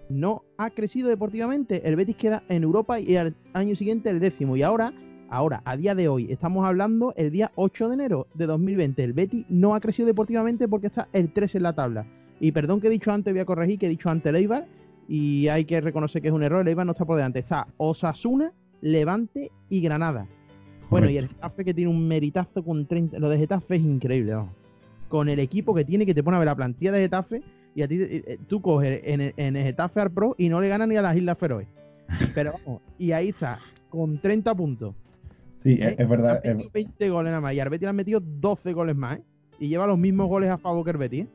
No 0.10 0.44
ha 0.58 0.70
crecido 0.70 1.10
deportivamente. 1.10 1.88
El 1.88 1.96
Betis 1.96 2.16
queda 2.16 2.44
en 2.50 2.64
Europa 2.64 3.00
y 3.00 3.16
al 3.16 3.36
año 3.54 3.76
siguiente 3.76 4.10
el 4.10 4.20
décimo. 4.20 4.56
Y 4.56 4.64
ahora, 4.64 4.94
ahora, 5.30 5.62
a 5.66 5.76
día 5.78 5.96
de 5.96 6.08
hoy, 6.08 6.32
estamos 6.32 6.66
hablando 6.66 7.14
el 7.18 7.32
día 7.32 7.52
8 7.56 7.88
de 7.88 7.94
enero 7.96 8.28
de 8.34 8.46
2020. 8.46 9.04
El 9.04 9.14
Betis 9.14 9.46
no 9.50 9.74
ha 9.74 9.80
crecido 9.80 10.08
deportivamente 10.08 10.68
porque 10.68 10.88
está 10.88 11.10
el 11.14 11.32
3 11.32 11.56
en 11.56 11.64
la 11.64 11.74
tabla. 11.74 12.06
Y 12.40 12.52
perdón 12.52 12.82
que 12.82 12.88
he 12.88 12.92
dicho 12.92 13.12
antes, 13.12 13.34
voy 13.34 13.42
a 13.42 13.46
corregir 13.46 13.80
que 13.80 13.88
he 13.88 13.90
dicho 13.90 14.10
antes 14.10 14.32
Leibar. 14.32 14.68
Y 15.08 15.48
hay 15.48 15.66
que 15.66 15.82
reconocer 15.82 16.22
que 16.22 16.28
es 16.28 16.34
un 16.34 16.44
error. 16.44 16.62
El 16.62 16.68
Eibar 16.68 16.86
no 16.86 16.92
está 16.92 17.06
por 17.06 17.16
delante. 17.16 17.40
Está 17.40 17.68
Osasuna 17.78 18.54
Levante 18.84 19.50
y 19.70 19.80
Granada. 19.82 20.28
Bueno, 20.90 21.10
y 21.10 21.18
el 21.18 21.30
Getafe 21.30 21.64
que 21.64 21.74
tiene 21.74 21.90
un 21.90 22.06
meritazo 22.06 22.64
con 22.64 22.86
30. 22.86 23.18
Lo 23.18 23.30
de 23.30 23.38
Getafe 23.38 23.76
es 23.76 23.82
increíble, 23.82 24.36
vamos. 24.36 24.54
Con 25.08 25.30
el 25.30 25.40
equipo 25.40 25.74
que 25.74 25.86
tiene, 25.86 26.06
que 26.06 26.14
te 26.14 26.22
pone 26.22 26.36
a 26.36 26.40
ver 26.40 26.48
la 26.48 26.56
plantilla 26.56 26.92
de 26.92 27.00
Getafe 27.00 27.42
y 27.74 27.82
a 27.82 27.88
ti 27.88 27.96
eh, 27.96 28.24
eh, 28.28 28.38
tú 28.48 28.62
coges 28.62 29.00
en 29.06 29.22
el, 29.22 29.34
en 29.38 29.56
el 29.56 29.64
Getafe 29.64 30.02
al 30.02 30.12
Pro 30.12 30.36
y 30.38 30.50
no 30.50 30.60
le 30.60 30.68
ganas 30.68 30.90
ni 30.90 30.98
a 30.98 31.02
las 31.02 31.16
Islas 31.16 31.38
Feroe. 31.38 31.66
Pero 32.36 32.54
vamos, 32.54 32.82
y 32.98 33.14
ahí 33.14 33.30
está, 33.30 33.58
con 33.90 34.20
30 34.20 34.54
puntos. 34.54 34.94
Sí, 35.64 35.80
es, 35.82 36.10
verdad. 36.10 36.42
Ha 36.44 36.50
metido 36.50 36.70
20 36.74 37.10
goles 37.10 37.30
nada 37.32 37.42
más 37.42 37.54
y 37.54 37.62
al 37.62 37.70
Betis 37.70 37.84
le 37.84 37.90
han 37.90 37.96
metido 37.96 38.20
12 38.20 38.74
goles 38.74 38.98
más, 38.98 39.20
¿eh? 39.20 39.24
Y 39.60 39.70
lleva 39.70 39.88
los 39.88 39.98
mismos 39.98 40.28
goles 40.28 40.50
a 40.50 40.58
favor 40.58 40.84
que 40.84 40.92
el 40.92 40.98
Betis, 40.98 41.24
¿eh? 41.24 41.28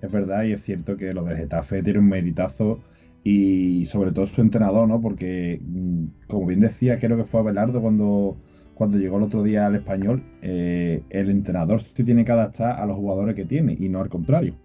Es, 0.00 0.12
verdad 0.12 0.44
y 0.44 0.52
es 0.52 0.62
cierto 0.62 0.96
que 0.96 1.12
lo 1.12 1.24
del 1.24 1.36
Getafe 1.36 1.82
tiene 1.82 1.98
un 1.98 2.08
meritazo 2.08 2.80
y 3.24 3.86
sobre 3.86 4.12
todo 4.12 4.26
su 4.26 4.40
entrenador, 4.40 4.88
¿no? 4.88 5.00
Porque, 5.00 5.60
mm, 5.64 6.26
como 6.26 6.46
bien 6.46 6.60
decía, 6.60 6.98
creo 6.98 7.16
que 7.16 7.24
fue 7.24 7.40
Abelardo 7.40 7.80
cuando, 7.80 8.36
cuando 8.74 8.98
llegó 8.98 9.18
el 9.18 9.24
otro 9.24 9.42
día 9.42 9.66
al 9.66 9.76
español, 9.76 10.22
eh, 10.42 11.02
el 11.10 11.30
entrenador 11.30 11.80
se 11.80 12.04
tiene 12.04 12.24
que 12.24 12.32
adaptar 12.32 12.80
a 12.80 12.86
los 12.86 12.96
jugadores 12.96 13.36
que 13.36 13.44
tiene 13.44 13.76
y 13.78 13.88
no 13.88 14.00
al 14.00 14.08
contrario. 14.08 14.56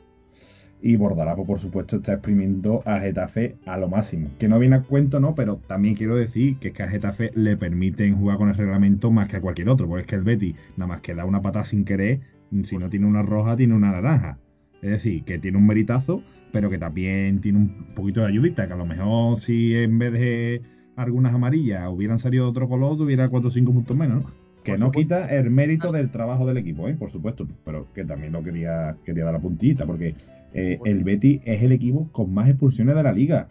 Y 0.81 0.95
Bordarapo, 0.95 1.45
por 1.45 1.59
supuesto, 1.59 1.97
está 1.97 2.13
exprimiendo 2.13 2.83
a 2.85 2.99
Getafe 2.99 3.55
a 3.65 3.77
lo 3.77 3.89
máximo. 3.89 4.29
Que 4.37 4.47
no 4.47 4.59
viene 4.59 4.75
a 4.75 4.83
cuento, 4.83 5.19
¿no? 5.19 5.33
Pero 5.33 5.57
también 5.67 5.95
quiero 5.95 6.15
decir 6.15 6.57
que 6.59 6.67
es 6.69 6.73
que 6.75 6.83
a 6.83 6.89
Getafe 6.89 7.31
le 7.33 7.57
permiten 7.57 8.15
jugar 8.15 8.37
con 8.37 8.49
el 8.49 8.55
reglamento 8.55 9.09
más 9.11 9.27
que 9.27 9.37
a 9.37 9.41
cualquier 9.41 9.69
otro. 9.69 9.87
Porque 9.87 10.01
es 10.01 10.07
que 10.07 10.15
el 10.15 10.23
Betty, 10.23 10.55
nada 10.75 10.87
más 10.87 11.01
que 11.01 11.15
da 11.15 11.25
una 11.25 11.41
patada 11.41 11.65
sin 11.65 11.83
querer, 11.83 12.19
si 12.63 12.77
no 12.77 12.89
tiene 12.89 13.07
una 13.07 13.23
roja, 13.23 13.57
tiene 13.57 13.73
una 13.73 13.91
naranja. 13.91 14.37
Es 14.81 14.91
decir, 14.91 15.23
que 15.23 15.39
tiene 15.39 15.57
un 15.57 15.65
meritazo 15.65 16.23
pero 16.51 16.69
que 16.69 16.77
también 16.77 17.41
tiene 17.41 17.59
un 17.59 17.69
poquito 17.95 18.21
de 18.21 18.27
ayudita, 18.27 18.67
que 18.67 18.73
a 18.73 18.77
lo 18.77 18.85
mejor 18.85 19.39
si 19.39 19.75
en 19.75 19.99
vez 19.99 20.13
de 20.13 20.61
algunas 20.95 21.33
amarillas 21.33 21.87
hubieran 21.89 22.17
salido 22.17 22.45
de 22.45 22.49
otro 22.51 22.67
color, 22.67 22.97
tuviera 22.97 23.29
4 23.29 23.47
o 23.47 23.51
5 23.51 23.73
puntos 23.73 23.95
menos, 23.95 24.23
¿no? 24.23 24.31
Que 24.63 24.77
no 24.77 24.91
quita 24.91 25.27
el 25.27 25.49
mérito 25.49 25.91
del 25.91 26.09
trabajo 26.09 26.45
del 26.45 26.57
equipo, 26.57 26.89
¿eh? 26.89 26.95
por 26.95 27.09
supuesto, 27.09 27.47
pero 27.63 27.87
que 27.93 28.03
también 28.03 28.33
lo 28.33 28.43
quería, 28.43 28.97
quería 29.05 29.23
dar 29.23 29.33
la 29.33 29.39
puntita, 29.39 29.85
porque 29.85 30.15
eh, 30.53 30.79
el 30.83 31.03
Betty 31.05 31.41
es 31.45 31.63
el 31.63 31.71
equipo 31.71 32.09
con 32.11 32.33
más 32.33 32.49
expulsiones 32.49 32.95
de 32.95 33.03
la 33.03 33.13
liga. 33.13 33.47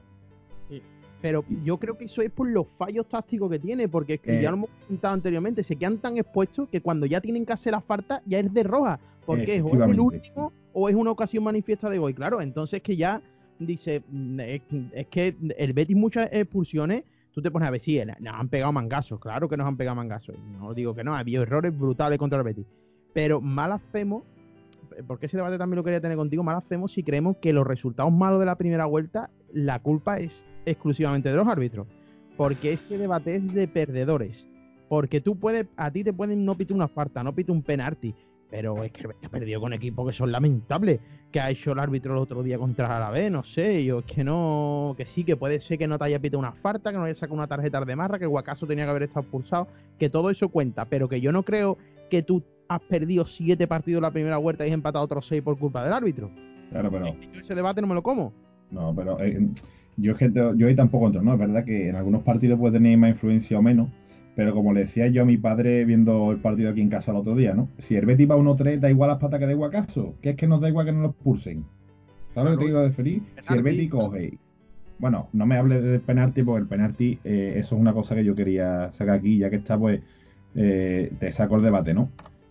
Pero 1.22 1.44
yo 1.64 1.78
creo 1.78 1.96
que 1.96 2.04
eso 2.04 2.20
es 2.20 2.30
por 2.30 2.48
los 2.48 2.68
fallos 2.68 3.08
tácticos 3.08 3.50
que 3.50 3.58
tiene, 3.58 3.88
porque 3.88 4.14
es 4.14 4.20
que 4.20 4.34
ya 4.42 4.48
eh. 4.48 4.50
lo 4.50 4.56
hemos 4.56 4.70
comentado 4.86 5.14
anteriormente, 5.14 5.62
se 5.62 5.76
quedan 5.76 5.98
tan 5.98 6.18
expuestos 6.18 6.68
que 6.68 6.82
cuando 6.82 7.06
ya 7.06 7.20
tienen 7.22 7.46
que 7.46 7.54
hacer 7.54 7.72
la 7.72 7.80
falta 7.80 8.20
ya 8.26 8.38
es 8.38 8.52
de 8.52 8.62
roja, 8.62 9.00
porque 9.24 9.56
es 9.56 9.64
el 9.72 10.00
último 10.00 10.52
o 10.78 10.90
es 10.90 10.94
una 10.94 11.10
ocasión 11.10 11.42
manifiesta 11.42 11.88
de 11.88 11.96
gol. 11.96 12.14
Claro, 12.14 12.42
entonces 12.42 12.82
que 12.82 12.96
ya 12.96 13.22
dice, 13.58 14.02
mm, 14.10 14.40
es, 14.40 15.06
que 15.10 15.34
el 15.56 15.72
Betis 15.72 15.96
muchas 15.96 16.28
expulsiones, 16.30 17.04
tú 17.32 17.40
te 17.40 17.50
pones 17.50 17.66
a 17.66 17.70
ver, 17.70 17.80
sí, 17.80 17.98
nos 18.20 18.34
han 18.34 18.50
pegado 18.50 18.72
mangazos, 18.72 19.18
claro 19.18 19.48
que 19.48 19.56
nos 19.56 19.66
han 19.66 19.78
pegado 19.78 19.96
mangazos, 19.96 20.36
no 20.60 20.74
digo 20.74 20.94
que 20.94 21.02
no, 21.02 21.14
ha 21.14 21.20
habido 21.20 21.44
errores 21.44 21.76
brutales 21.76 22.18
contra 22.18 22.38
el 22.40 22.44
Betis, 22.44 22.66
pero 23.14 23.40
mal 23.40 23.72
hacemos, 23.72 24.24
porque 25.06 25.26
ese 25.26 25.38
debate 25.38 25.56
también 25.56 25.76
lo 25.76 25.84
quería 25.84 26.02
tener 26.02 26.18
contigo, 26.18 26.42
mal 26.42 26.56
hacemos 26.56 26.92
si 26.92 27.02
creemos 27.02 27.38
que 27.38 27.54
los 27.54 27.66
resultados 27.66 28.12
malos 28.12 28.38
de 28.38 28.44
la 28.44 28.56
primera 28.56 28.84
vuelta, 28.84 29.30
la 29.54 29.78
culpa 29.78 30.18
es 30.18 30.44
exclusivamente 30.66 31.30
de 31.30 31.36
los 31.36 31.48
árbitros, 31.48 31.86
porque 32.36 32.74
ese 32.74 32.98
debate 32.98 33.36
es 33.36 33.54
de 33.54 33.66
perdedores, 33.66 34.46
porque 34.90 35.22
tú 35.22 35.36
puedes, 35.36 35.68
a 35.78 35.90
ti 35.90 36.04
te 36.04 36.12
pueden 36.12 36.44
no 36.44 36.54
pitar 36.54 36.76
una 36.76 36.88
falta, 36.88 37.24
no 37.24 37.34
pitar 37.34 37.56
un 37.56 37.62
penalti, 37.62 38.14
Pero 38.50 38.84
es 38.84 38.92
que 38.92 39.00
el 39.02 39.08
Betis 39.08 39.26
ha 39.26 39.30
perdido 39.30 39.60
con 39.60 39.72
equipos 39.72 40.06
que 40.06 40.12
son 40.12 40.30
lamentables. 40.30 41.00
Que 41.32 41.40
ha 41.40 41.50
hecho 41.50 41.72
el 41.72 41.80
árbitro 41.80 42.12
el 42.12 42.18
otro 42.18 42.42
día 42.42 42.58
contra 42.58 42.98
la 43.00 43.10
B, 43.10 43.30
no 43.30 43.42
sé. 43.42 43.84
Yo 43.84 43.98
es 44.00 44.04
que 44.04 44.22
no. 44.22 44.94
Que 44.96 45.04
sí, 45.04 45.24
que 45.24 45.36
puede 45.36 45.60
ser 45.60 45.78
que 45.78 45.88
no 45.88 45.98
te 45.98 46.04
haya 46.04 46.20
pitado 46.20 46.38
una 46.38 46.52
falta, 46.52 46.92
que 46.92 46.98
no 46.98 47.04
haya 47.04 47.14
sacado 47.14 47.34
una 47.34 47.46
tarjeta 47.46 47.84
de 47.84 47.96
marra, 47.96 48.18
que 48.18 48.26
Guacaso 48.26 48.66
tenía 48.66 48.84
que 48.84 48.90
haber 48.90 49.02
estado 49.04 49.22
expulsado. 49.22 49.68
Que 49.98 50.08
todo 50.08 50.30
eso 50.30 50.48
cuenta. 50.48 50.84
Pero 50.84 51.08
que 51.08 51.20
yo 51.20 51.32
no 51.32 51.42
creo 51.42 51.76
que 52.08 52.22
tú 52.22 52.42
has 52.68 52.80
perdido 52.80 53.26
siete 53.26 53.66
partidos 53.66 53.98
en 53.98 54.02
la 54.02 54.10
primera 54.10 54.36
vuelta 54.38 54.64
y 54.64 54.70
has 54.70 54.74
empatado 54.74 55.04
otros 55.04 55.26
seis 55.26 55.42
por 55.42 55.58
culpa 55.58 55.84
del 55.84 55.92
árbitro. 55.92 56.30
Claro, 56.70 56.90
pero. 56.90 57.06
Yo 57.32 57.40
ese 57.40 57.54
debate 57.54 57.80
no 57.80 57.88
me 57.88 57.94
lo 57.94 58.02
como. 58.02 58.32
No, 58.70 58.94
pero 58.94 59.20
eh, 59.20 59.48
yo 59.96 60.12
es 60.12 60.18
que 60.18 60.30
yo 60.32 60.66
ahí 60.66 60.74
tampoco 60.74 61.06
entro, 61.06 61.22
¿no? 61.22 61.34
Es 61.34 61.38
verdad 61.38 61.64
que 61.64 61.88
en 61.88 61.96
algunos 61.96 62.22
partidos 62.22 62.58
puede 62.58 62.74
tener 62.74 62.98
más 62.98 63.10
influencia 63.10 63.58
o 63.58 63.62
menos, 63.62 63.88
pero 64.36 64.52
como 64.52 64.74
le 64.74 64.80
decía 64.80 65.08
yo 65.08 65.22
a 65.22 65.24
mi 65.24 65.38
padre 65.38 65.86
viendo 65.86 66.30
el 66.30 66.36
partido 66.36 66.70
aquí 66.70 66.82
en 66.82 66.90
casa 66.90 67.10
el 67.10 67.16
otro 67.16 67.34
día, 67.34 67.54
¿no? 67.54 67.70
Si 67.78 67.96
el 67.96 68.04
Betis 68.04 68.30
va 68.30 68.36
1-3, 68.36 68.78
da 68.78 68.90
igual 68.90 69.08
las 69.08 69.18
patas 69.18 69.40
que 69.40 69.46
de 69.46 69.54
Guacaso, 69.54 70.14
que 70.20 70.30
es 70.30 70.36
que 70.36 70.46
nos 70.46 70.60
da 70.60 70.68
igual 70.68 70.84
que 70.84 70.92
nos 70.92 71.02
los 71.02 71.14
pulsen. 71.14 71.64
¿Sabes 72.34 72.52
lo 72.52 72.58
que 72.58 72.64
te 72.64 72.70
quiero 72.70 72.82
decir? 72.82 73.22
Si 73.40 73.54
el 73.54 73.62
Betis 73.62 73.90
coge. 73.90 74.38
Bueno, 74.98 75.28
no 75.32 75.46
me 75.46 75.56
hables 75.56 75.82
del 75.82 76.00
penalti, 76.00 76.42
porque 76.42 76.60
el 76.60 76.68
penalti, 76.68 77.18
eh, 77.24 77.54
eso 77.56 77.76
es 77.76 77.80
una 77.80 77.94
cosa 77.94 78.14
que 78.14 78.24
yo 78.24 78.34
quería 78.34 78.92
sacar 78.92 79.16
aquí, 79.16 79.38
ya 79.38 79.48
que 79.48 79.56
está, 79.56 79.78
pues, 79.78 80.02
eh, 80.54 81.10
te 81.18 81.32
saco 81.32 81.56
el 81.56 81.62
debate, 81.62 81.94
¿no? 81.94 82.10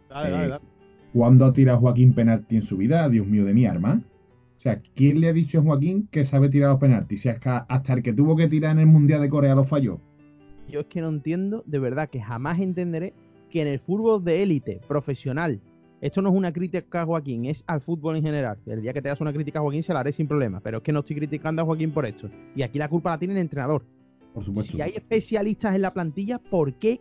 Dale, 0.09 0.31
dale, 0.31 0.47
dale. 0.47 0.65
¿Cuándo 1.13 1.45
ha 1.45 1.53
tirado 1.53 1.79
Joaquín 1.79 2.15
penalti 2.15 2.55
en 2.55 2.61
su 2.63 2.77
vida? 2.77 3.07
Dios 3.09 3.27
mío 3.27 3.45
de 3.45 3.53
mi 3.53 3.67
arma. 3.67 4.01
O 4.57 4.61
sea, 4.61 4.81
¿quién 4.95 5.21
le 5.21 5.29
ha 5.29 5.33
dicho 5.33 5.59
a 5.59 5.61
Joaquín 5.61 6.07
que 6.09 6.25
sabe 6.25 6.49
tirar 6.49 6.71
los 6.71 6.79
penaltis? 6.79 7.21
Si 7.21 7.29
hasta, 7.29 7.59
hasta 7.59 7.93
el 7.93 8.01
que 8.01 8.13
tuvo 8.13 8.35
que 8.35 8.47
tirar 8.47 8.71
en 8.71 8.79
el 8.79 8.87
Mundial 8.87 9.21
de 9.21 9.29
Corea 9.29 9.53
lo 9.53 9.63
falló. 9.63 9.99
Yo 10.67 10.79
es 10.81 10.85
que 10.87 11.01
no 11.01 11.09
entiendo, 11.09 11.63
de 11.65 11.79
verdad 11.79 12.09
que 12.09 12.21
jamás 12.21 12.59
entenderé 12.59 13.13
que 13.49 13.61
en 13.61 13.67
el 13.67 13.79
fútbol 13.79 14.23
de 14.23 14.41
élite, 14.43 14.81
profesional, 14.87 15.61
esto 16.01 16.21
no 16.21 16.29
es 16.29 16.35
una 16.35 16.51
crítica 16.51 17.01
a 17.01 17.05
Joaquín, 17.05 17.45
es 17.45 17.63
al 17.67 17.81
fútbol 17.81 18.15
en 18.17 18.23
general. 18.23 18.57
El 18.65 18.81
día 18.81 18.93
que 18.93 19.01
te 19.01 19.09
das 19.09 19.21
una 19.21 19.31
crítica 19.31 19.59
a 19.59 19.61
Joaquín 19.61 19.83
se 19.83 19.93
la 19.93 20.01
haré 20.01 20.11
sin 20.11 20.27
problema, 20.27 20.59
pero 20.59 20.77
es 20.77 20.83
que 20.83 20.91
no 20.91 20.99
estoy 20.99 21.15
criticando 21.15 21.61
a 21.61 21.65
Joaquín 21.65 21.91
por 21.91 22.05
esto. 22.05 22.29
Y 22.55 22.63
aquí 22.63 22.77
la 22.79 22.89
culpa 22.89 23.11
la 23.11 23.17
tiene 23.19 23.33
el 23.35 23.39
entrenador. 23.39 23.83
Por 24.33 24.43
supuesto. 24.43 24.73
Si 24.73 24.81
hay 24.81 24.91
especialistas 24.91 25.75
en 25.75 25.81
la 25.81 25.91
plantilla, 25.91 26.39
¿por 26.39 26.73
qué? 26.73 26.99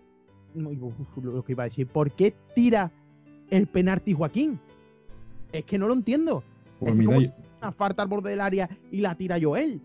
Uf, 0.54 1.16
lo 1.24 1.42
que 1.42 1.52
iba 1.52 1.64
a 1.64 1.66
decir, 1.66 1.86
¿por 1.88 2.12
qué 2.12 2.34
tira 2.54 2.92
el 3.50 3.66
penalti 3.66 4.12
Joaquín? 4.12 4.60
Es 5.52 5.64
que 5.64 5.78
no 5.78 5.88
lo 5.88 5.94
entiendo. 5.94 6.44
Pues 6.78 6.92
es 6.92 6.98
mira, 6.98 7.08
como 7.08 7.20
yo- 7.22 7.28
si 7.36 7.42
una 7.60 7.72
falta 7.72 8.02
al 8.02 8.08
borde 8.08 8.30
del 8.30 8.40
área 8.40 8.68
y 8.92 9.00
la 9.00 9.16
tira 9.16 9.36
Joel. 9.40 9.80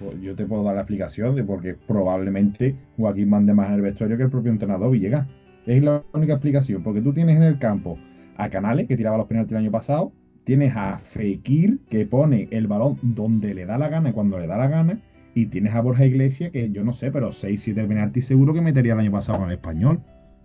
Pues 0.00 0.20
yo 0.20 0.34
te 0.34 0.46
puedo 0.46 0.64
dar 0.64 0.74
la 0.74 0.80
explicación 0.80 1.36
de 1.36 1.44
por 1.44 1.60
qué 1.60 1.74
probablemente 1.74 2.74
Joaquín 2.96 3.28
mande 3.28 3.52
más 3.54 3.68
en 3.68 3.74
el 3.74 3.82
vestuario 3.82 4.16
que 4.16 4.24
el 4.24 4.30
propio 4.30 4.50
entrenador 4.50 4.90
Villegas. 4.90 5.28
Es 5.66 5.82
la 5.82 6.02
única 6.14 6.32
explicación, 6.32 6.82
porque 6.82 7.02
tú 7.02 7.12
tienes 7.12 7.36
en 7.36 7.42
el 7.42 7.58
campo 7.58 7.98
a 8.36 8.48
Canales, 8.48 8.88
que 8.88 8.96
tiraba 8.96 9.18
los 9.18 9.26
penaltis 9.26 9.52
el 9.52 9.58
año 9.58 9.70
pasado, 9.70 10.12
tienes 10.44 10.74
a 10.74 10.98
Fekir, 10.98 11.80
que 11.90 12.06
pone 12.06 12.48
el 12.50 12.66
balón 12.66 12.96
donde 13.02 13.52
le 13.54 13.66
da 13.66 13.76
la 13.76 13.88
gana 13.90 14.08
y 14.10 14.12
cuando 14.14 14.38
le 14.38 14.46
da 14.46 14.56
la 14.56 14.68
gana, 14.68 14.98
y 15.34 15.46
tienes 15.46 15.74
a 15.74 15.80
Borja 15.82 16.06
Iglesias, 16.06 16.50
que 16.50 16.70
yo 16.72 16.82
no 16.82 16.92
sé, 16.92 17.12
pero 17.12 17.30
6-7 17.30 17.84
penaltis 17.86 18.24
seguro 18.26 18.54
que 18.54 18.62
metería 18.62 18.94
el 18.94 19.00
año 19.00 19.12
pasado 19.12 19.38
con 19.38 19.48
el 19.48 19.54
español. 19.56 20.00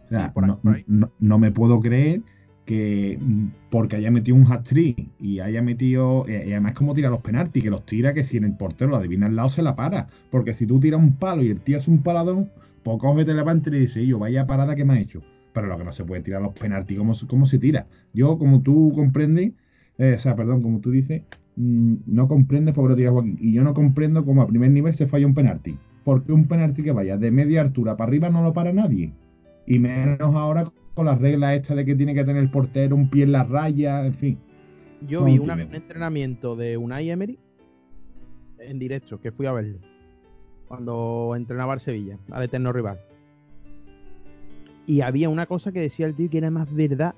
O 0.05 0.09
sea, 0.09 0.25
Sí, 0.27 0.31
por 0.33 0.43
ahí, 0.43 0.49
no, 0.49 0.59
por 0.59 0.75
ahí. 0.75 0.83
no- 0.87 1.11
no 1.19 1.39
me 1.39 1.51
puedo 1.51 1.79
creer 1.79 2.21
que 2.65 3.17
mm, 3.21 3.47
porque 3.69 3.95
haya 3.97 4.11
metido 4.11 4.35
un 4.37 4.51
hat-trick 4.51 5.09
y 5.19 5.39
haya 5.39 5.61
metido, 5.61 6.25
eh, 6.27 6.45
y 6.47 6.51
además 6.51 6.73
como 6.73 6.93
tira 6.93 7.09
los 7.09 7.21
penaltis, 7.21 7.63
que 7.63 7.69
los 7.69 7.85
tira 7.85 8.13
que 8.13 8.23
si 8.25 8.37
en 8.37 8.43
el 8.45 8.57
portero 8.57 8.91
lo 8.91 8.97
adivina 8.97 9.27
al 9.27 9.35
lado 9.35 9.49
se 9.49 9.61
la 9.61 9.75
para, 9.75 10.07
porque 10.31 10.53
si 10.53 10.65
tú 10.65 10.79
tiras 10.79 10.99
un 10.99 11.13
palo 11.17 11.43
y 11.43 11.49
el 11.49 11.61
tío 11.61 11.77
hace 11.77 11.91
un 11.91 12.01
paladón, 12.03 12.49
pues 12.83 12.97
coge, 12.99 13.25
te 13.25 13.33
levanta 13.33 13.69
y 13.69 13.79
dice, 13.79 14.05
yo 14.05 14.19
vaya 14.19 14.45
parada 14.47 14.75
que 14.75 14.85
me 14.85 14.93
ha 14.93 14.99
hecho. 14.99 15.21
Pero 15.53 15.67
lo 15.67 15.77
que 15.77 15.83
no 15.85 15.91
se 15.91 16.03
puede 16.03 16.21
tirar 16.21 16.41
los 16.41 16.53
penaltis, 16.53 16.97
¿cómo, 16.97 17.13
se- 17.13 17.27
cómo 17.27 17.45
se 17.45 17.57
tira? 17.59 17.87
Yo, 18.13 18.37
como 18.37 18.61
tú 18.61 18.91
comprendes, 18.93 19.53
eh, 19.97 20.13
o 20.15 20.19
sea, 20.19 20.35
perdón, 20.35 20.61
como 20.61 20.81
tú 20.81 20.91
dices, 20.91 21.23
mm, 21.55 21.95
no 22.07 22.27
comprendes 22.27 22.73
por 22.75 22.85
qué 22.85 22.89
lo 22.89 22.95
tira 22.97 23.11
Joaquín. 23.11 23.37
Y 23.39 23.53
yo 23.53 23.63
no 23.63 23.73
comprendo 23.73 24.25
cómo 24.25 24.41
a 24.41 24.47
primer 24.47 24.71
nivel 24.71 24.93
se 24.93 25.05
falla 25.05 25.25
un 25.25 25.33
penalti. 25.33 25.77
Porque 26.03 26.33
un 26.33 26.47
penalti 26.47 26.83
que 26.83 26.91
vaya 26.91 27.17
de 27.17 27.31
media 27.31 27.61
altura 27.61 27.95
para 27.95 28.09
arriba 28.09 28.29
no 28.29 28.43
lo 28.43 28.53
para 28.53 28.73
nadie. 28.73 29.13
Y 29.65 29.79
menos 29.79 30.35
ahora 30.35 30.65
con 30.95 31.05
las 31.05 31.19
reglas 31.19 31.55
estas 31.57 31.75
de 31.77 31.85
que 31.85 31.93
tiene 31.95 32.13
que 32.13 32.23
tener 32.23 32.41
el 32.41 32.49
portero 32.49 32.95
un 32.95 33.09
pie 33.09 33.23
en 33.23 33.33
la 33.33 33.43
raya, 33.43 34.05
en 34.05 34.13
fin. 34.13 34.39
Yo 35.07 35.23
vi 35.25 35.37
una- 35.37 35.53
un 35.55 35.75
entrenamiento 35.75 36.55
de 36.55 36.77
Unai 36.77 37.09
Emery 37.09 37.37
en 38.59 38.79
directo, 38.79 39.19
que 39.19 39.31
fui 39.31 39.45
a 39.45 39.51
verle. 39.51 39.77
Cuando 40.67 41.33
entrenaba 41.35 41.73
al 41.73 41.79
Sevilla, 41.79 42.17
al 42.31 42.43
eterno 42.43 42.71
rival. 42.73 42.99
Y 44.87 45.01
había 45.01 45.29
una 45.29 45.45
cosa 45.45 45.71
que 45.71 45.79
decía 45.81 46.05
el 46.05 46.15
tío 46.15 46.29
que 46.29 46.37
era 46.37 46.49
más 46.51 46.73
verdad. 46.73 47.13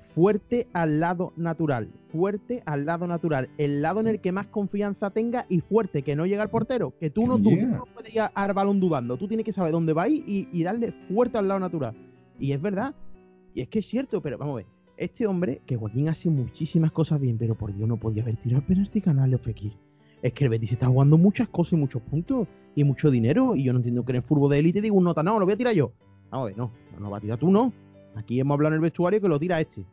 Fuerte 0.00 0.66
al 0.74 1.00
lado 1.00 1.32
natural. 1.36 1.88
Fuerte 2.06 2.62
al 2.66 2.84
lado 2.84 3.06
natural. 3.06 3.48
El 3.56 3.80
lado 3.80 4.00
en 4.00 4.08
el 4.08 4.20
que 4.20 4.30
más 4.32 4.46
confianza 4.48 5.10
tenga 5.10 5.46
y 5.48 5.60
fuerte, 5.60 6.02
que 6.02 6.16
no 6.16 6.26
llega 6.26 6.42
al 6.42 6.50
portero. 6.50 6.92
Que 6.98 7.08
tú 7.08 7.26
no, 7.26 7.38
tú, 7.38 7.50
no 7.66 7.86
puedes 7.94 8.14
ir 8.14 8.20
al 8.34 8.52
balón 8.52 8.78
dudando. 8.80 9.16
Tú 9.16 9.26
tienes 9.28 9.44
que 9.46 9.52
saber 9.52 9.72
dónde 9.72 9.92
va 9.94 10.08
y, 10.08 10.22
y 10.52 10.62
darle 10.62 10.92
fuerte 11.08 11.38
al 11.38 11.48
lado 11.48 11.60
natural. 11.60 11.94
Y 12.38 12.52
es 12.52 12.60
verdad. 12.60 12.94
Y 13.54 13.60
es 13.62 13.68
que 13.68 13.80
es 13.80 13.86
cierto, 13.86 14.20
pero 14.22 14.38
vamos 14.38 14.54
a 14.54 14.56
ver. 14.56 14.66
Este 14.96 15.26
hombre, 15.26 15.62
que 15.66 15.76
Joaquín 15.76 16.08
hace 16.08 16.30
muchísimas 16.30 16.92
cosas 16.92 17.20
bien, 17.20 17.36
pero 17.38 17.56
por 17.56 17.74
Dios 17.74 17.88
no 17.88 17.96
podía 17.96 18.22
haber 18.22 18.36
tirado 18.36 18.60
el 18.60 18.66
penalti 18.66 19.00
Canales 19.00 19.40
o 19.40 19.42
Fekir. 19.42 19.72
Es 20.22 20.32
que 20.32 20.44
el 20.44 20.50
Betis 20.50 20.72
está 20.72 20.86
jugando 20.86 21.18
muchas 21.18 21.48
cosas 21.48 21.72
y 21.72 21.76
muchos 21.76 22.02
puntos 22.02 22.46
y 22.76 22.84
mucho 22.84 23.10
dinero. 23.10 23.56
Y 23.56 23.64
yo 23.64 23.72
no 23.72 23.78
entiendo 23.80 24.04
que 24.04 24.12
en 24.12 24.16
el 24.16 24.22
fútbol 24.22 24.50
de 24.50 24.58
élite 24.60 24.80
digo 24.80 24.96
un 24.96 25.04
nota, 25.04 25.22
no, 25.22 25.38
lo 25.40 25.46
voy 25.46 25.54
a 25.54 25.56
tirar 25.56 25.74
yo. 25.74 25.92
Vamos 26.30 26.44
a 26.44 26.48
ver, 26.48 26.56
no, 26.56 26.70
no 26.94 27.00
lo 27.00 27.10
va 27.10 27.18
a 27.18 27.20
tirar 27.20 27.38
tú, 27.38 27.50
no. 27.50 27.72
Aquí 28.14 28.38
hemos 28.38 28.54
hablado 28.54 28.74
en 28.74 28.76
el 28.76 28.80
vestuario 28.82 29.20
que 29.20 29.28
lo 29.28 29.40
tira 29.40 29.60
este. 29.60 29.84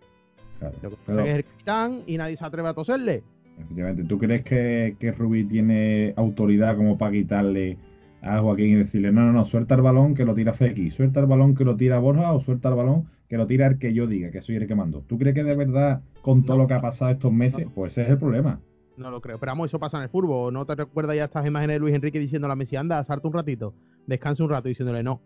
Claro. 0.60 0.76
Lo 0.84 0.90
que 0.92 0.96
pasa 0.98 1.06
Pero- 1.08 1.20
es 1.20 1.26
que 1.26 1.32
es 1.32 1.38
el 1.38 1.44
capitán 1.46 2.04
y 2.06 2.18
nadie 2.18 2.38
se 2.38 2.46
atreve 2.46 2.68
a 2.68 2.74
toserle. 2.74 3.24
Efectivamente, 3.58 4.04
¿tú 4.04 4.18
crees 4.18 4.44
que, 4.44 4.96
que 5.00 5.12
Rubí 5.12 5.46
tiene 5.46 6.14
autoridad 6.16 6.78
como 6.78 6.98
para 6.98 7.12
quitarle 7.12 7.78
a 8.22 8.40
Joaquín 8.40 8.68
y 8.68 8.76
decirle, 8.76 9.12
no, 9.12 9.26
no, 9.26 9.34
no, 9.34 9.44
suelta 9.44 9.76
el 9.76 9.82
balón 9.82 10.14
que 10.14 10.26
lo 10.26 10.34
tira 10.34 10.54
Feki, 10.54 10.92
suelta 10.92 11.20
el 11.22 11.26
balón 11.26 11.56
que 11.56 11.66
lo 11.66 11.76
tira 11.76 12.00
Borja 12.00 12.34
o 12.34 12.40
suelta 12.40 12.70
el 12.70 12.76
balón 12.76 13.06
que 13.30 13.38
lo 13.38 13.48
tira 13.48 13.68
el 13.68 13.78
que 13.80 13.94
yo 13.94 14.08
diga, 14.08 14.32
que 14.32 14.42
soy 14.42 14.56
el 14.58 14.68
que 14.68 14.76
mando? 14.76 15.02
¿Tú 15.08 15.18
crees 15.18 15.36
que 15.36 15.44
de 15.44 15.56
verdad, 15.56 16.02
con 16.22 16.44
todo 16.44 16.58
No. 16.58 16.64
lo 16.64 16.68
que 16.68 16.74
ha 16.74 16.82
pasado 16.82 17.12
estos 17.12 17.32
meses, 17.32 17.68
No. 17.68 17.72
pues 17.74 17.94
ese 17.94 18.04
es 18.04 18.10
el 18.10 18.18
problema? 18.18 18.60
No 18.98 19.10
lo 19.12 19.22
creo. 19.22 19.40
Pero 19.40 19.52
vamos, 19.52 19.68
eso 19.70 19.80
pasa 19.80 19.98
en 19.98 20.04
el 20.04 20.10
fútbol. 20.10 20.52
¿No 20.54 20.66
te 20.66 20.76
recuerdas 20.76 21.16
ya 21.16 21.26
estas 21.26 21.46
imágenes 21.48 21.76
de 21.76 21.80
Luis 21.80 21.96
Enrique 21.96 22.20
diciendo 22.20 22.48
a 22.48 22.50
la 22.50 22.56
Messi, 22.58 22.76
anda, 22.76 23.02
salte 23.06 23.28
un 23.28 23.34
ratito, 23.34 23.74
descansa 24.08 24.44
un 24.44 24.50
rato, 24.50 24.68
diciéndole, 24.68 25.04
no, 25.04 25.22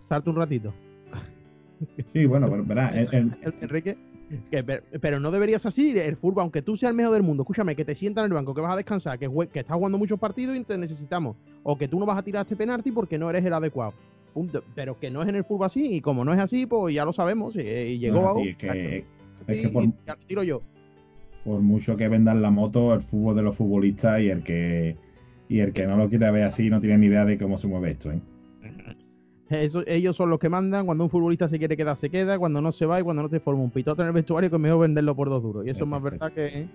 salte 0.00 0.28
un 0.28 0.36
ratito. 0.36 0.74
Sí, 2.12 2.26
bueno, 2.26 2.48
pero 2.50 2.64
verá, 2.64 2.88
el- 3.00 3.08
el- 3.14 3.36
El 3.42 3.54
Enrique, 3.60 3.96
que, 4.50 4.62
pero, 5.00 5.20
no 5.20 5.30
deberías 5.30 5.66
así. 5.66 5.96
El 5.98 6.16
fútbol, 6.16 6.42
aunque 6.42 6.62
tú 6.62 6.76
seas 6.76 6.90
el 6.90 6.96
mejor 6.96 7.12
del 7.12 7.22
mundo, 7.22 7.42
escúchame, 7.42 7.76
que 7.76 7.84
te 7.84 7.94
sientan 7.94 8.24
en 8.24 8.32
el 8.32 8.34
banco, 8.34 8.54
que 8.54 8.60
vas 8.60 8.72
a 8.72 8.76
descansar, 8.76 9.18
que 9.18 9.26
estás 9.54 9.76
jugando 9.76 9.98
muchos 9.98 10.18
partidos 10.18 10.56
y 10.56 10.64
te 10.64 10.76
necesitamos. 10.78 11.36
O 11.62 11.76
que 11.78 11.86
tú 11.86 11.98
no 12.00 12.06
vas 12.06 12.18
a 12.18 12.22
tirar 12.22 12.42
este 12.42 12.56
penalti 12.56 12.90
porque 12.92 13.18
no 13.18 13.28
eres 13.30 13.44
el 13.44 13.52
adecuado. 13.52 13.92
Punto. 14.36 14.62
Pero 14.74 15.00
que 15.00 15.10
no 15.10 15.22
es 15.22 15.28
en 15.30 15.36
el 15.36 15.44
fútbol 15.44 15.64
así. 15.64 15.94
Y 15.96 16.00
como 16.02 16.22
no 16.22 16.34
es 16.34 16.38
así, 16.38 16.66
pues 16.66 16.94
ya 16.94 17.06
lo 17.06 17.14
sabemos. 17.14 17.56
Y, 17.56 17.60
y 17.62 17.98
llegó 17.98 18.20
no 18.20 18.28
a 18.28 18.30
así, 18.32 18.48
es 18.50 18.56
que, 18.58 19.04
es 19.46 19.62
que 19.62 19.68
por, 19.70 19.84
y 19.84 19.92
ya 20.06 20.14
lo 20.14 20.20
tiro 20.26 20.42
yo. 20.42 20.60
por 21.42 21.60
mucho 21.62 21.96
que 21.96 22.06
vendan 22.08 22.42
la 22.42 22.50
moto, 22.50 22.92
el 22.92 23.00
fútbol 23.00 23.34
de 23.36 23.42
los 23.42 23.56
futbolistas 23.56 24.20
y 24.20 24.28
el 24.28 24.42
que 24.42 24.96
y 25.48 25.60
el 25.60 25.72
que 25.72 25.86
no 25.86 25.96
lo 25.96 26.10
quiere 26.10 26.30
ver 26.30 26.42
así 26.42 26.68
no 26.68 26.80
tiene 26.80 26.98
ni 26.98 27.06
idea 27.06 27.24
de 27.24 27.38
cómo 27.38 27.56
se 27.56 27.66
mueve 27.66 27.92
esto, 27.92 28.12
¿eh? 28.12 28.20
Eso- 29.48 29.84
ellos 29.86 30.16
son 30.16 30.28
los 30.28 30.38
que 30.38 30.48
mandan. 30.50 30.84
Cuando 30.84 31.04
un 31.04 31.08
futbolista 31.10 31.48
se 31.48 31.58
quiere 31.58 31.74
quedar, 31.76 31.96
se 31.96 32.10
queda. 32.10 32.38
Cuando 32.38 32.60
no 32.60 32.72
se 32.72 32.84
va 32.84 33.00
y 33.00 33.02
cuando 33.04 33.22
no 33.22 33.28
te 33.30 33.40
forma 33.40 33.62
un 33.62 33.70
pitote 33.70 34.02
en 34.02 34.08
el 34.08 34.12
vestuario, 34.12 34.50
que 34.50 34.56
es 34.56 34.60
mejor 34.60 34.80
venderlo 34.80 35.14
por 35.16 35.30
dos 35.30 35.42
duros. 35.42 35.64
Y 35.66 35.70
eso 35.70 35.84
es 35.84 35.88
más 35.90 36.02
verdad 36.02 36.30
que. 36.32 36.66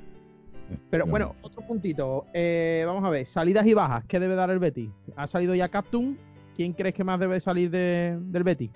Pero 0.89 1.05
bueno, 1.05 1.33
otro 1.43 1.61
puntito. 1.67 2.25
Eh, 2.33 2.83
vamos 2.87 3.03
a 3.03 3.09
ver, 3.09 3.25
salidas 3.27 3.67
y 3.67 3.73
bajas. 3.73 4.05
¿Qué 4.05 4.19
debe 4.21 4.35
dar 4.35 4.49
el 4.51 4.59
Betis? 4.59 4.89
Ha 5.17 5.27
salido 5.27 5.53
ya 5.53 5.67
Captum. 5.67 6.15
¿Quién 6.55 6.73
crees 6.73 6.93
que 6.93 7.03
más 7.03 7.19
debe 7.19 7.39
salir 7.39 7.69
de- 7.71 8.17
del 8.21 8.43
Betis? 8.43 8.71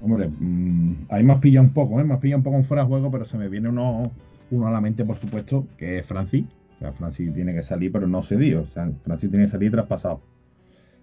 Hombre, 0.00 0.28
mm, 0.28 1.06
ahí 1.08 1.24
me 1.24 1.32
has 1.32 1.40
pillado 1.40 1.66
un 1.66 1.72
poco, 1.72 2.00
¿eh? 2.00 2.04
Me 2.04 2.14
has 2.14 2.20
pillado 2.20 2.38
un 2.38 2.44
poco 2.44 2.56
en 2.56 2.64
fuera 2.64 2.82
de 2.82 2.88
juego, 2.88 3.10
pero 3.10 3.24
se 3.24 3.38
me 3.38 3.48
viene 3.48 3.68
uno, 3.68 4.10
uno 4.50 4.66
a 4.66 4.70
la 4.70 4.80
mente, 4.80 5.04
por 5.04 5.16
supuesto, 5.16 5.66
que 5.78 5.98
es 5.98 6.06
Francis. 6.06 6.44
O 6.76 6.78
sea, 6.80 6.92
Francis 6.92 7.32
tiene 7.32 7.54
que 7.54 7.62
salir, 7.62 7.90
pero 7.90 8.06
no 8.06 8.22
cedido. 8.22 8.62
O 8.62 8.66
sea, 8.66 8.90
Francis 9.02 9.30
tiene 9.30 9.46
que 9.46 9.50
salir 9.50 9.70
traspasado. 9.70 10.20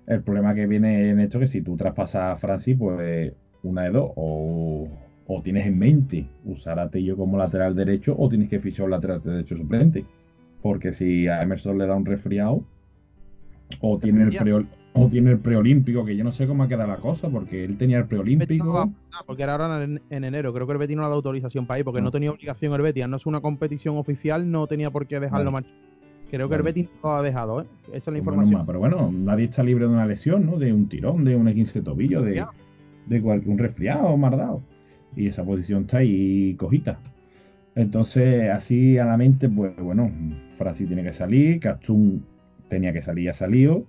El 0.06 0.22
problema 0.22 0.54
que 0.54 0.68
viene 0.68 1.10
en 1.10 1.20
esto 1.20 1.38
es 1.40 1.42
que 1.44 1.48
si 1.48 1.62
tú 1.62 1.76
traspasas 1.76 2.34
a 2.34 2.36
Francis, 2.36 2.78
pues 2.78 3.34
una 3.64 3.84
de 3.84 3.90
dos. 3.90 4.12
O, 4.16 4.88
o 5.26 5.42
tienes 5.42 5.66
en 5.66 5.80
mente 5.80 6.28
usar 6.44 6.78
a 6.80 6.90
Tello 6.90 7.16
como 7.18 7.38
lateral 7.38 7.74
derecho 7.76 8.14
o 8.18 8.28
tienes 8.30 8.50
que 8.50 8.60
fichar 8.60 8.86
un 8.86 8.92
lateral 8.92 9.24
derecho 9.24 9.58
suplente. 9.58 10.06
Porque 10.62 10.94
si 10.94 11.28
a 11.28 11.42
Emerson 11.42 11.78
le 11.78 11.88
da 11.88 11.96
un 11.96 12.06
resfriado, 12.06 12.64
o 13.80 13.98
tiene 13.98 14.24
el 14.24 14.30
pre 14.38 14.66
o 14.96 15.08
tiene 15.08 15.32
el 15.32 15.40
preolímpico, 15.40 16.06
que 16.06 16.16
yo 16.16 16.24
no 16.24 16.32
sé 16.32 16.46
cómo 16.48 16.64
ha 16.64 16.68
quedado 16.68 16.88
la 16.90 16.98
cosa, 16.98 17.30
porque 17.30 17.64
él 17.66 17.78
tenía 17.78 17.98
el 17.98 18.06
preolímpico. 18.06 18.78
ah, 18.80 19.24
porque 19.26 19.44
era 19.44 19.54
ahora 19.54 19.84
en, 19.84 20.02
en 20.10 20.24
enero. 20.24 20.54
Creo 20.54 20.66
que 20.68 20.74
el 20.74 20.80
Betis 20.80 20.96
no 20.96 21.02
le 21.02 21.06
ha 21.06 21.10
dado 21.10 21.18
autorización 21.18 21.66
para 21.66 21.80
ir, 21.80 21.86
porque 21.86 22.00
No. 22.02 22.06
no, 22.06 22.12
tenía 22.12 22.32
obligación 22.32 22.74
el 22.74 22.82
Betis. 22.82 23.04
al 23.04 23.10
No 23.12 23.18
es 23.18 23.26
una 23.26 23.42
competición 23.42 23.98
oficial, 23.98 24.50
no 24.52 24.68
tenía 24.68 24.92
por 24.92 25.08
qué 25.08 25.20
dejarlo 25.20 25.52
Vale. 25.52 25.66
marchar. 25.68 25.84
Creo 26.30 26.50
que 26.50 26.56
el. 26.56 26.62
Betis 26.64 26.86
no 27.04 27.10
lo 27.10 27.16
ha 27.16 27.22
dejado, 27.22 27.62
¿eh? 27.62 27.66
Esa 27.88 27.98
es 27.98 28.06
la 28.08 28.12
Pues 28.12 28.18
información. 28.20 28.66
pero 28.66 28.80
bueno, 28.80 29.12
nadie 29.12 29.46
está 29.46 29.62
libre 29.64 29.86
de 29.86 29.92
una 29.94 30.06
lesión, 30.06 30.46
¿no? 30.46 30.58
De 30.58 30.72
un 30.74 30.88
tirón, 30.90 31.24
de 31.24 31.36
un 31.36 31.52
15 31.52 31.80
de 31.80 31.86
tobillo, 31.86 32.22
de, 32.22 32.44
de 33.08 33.22
cualquier 33.22 33.52
un 33.52 33.58
resfriado 33.60 34.16
mardado. 34.18 34.62
y 35.16 35.28
esa 35.28 35.44
posición 35.44 35.82
está 35.84 35.98
ahí 36.00 36.56
cojita. 36.56 37.00
Entonces, 37.76 38.50
así 38.52 38.98
a 38.98 39.06
la 39.06 39.18
mente, 39.18 39.50
pues 39.50 39.76
bueno, 39.78 40.12
Francis 40.54 40.88
tiene 40.88 41.04
que 41.04 41.14
salir, 41.14 41.60
Castún 41.60 42.24
tenía 42.68 42.94
que 42.94 43.02
salir 43.02 43.26
y 43.26 43.28
ha 43.30 43.34
salido. 43.34 43.86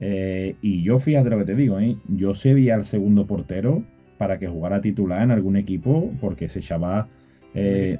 Eh, 0.00 0.56
y 0.62 0.82
yo, 0.82 0.98
fíjate 0.98 1.30
lo 1.30 1.38
que 1.38 1.44
te 1.44 1.54
digo, 1.54 1.78
¿eh? 1.80 1.96
yo 2.08 2.34
cedía 2.34 2.74
al 2.74 2.84
segundo 2.84 3.26
portero 3.26 3.82
para 4.16 4.38
que 4.38 4.46
jugara 4.46 4.80
titular 4.80 5.22
en 5.22 5.30
algún 5.30 5.56
equipo, 5.56 6.12
porque 6.20 6.46
ese 6.46 6.60
chaval 6.60 7.06
eh, 7.54 7.98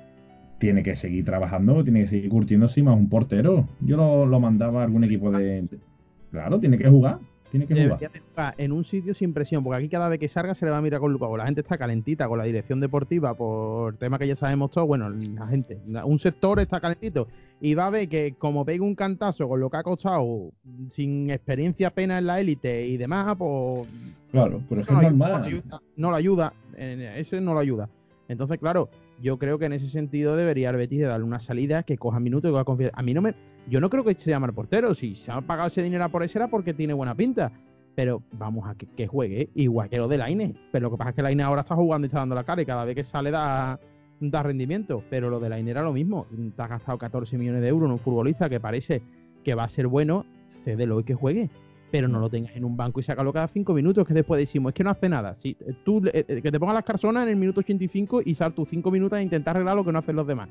tiene 0.58 0.82
que 0.82 0.94
seguir 0.94 1.24
trabajando, 1.24 1.82
tiene 1.84 2.00
que 2.00 2.06
seguir 2.08 2.28
curtiéndose 2.28 2.82
más 2.82 2.98
un 2.98 3.08
portero. 3.08 3.68
Yo 3.80 3.96
lo, 3.96 4.26
lo 4.26 4.40
mandaba 4.40 4.80
a 4.80 4.84
algún 4.84 5.04
equipo 5.04 5.30
de. 5.30 5.64
Claro, 6.30 6.60
tiene 6.60 6.76
que 6.76 6.88
jugar. 6.88 7.18
Tiene 7.50 7.66
que 7.66 7.88
jugar. 7.88 8.54
en 8.58 8.72
un 8.72 8.84
sitio 8.84 9.14
sin 9.14 9.32
presión, 9.32 9.64
porque 9.64 9.78
aquí 9.78 9.88
cada 9.88 10.08
vez 10.08 10.18
que 10.18 10.28
salga 10.28 10.54
se 10.54 10.64
le 10.66 10.70
va 10.70 10.78
a 10.78 10.82
mirar 10.82 11.00
con 11.00 11.12
lupa. 11.12 11.28
La 11.36 11.46
gente 11.46 11.62
está 11.62 11.78
calentita 11.78 12.28
con 12.28 12.38
la 12.38 12.44
dirección 12.44 12.80
deportiva 12.80 13.34
por 13.34 13.96
tema 13.96 14.18
que 14.18 14.26
ya 14.26 14.36
sabemos 14.36 14.70
todos. 14.70 14.86
Bueno, 14.86 15.08
la 15.10 15.46
gente, 15.46 15.78
un 16.04 16.18
sector 16.18 16.60
está 16.60 16.80
calentito 16.80 17.28
y 17.60 17.74
va 17.74 17.86
a 17.86 17.90
ver 17.90 18.08
que 18.08 18.34
como 18.38 18.64
pega 18.64 18.84
un 18.84 18.94
cantazo 18.94 19.48
con 19.48 19.60
lo 19.60 19.70
que 19.70 19.76
ha 19.78 19.82
costado 19.82 20.52
sin 20.90 21.30
experiencia 21.30 21.88
apenas 21.88 22.18
en 22.18 22.26
la 22.26 22.40
élite 22.40 22.86
y 22.86 22.96
demás, 22.96 23.34
pues. 23.36 23.88
Claro, 24.30 24.60
pero 24.68 24.82
es 24.82 24.90
no 24.90 25.00
normal. 25.00 25.62
no 25.96 26.10
lo 26.10 26.16
ayuda, 26.16 26.52
ese 26.76 27.40
no 27.40 27.54
lo 27.54 27.60
ayuda. 27.60 27.88
Entonces, 28.28 28.58
claro, 28.58 28.90
yo 29.20 29.38
creo 29.38 29.58
que 29.58 29.66
en 29.66 29.72
ese 29.72 29.88
sentido 29.88 30.36
debería 30.36 30.70
el 30.70 30.76
Betis 30.76 31.00
de 31.00 31.06
darle 31.06 31.24
una 31.24 31.40
salida 31.40 31.82
que 31.82 31.98
coja 31.98 32.20
minutos 32.20 32.48
y 32.48 32.52
coja 32.52 32.64
confianza. 32.64 32.98
A 32.98 33.02
mí 33.02 33.14
no 33.14 33.22
me. 33.22 33.34
Yo 33.68 33.80
no 33.80 33.90
creo 33.90 34.04
que 34.04 34.14
se 34.14 34.30
llame 34.30 34.46
el 34.46 34.54
portero. 34.54 34.94
Si 34.94 35.14
se 35.14 35.32
ha 35.32 35.40
pagado 35.40 35.68
ese 35.68 35.82
dinero 35.82 36.08
por 36.10 36.22
eso 36.22 36.38
era 36.38 36.48
porque 36.48 36.74
tiene 36.74 36.94
buena 36.94 37.14
pinta. 37.14 37.52
Pero 37.94 38.22
vamos 38.32 38.68
a 38.68 38.76
que, 38.76 39.06
juegue, 39.08 39.50
igual 39.54 39.88
que 39.88 39.98
lo 39.98 40.06
de 40.06 40.18
Laine. 40.18 40.54
Pero 40.70 40.84
lo 40.84 40.90
que 40.92 40.98
pasa 40.98 41.10
es 41.10 41.16
que 41.16 41.22
Laine 41.22 41.42
ahora 41.42 41.62
está 41.62 41.74
jugando 41.74 42.06
y 42.06 42.08
está 42.08 42.20
dando 42.20 42.36
la 42.36 42.44
cara 42.44 42.62
y 42.62 42.66
cada 42.66 42.84
vez 42.84 42.94
que 42.94 43.02
sale 43.02 43.32
da, 43.32 43.80
da 44.20 44.42
rendimiento. 44.42 45.02
Pero 45.10 45.30
lo 45.30 45.40
de 45.40 45.48
Laine 45.48 45.72
era 45.72 45.82
lo 45.82 45.92
mismo. 45.92 46.26
Te 46.54 46.62
has 46.62 46.70
gastado 46.70 46.96
14 46.96 47.36
millones 47.36 47.60
de 47.60 47.68
euros 47.68 47.88
en 47.88 47.92
un 47.92 47.98
futbolista 47.98 48.48
que 48.48 48.60
parece 48.60 49.02
que 49.42 49.54
va 49.54 49.64
a 49.64 49.68
ser 49.68 49.88
bueno. 49.88 50.24
Cédelo 50.46 51.00
y 51.00 51.04
que 51.04 51.14
juegue 51.14 51.50
pero 51.90 52.08
no 52.08 52.20
lo 52.20 52.28
tengas 52.28 52.54
en 52.54 52.64
un 52.64 52.76
banco 52.76 53.00
y 53.00 53.02
sácalo 53.02 53.32
cada 53.32 53.48
cinco 53.48 53.74
minutos, 53.74 54.06
que 54.06 54.14
después 54.14 54.38
decimos, 54.38 54.70
es 54.70 54.74
que 54.74 54.84
no 54.84 54.90
hace 54.90 55.08
nada. 55.08 55.34
Si 55.34 55.56
eh, 55.60 55.74
tú, 55.84 56.02
eh, 56.12 56.24
eh, 56.28 56.42
que 56.42 56.52
te 56.52 56.60
pongas 56.60 56.74
las 56.74 56.84
carzonas 56.84 57.24
en 57.24 57.30
el 57.30 57.36
minuto 57.36 57.60
85 57.60 58.22
y 58.24 58.34
sal 58.34 58.52
tus 58.52 58.68
cinco 58.68 58.90
minutos 58.90 59.18
a 59.18 59.22
intentar 59.22 59.56
arreglar 59.56 59.76
lo 59.76 59.84
que 59.84 59.92
no 59.92 59.98
hacen 59.98 60.16
los 60.16 60.26
demás. 60.26 60.48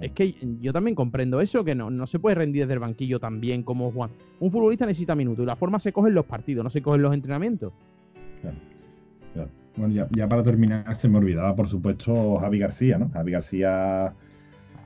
Es 0.00 0.12
que 0.12 0.34
yo 0.60 0.72
también 0.72 0.94
comprendo 0.94 1.40
eso, 1.40 1.64
que 1.64 1.74
no, 1.74 1.90
no 1.90 2.06
se 2.06 2.20
puede 2.20 2.36
rendir 2.36 2.62
desde 2.62 2.74
el 2.74 2.78
banquillo 2.78 3.18
tan 3.18 3.40
bien 3.40 3.64
como 3.64 3.90
Juan. 3.90 4.10
Un 4.38 4.52
futbolista 4.52 4.86
necesita 4.86 5.16
minutos 5.16 5.42
y 5.42 5.46
la 5.46 5.56
forma 5.56 5.80
se 5.80 5.92
coge 5.92 6.08
en 6.10 6.14
los 6.14 6.26
partidos, 6.26 6.62
no 6.62 6.70
se 6.70 6.80
coge 6.80 6.96
en 6.96 7.02
los 7.02 7.14
entrenamientos. 7.14 7.72
Claro, 8.40 9.48
Bueno, 9.76 10.06
ya, 10.12 10.28
para 10.28 10.44
terminar, 10.44 10.94
se 10.94 11.08
me 11.08 11.18
olvidaba, 11.18 11.56
por 11.56 11.66
supuesto, 11.66 12.38
Javi 12.38 12.60
García, 12.60 12.98
¿no? 12.98 13.10
Javi 13.10 13.32
García. 13.32 14.12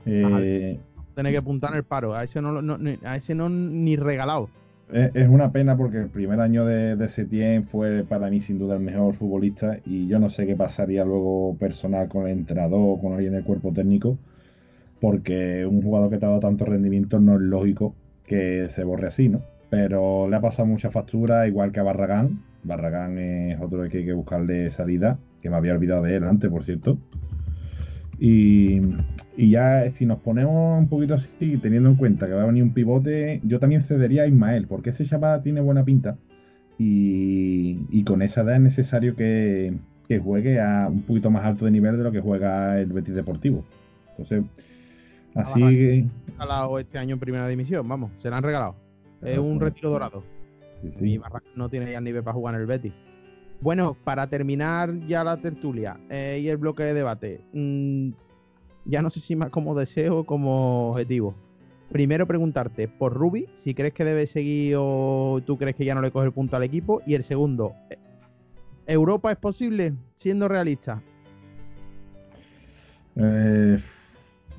Eh... 0.07 0.79
Tiene 1.13 1.31
que 1.31 1.37
apuntar 1.37 1.71
en 1.71 1.77
el 1.77 1.83
paro, 1.83 2.13
a 2.13 2.23
ese 2.23 2.41
no, 2.41 2.61
no, 2.61 2.77
a 3.03 3.15
ese 3.15 3.35
no 3.35 3.47
ni 3.47 3.95
regalado. 3.95 4.49
Es, 4.93 5.27
una 5.27 5.51
pena 5.51 5.75
porque 5.75 5.97
el 5.97 6.09
primer 6.09 6.39
año 6.39 6.63
de, 6.65 6.95
de 6.95 7.07
Setien 7.07 7.63
fue 7.63 8.03
para 8.03 8.29
mí 8.29 8.39
sin 8.39 8.59
duda 8.59 8.75
el 8.75 8.81
mejor 8.81 9.13
futbolista 9.13 9.79
y 9.83 10.07
yo 10.07 10.19
no 10.19 10.29
sé 10.29 10.45
qué 10.45 10.55
pasaría 10.55 11.03
luego 11.03 11.57
personal 11.57 12.07
con 12.07 12.27
el 12.27 12.37
entrenador 12.37 12.79
o 12.81 13.01
con 13.01 13.13
alguien 13.13 13.33
del 13.33 13.43
cuerpo 13.43 13.73
técnico 13.73 14.19
porque 14.99 15.65
un 15.65 15.81
jugador 15.81 16.09
que 16.09 16.17
te 16.17 16.25
ha 16.25 16.29
dado 16.29 16.39
tanto 16.39 16.65
rendimiento 16.65 17.19
no 17.19 17.35
es 17.35 17.41
lógico 17.41 17.95
que 18.25 18.67
se 18.69 18.83
borre 18.83 19.07
así, 19.07 19.29
¿no? 19.29 19.41
Pero 19.69 20.27
le 20.29 20.35
ha 20.35 20.41
pasado 20.41 20.67
mucha 20.67 20.89
factura, 20.89 21.47
igual 21.47 21.71
que 21.71 21.79
a 21.79 21.83
Barragán. 21.83 22.41
Barragán 22.63 23.17
es 23.17 23.59
otro 23.61 23.87
que 23.89 23.99
hay 23.99 24.05
que 24.05 24.13
buscarle 24.13 24.71
salida, 24.71 25.19
que 25.41 25.49
me 25.49 25.57
había 25.57 25.73
olvidado 25.73 26.03
de 26.03 26.15
él 26.15 26.23
antes, 26.23 26.49
por 26.49 26.63
cierto. 26.63 26.97
Y, 28.19 28.81
ya 29.37 29.89
si 29.91 30.05
nos 30.05 30.19
ponemos 30.19 30.79
un 30.79 30.87
poquito 30.87 31.13
así, 31.13 31.57
teniendo 31.57 31.89
en 31.89 31.95
cuenta 31.95 32.27
que 32.27 32.33
va 32.33 32.43
a 32.43 32.45
venir 32.45 32.63
un 32.63 32.73
pivote, 32.73 33.41
yo 33.43 33.59
también 33.59 33.81
cedería 33.81 34.23
a 34.23 34.27
Ismael, 34.27 34.67
porque 34.67 34.91
ese 34.91 35.05
chaval 35.05 35.41
tiene 35.41 35.61
buena 35.61 35.83
pinta. 35.83 36.17
Y, 36.77 38.03
con 38.03 38.21
esa 38.21 38.41
edad 38.41 38.55
es 38.55 38.61
necesario 38.61 39.15
que, 39.15 39.73
juegue 40.23 40.59
a 40.61 40.87
un 40.87 41.01
poquito 41.01 41.31
más 41.31 41.45
alto 41.45 41.65
de 41.65 41.71
nivel 41.71 41.97
de 41.97 42.03
lo 42.03 42.11
que 42.11 42.21
juega 42.21 42.79
el 42.79 42.91
Betis 42.91 43.15
Deportivo. 43.15 43.63
Entonces, 44.11 44.43
así 45.33 45.59
que. 45.59 46.05
regalado 46.27 46.79
este 46.79 46.97
año 46.97 47.13
en 47.13 47.19
primera 47.19 47.47
división, 47.47 47.87
vamos, 47.87 48.11
se 48.17 48.29
lo 48.29 48.35
han 48.35 48.43
regalado. 48.43 48.75
es 49.21 49.37
un 49.37 49.59
retiro 49.59 49.89
dorado. 49.89 50.23
Y 51.01 51.19
no 51.55 51.69
tiene 51.69 51.91
ya 51.91 52.01
nivel 52.01 52.23
para 52.23 52.35
jugar 52.35 52.55
en 52.55 52.61
el 52.61 52.67
Betis. 52.67 52.93
Bueno, 53.61 53.95
para 54.03 54.27
terminar 54.27 54.93
ya 55.07 55.23
la 55.23 55.37
tertulia 55.37 55.97
eh, 56.09 56.39
y 56.41 56.49
el 56.49 56.57
bloque 56.57 56.83
de 56.83 56.93
debate, 56.93 57.41
mm, 57.53 58.09
ya 58.85 59.01
no 59.01 59.09
sé 59.09 59.19
si 59.19 59.35
más 59.35 59.49
como 59.49 59.75
deseo 59.75 60.19
o 60.19 60.23
como 60.25 60.91
objetivo. 60.91 61.35
Primero 61.91 62.25
preguntarte 62.25 62.87
por 62.87 63.13
Ruby, 63.13 63.47
si 63.53 63.73
crees 63.73 63.93
que 63.93 64.05
debe 64.05 64.25
seguir 64.27 64.75
o 64.77 65.41
tú 65.45 65.57
crees 65.57 65.75
que 65.75 65.85
ya 65.85 65.95
no 65.95 66.01
le 66.01 66.11
coge 66.11 66.27
el 66.27 66.33
punto 66.33 66.55
al 66.55 66.63
equipo. 66.63 67.01
Y 67.05 67.13
el 67.13 67.23
segundo, 67.23 67.73
¿Europa 68.87 69.31
es 69.31 69.37
posible 69.37 69.93
siendo 70.15 70.47
realista? 70.47 71.01
Eh, 73.15 73.77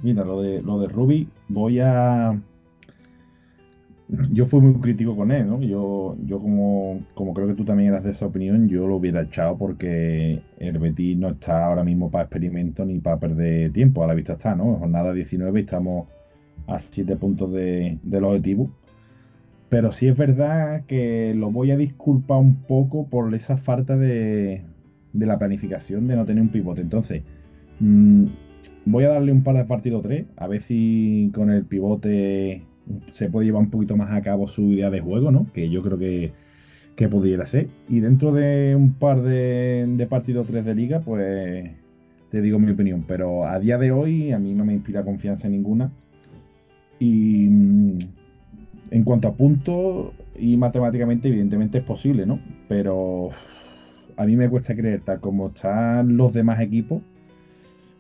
mira, 0.02 0.24
lo 0.24 0.40
de, 0.40 0.62
lo 0.62 0.78
de 0.78 0.88
Ruby, 0.88 1.28
voy 1.48 1.80
a, 1.80 2.40
yo 4.08 4.46
fui 4.46 4.60
muy 4.60 4.80
crítico 4.80 5.16
con 5.16 5.32
él, 5.32 5.46
¿no? 5.48 5.60
Yo, 5.60 6.16
yo 6.24 6.38
como, 6.38 7.00
como 7.14 7.34
creo 7.34 7.48
que 7.48 7.54
tú 7.54 7.64
también 7.64 7.90
eras 7.90 8.04
de 8.04 8.10
esa 8.10 8.26
opinión, 8.26 8.68
yo 8.68 8.86
lo 8.86 8.96
hubiera 8.96 9.22
echado 9.22 9.56
porque 9.58 10.40
el 10.58 10.78
Betis 10.78 11.16
no 11.16 11.30
está 11.30 11.66
ahora 11.66 11.82
mismo 11.82 12.10
para 12.10 12.24
experimento 12.24 12.84
ni 12.84 13.00
para 13.00 13.18
perder 13.18 13.72
tiempo. 13.72 14.04
A 14.04 14.06
la 14.06 14.14
vista 14.14 14.34
está, 14.34 14.54
¿no? 14.54 14.76
Jornada 14.76 15.12
19 15.12 15.60
y 15.60 15.64
estamos 15.64 16.08
a 16.68 16.78
7 16.78 17.16
puntos 17.16 17.52
de, 17.52 17.98
del 18.02 18.24
objetivo. 18.24 18.70
Pero 19.68 19.90
sí 19.90 20.06
es 20.06 20.16
verdad 20.16 20.84
que 20.86 21.34
lo 21.34 21.50
voy 21.50 21.72
a 21.72 21.76
disculpar 21.76 22.38
un 22.38 22.54
poco 22.62 23.08
por 23.08 23.34
esa 23.34 23.56
falta 23.56 23.96
de, 23.96 24.62
de 25.12 25.26
la 25.26 25.38
planificación 25.38 26.06
de 26.06 26.14
no 26.14 26.24
tener 26.24 26.42
un 26.42 26.50
pivote. 26.50 26.80
Entonces, 26.82 27.22
mm, 27.80 28.26
voy 28.84 29.04
a 29.04 29.08
darle 29.08 29.32
un 29.32 29.42
par 29.42 29.56
de 29.56 29.64
partidos 29.64 30.02
3, 30.02 30.26
a 30.36 30.46
ver 30.46 30.62
si 30.62 31.32
con 31.34 31.50
el 31.50 31.64
pivote 31.64 32.62
se 33.12 33.28
puede 33.28 33.46
llevar 33.46 33.62
un 33.62 33.70
poquito 33.70 33.96
más 33.96 34.12
a 34.12 34.22
cabo 34.22 34.46
su 34.48 34.72
idea 34.72 34.90
de 34.90 35.00
juego, 35.00 35.30
¿no? 35.30 35.46
Que 35.52 35.70
yo 35.70 35.82
creo 35.82 35.98
que, 35.98 36.32
que 36.94 37.08
pudiera 37.08 37.46
ser. 37.46 37.68
Y 37.88 38.00
dentro 38.00 38.32
de 38.32 38.74
un 38.76 38.94
par 38.94 39.22
de, 39.22 40.06
partidos 40.08 40.46
3 40.46 40.64
de 40.64 40.74
liga, 40.74 41.00
pues 41.00 41.70
te 42.30 42.40
digo 42.40 42.58
mi 42.58 42.70
opinión. 42.72 43.04
Pero 43.06 43.46
a 43.46 43.58
día 43.58 43.78
de 43.78 43.92
hoy 43.92 44.32
a 44.32 44.38
mí 44.38 44.54
no 44.54 44.64
me 44.64 44.74
inspira 44.74 45.04
confianza 45.04 45.48
ninguna. 45.48 45.90
Y 46.98 47.48
mm, 47.48 47.98
en 48.90 49.04
cuanto 49.04 49.28
a 49.28 49.34
puntos 49.34 50.12
y 50.38 50.56
matemáticamente, 50.56 51.28
evidentemente 51.28 51.78
es 51.78 51.84
posible, 51.84 52.26
¿no? 52.26 52.40
Pero 52.68 53.30
a 54.16 54.24
mí 54.26 54.36
me 54.36 54.48
cuesta 54.48 54.74
creer, 54.74 55.02
tal 55.02 55.20
como 55.20 55.48
están 55.48 56.16
los 56.16 56.32
demás 56.32 56.60
equipos, 56.60 57.02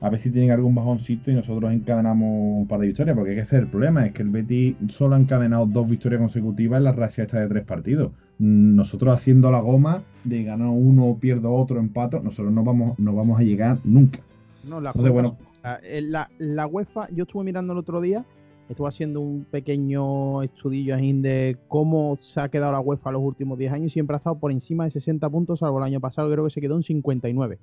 a 0.00 0.10
ver 0.10 0.18
si 0.20 0.30
tienen 0.30 0.50
algún 0.50 0.74
bajoncito 0.74 1.30
y 1.30 1.34
nosotros 1.34 1.72
encadenamos 1.72 2.28
un 2.30 2.66
par 2.68 2.80
de 2.80 2.88
victorias, 2.88 3.16
porque 3.16 3.32
ese 3.32 3.56
es 3.56 3.62
el 3.62 3.68
problema, 3.68 4.06
es 4.06 4.12
que 4.12 4.22
el 4.22 4.28
Betis 4.28 4.76
solo 4.88 5.16
ha 5.16 5.18
encadenado 5.18 5.66
dos 5.66 5.88
victorias 5.88 6.20
consecutivas 6.20 6.78
en 6.78 6.84
la 6.84 6.92
racha 6.92 7.22
esta 7.22 7.40
de 7.40 7.48
tres 7.48 7.64
partidos. 7.64 8.12
Nosotros 8.38 9.14
haciendo 9.14 9.50
la 9.50 9.60
goma 9.60 10.02
de 10.24 10.44
ganar 10.44 10.68
uno, 10.68 11.16
pierdo 11.18 11.54
otro, 11.54 11.78
empato, 11.78 12.20
nosotros 12.20 12.52
no 12.52 12.62
vamos, 12.62 12.98
no 12.98 13.14
vamos 13.14 13.40
a 13.40 13.42
llegar 13.42 13.78
nunca. 13.84 14.20
No, 14.64 14.80
la, 14.80 14.92
bueno, 14.92 15.38
eh, 15.82 16.02
la, 16.02 16.28
la, 16.38 16.66
UEFA, 16.66 17.08
yo 17.10 17.24
estuve 17.24 17.44
mirando 17.44 17.72
el 17.72 17.78
otro 17.78 18.00
día, 18.00 18.24
estuve 18.68 18.88
haciendo 18.88 19.20
un 19.20 19.46
pequeño 19.50 20.42
estudillo 20.42 20.96
de 20.96 21.56
cómo 21.68 22.16
se 22.16 22.40
ha 22.40 22.48
quedado 22.48 22.72
la 22.72 22.80
UEFA 22.80 23.12
los 23.12 23.22
últimos 23.22 23.56
10 23.58 23.72
años 23.72 23.86
y 23.86 23.90
siempre 23.90 24.14
ha 24.14 24.18
estado 24.18 24.38
por 24.38 24.52
encima 24.52 24.84
de 24.84 24.90
60 24.90 25.30
puntos, 25.30 25.60
salvo 25.60 25.78
el 25.78 25.84
año 25.84 26.00
pasado 26.00 26.30
creo 26.30 26.44
que 26.44 26.50
se 26.50 26.60
quedó 26.60 26.76
en 26.76 26.82
59. 26.82 27.58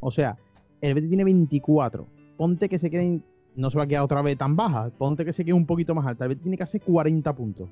O 0.00 0.10
sea, 0.10 0.36
el 0.80 0.94
Betis 0.94 1.10
tiene 1.10 1.24
24. 1.24 2.06
Ponte 2.36 2.68
que 2.68 2.78
se 2.78 2.90
queden. 2.90 3.22
No 3.56 3.68
se 3.68 3.78
va 3.78 3.84
a 3.84 3.86
quedar 3.86 4.02
otra 4.02 4.22
vez 4.22 4.38
tan 4.38 4.56
baja. 4.56 4.90
Ponte 4.90 5.24
que 5.24 5.32
se 5.32 5.44
quede 5.44 5.54
un 5.54 5.66
poquito 5.66 5.94
más 5.94 6.06
alta. 6.06 6.24
El 6.24 6.30
Betis 6.30 6.42
tiene 6.42 6.56
que 6.56 6.62
hacer 6.62 6.80
40 6.82 7.34
puntos 7.34 7.68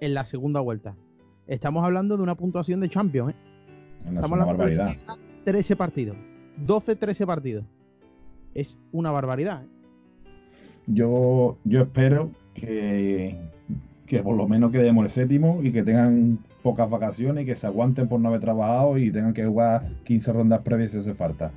en 0.00 0.14
la 0.14 0.24
segunda 0.24 0.60
vuelta. 0.60 0.94
Estamos 1.46 1.84
hablando 1.84 2.16
de 2.16 2.22
una 2.22 2.34
puntuación 2.34 2.80
de 2.80 2.88
Champions, 2.88 3.32
¿eh? 3.32 3.36
Estamos 4.06 4.32
hablando 4.32 4.64
de 4.64 4.96
13 5.44 5.76
partidos. 5.76 6.16
12, 6.64 6.96
13 6.96 7.26
partidos. 7.26 7.64
Es 8.54 8.76
una 8.92 9.10
barbaridad, 9.10 9.64
¿eh? 9.64 9.68
Yo, 10.86 11.56
yo 11.64 11.82
espero 11.82 12.30
que, 12.54 13.36
que 14.06 14.22
por 14.22 14.36
lo 14.36 14.48
menos 14.48 14.72
quedemos 14.72 15.04
el 15.04 15.10
séptimo 15.10 15.60
y 15.62 15.72
que 15.72 15.82
tengan 15.82 16.38
pocas 16.62 16.88
vacaciones 16.90 17.44
y 17.44 17.46
que 17.46 17.54
se 17.54 17.66
aguanten 17.66 18.08
por 18.08 18.20
no 18.20 18.28
haber 18.28 18.40
trabajado 18.40 18.98
y 18.98 19.10
tengan 19.10 19.32
que 19.32 19.44
jugar 19.44 19.88
15 20.04 20.32
rondas 20.32 20.60
previas 20.62 20.92
si 20.92 20.98
hace 20.98 21.14
falta. 21.14 21.52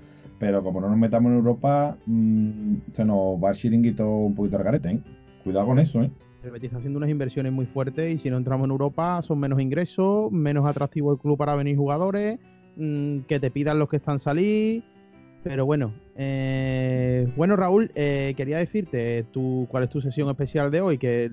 Pero 0.45 0.61
como 0.61 0.79
no 0.79 0.89
nos 0.89 0.97
metamos 0.99 1.31
en 1.31 1.37
Europa, 1.37 1.97
mmm, 2.05 2.75
se 2.91 3.03
nos 3.03 3.43
va 3.43 3.49
el 3.49 3.55
chiringuito 3.55 4.07
un 4.07 4.35
poquito 4.35 4.57
al 4.57 4.63
garete, 4.63 4.91
¿eh? 4.91 4.99
Cuidado 5.43 5.65
con 5.65 5.79
eso, 5.79 6.03
¿eh? 6.03 6.11
El 6.43 6.51
Betis 6.51 6.67
está 6.67 6.77
haciendo 6.77 6.97
unas 6.97 7.09
inversiones 7.09 7.51
muy 7.51 7.65
fuertes 7.65 8.13
y 8.13 8.17
si 8.19 8.29
no 8.29 8.37
entramos 8.37 8.65
en 8.65 8.69
Europa 8.69 9.23
son 9.23 9.39
menos 9.39 9.59
ingresos, 9.59 10.31
menos 10.31 10.67
atractivo 10.67 11.11
el 11.11 11.17
club 11.17 11.35
para 11.35 11.55
venir 11.55 11.75
jugadores, 11.75 12.37
mmm, 12.75 13.21
que 13.21 13.39
te 13.39 13.49
pidan 13.49 13.79
los 13.79 13.89
que 13.89 13.95
están 13.95 14.19
salir. 14.19 14.83
Pero 15.43 15.65
bueno, 15.65 15.95
eh, 16.15 17.27
bueno 17.35 17.55
Raúl, 17.55 17.89
eh, 17.95 18.35
quería 18.37 18.59
decirte 18.59 19.25
tu, 19.31 19.65
cuál 19.71 19.85
es 19.85 19.89
tu 19.89 19.99
sesión 19.99 20.29
especial 20.29 20.69
de 20.69 20.81
hoy, 20.81 20.99
que 20.99 21.31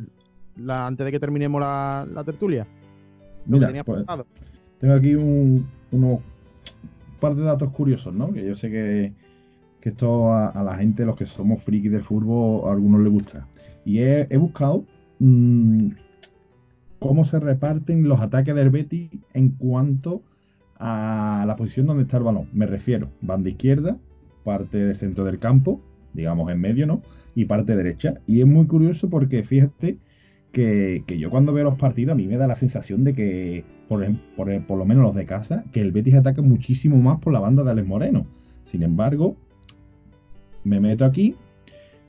la, 0.57 0.87
antes 0.87 1.05
de 1.05 1.13
que 1.13 1.21
terminemos 1.21 1.61
la, 1.61 2.23
tertulia. 2.25 2.67
Mira, 3.45 3.85
pues, 3.85 4.07
tengo 4.79 4.95
aquí 4.95 5.15
un, 5.15 5.69
unos 5.91 6.21
par 7.23 7.37
de 7.37 7.45
datos 7.45 7.71
curiosos, 7.71 8.13
¿no? 8.13 8.33
Que 8.33 8.45
yo 8.45 8.57
sé 8.57 8.69
que, 8.69 9.13
esto 9.83 10.35
a, 10.35 10.63
la 10.65 10.77
gente, 10.77 11.07
los 11.07 11.17
que 11.17 11.25
somos 11.25 11.63
frikis 11.63 11.93
del 11.93 12.03
fútbol, 12.03 12.69
a 12.69 12.73
algunos 12.73 13.01
les 13.01 13.13
gusta. 13.13 13.47
Y 13.85 14.01
he, 14.01 14.37
buscado 14.37 14.85
mm, 15.21 15.91
cómo 16.99 17.25
se 17.25 17.39
reparten 17.39 18.09
los 18.09 18.21
ataques 18.21 18.55
del 18.57 18.71
Betis 18.71 19.09
en 19.35 19.51
cuanto 19.51 20.23
a 20.79 21.45
la 21.47 21.55
posición 21.55 21.87
donde 21.87 22.03
está 22.03 22.17
el 22.17 22.25
balón. 22.25 22.49
Me 22.53 22.67
refiero, 22.67 23.09
banda 23.21 23.51
izquierda, 23.51 23.97
parte 24.43 24.79
del 24.79 24.97
centro 24.97 25.25
del 25.25 25.39
campo, 25.39 25.81
digamos 26.15 26.51
en 26.51 26.61
medio, 26.61 26.89
¿no? 26.89 27.03
Y 27.37 27.45
parte 27.45 27.77
derecha. 27.77 28.15
Y 28.27 28.41
es 28.41 28.47
muy 28.49 28.67
curioso 28.67 29.09
porque 29.09 29.45
fíjate 29.45 29.99
que, 30.53 31.03
yo 31.19 31.31
cuando 31.31 31.53
veo 31.53 31.65
los 31.65 31.79
partidos 31.79 32.13
a 32.13 32.15
mí 32.15 32.27
me 32.27 32.37
da 32.37 32.47
la 32.47 32.55
sensación 32.55 33.05
de 33.05 33.15
que, 33.15 33.65
por, 33.89 34.07
por, 34.37 34.67
por, 34.67 34.79
lo 34.79 34.85
menos 34.85 35.03
los 35.03 35.15
de 35.15 35.25
casa, 35.25 35.65
que 35.73 35.81
el 35.81 35.93
Betis 35.93 36.15
ataca 36.15 36.43
muchísimo 36.43 36.97
más 36.99 37.19
por 37.19 37.33
la 37.33 37.41
banda 37.41 37.65
de 37.65 37.71
Alex 37.71 37.89
Moreno. 37.89 38.27
Sin 38.65 38.83
embargo, 38.83 39.37
me 40.65 40.79
meto 40.79 41.05
aquí 41.05 41.35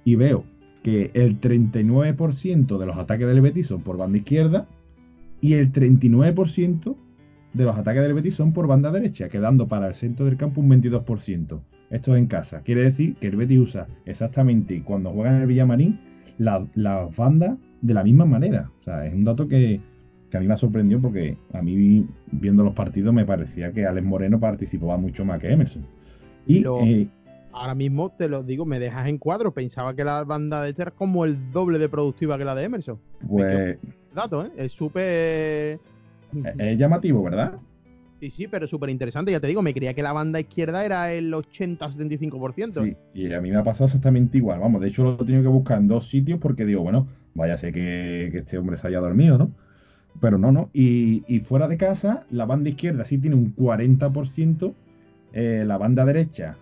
y 0.04 0.16
veo 0.16 0.44
que 0.84 1.12
el 1.14 1.40
39% 1.40 2.78
de 2.78 2.86
los 2.86 2.98
ataques 2.98 3.26
del 3.26 3.42
Betis 3.42 3.68
son 3.68 3.82
por 3.82 3.98
banda 3.98 4.18
izquierda 4.18 4.68
y 5.40 5.54
el 5.54 5.72
39% 5.72 6.96
de 7.54 7.64
los 7.64 7.78
ataques 7.78 8.02
del 8.02 8.14
Betis 8.14 8.36
son 8.36 8.52
por 8.52 8.68
banda 8.68 8.92
derecha, 8.92 9.30
quedando 9.30 9.68
para 9.68 9.88
el 9.88 9.94
centro 9.94 10.26
del 10.26 10.38
campo 10.38 10.60
un 10.60 10.70
22%. 10.70 11.62
Esto 11.90 12.16
es 12.16 12.20
en 12.20 12.28
casa. 12.28 12.62
Quiere 12.62 12.84
decir 12.84 13.16
que 13.16 13.28
el 13.28 13.38
Betis 13.38 13.60
usa 13.60 13.88
exactamente 14.06 14.82
cuando 14.84 15.12
juega 15.12 15.36
en 15.36 15.42
el 15.42 15.48
Villamarín 15.48 16.00
las 16.38 16.64
la 16.76 17.08
bandas 17.16 17.58
de 17.84 17.94
la 17.94 18.04
misma 18.04 18.26
manera. 18.26 18.72
O 18.80 18.84
sea, 18.84 19.06
es 19.06 19.14
un 19.14 19.26
dato 19.26 19.48
que, 19.48 19.80
a 20.34 20.40
mí 20.40 20.48
me 20.48 20.54
ha 20.54 20.58
sorprendido 20.58 21.00
porque 21.00 21.38
a 21.52 21.62
mí 21.62 22.08
viendo 22.32 22.64
los 22.64 22.74
partidos 22.74 23.14
me 23.14 23.26
parecía 23.26 23.72
que 23.72 23.86
Alex 23.86 24.08
Moreno 24.08 24.40
participaba 24.40 24.98
mucho 24.98 25.26
más 25.26 25.40
que 25.40 25.52
Emerson. 25.52 25.86
Y 26.48 26.66
eh, 26.66 27.08
ahora 27.52 27.76
mismo 27.76 28.10
te 28.10 28.30
lo 28.30 28.42
digo, 28.42 28.66
me 28.66 28.80
dejas 28.80 29.08
en 29.08 29.18
cuadro. 29.18 29.54
Pensaba 29.54 29.94
que 29.96 30.04
la 30.04 30.24
banda 30.24 30.64
de 30.64 30.70
era 30.70 30.92
como 30.92 31.26
el 31.26 31.52
doble 31.52 31.78
de 31.78 31.90
productiva 31.90 32.38
que 32.38 32.46
la 32.46 32.56
de 32.56 32.64
Emerson. 32.64 32.98
Pues. 33.28 33.78
Dato, 34.16 34.46
¿eh? 34.46 34.52
Es 34.56 34.72
súper. 34.72 35.80
Es 36.58 36.78
llamativo, 36.78 37.22
¿verdad? 37.22 37.60
Sí, 38.22 38.30
sí, 38.30 38.48
pero 38.48 38.66
súper 38.66 38.90
interesante. 38.90 39.32
Ya 39.34 39.42
te 39.42 39.48
digo, 39.48 39.62
me 39.62 39.74
creía 39.74 39.94
que 39.94 40.02
la 40.02 40.14
banda 40.14 40.40
izquierda 40.40 40.86
era 40.86 41.12
el 41.12 41.34
80-75%. 41.34 42.82
Sí, 42.82 42.96
y 43.14 43.34
a 43.34 43.42
mí 43.42 43.52
me 43.52 43.58
ha 43.58 43.64
pasado 43.64 43.86
exactamente 43.86 44.38
igual. 44.38 44.62
Vamos, 44.62 44.82
de 44.82 44.88
hecho 44.88 45.04
lo 45.04 45.16
he 45.16 45.26
tenido 45.26 45.44
que 45.44 45.50
buscar 45.50 45.80
en 45.80 45.90
dos 45.90 46.08
sitios 46.08 46.40
porque 46.40 46.66
digo, 46.66 46.82
bueno, 46.82 47.08
vaya 47.36 47.58
sé 47.58 47.72
que, 47.72 48.28
este 48.28 48.58
hombre 48.58 48.78
se 48.78 48.88
haya 48.88 49.00
dormido, 49.00 49.38
¿no? 49.38 49.52
Pero 50.20 50.38
no, 50.38 50.52
no. 50.52 50.70
Y, 50.74 51.42
fuera 51.46 51.68
de 51.68 51.78
casa, 51.78 52.26
la 52.30 52.46
banda 52.46 52.70
izquierda 52.70 53.04
sí 53.06 53.18
tiene 53.18 53.36
un 53.36 53.56
40%, 53.56 54.74
eh, 55.34 55.64
la 55.66 55.78
banda 55.78 56.06
derecha 56.06 56.58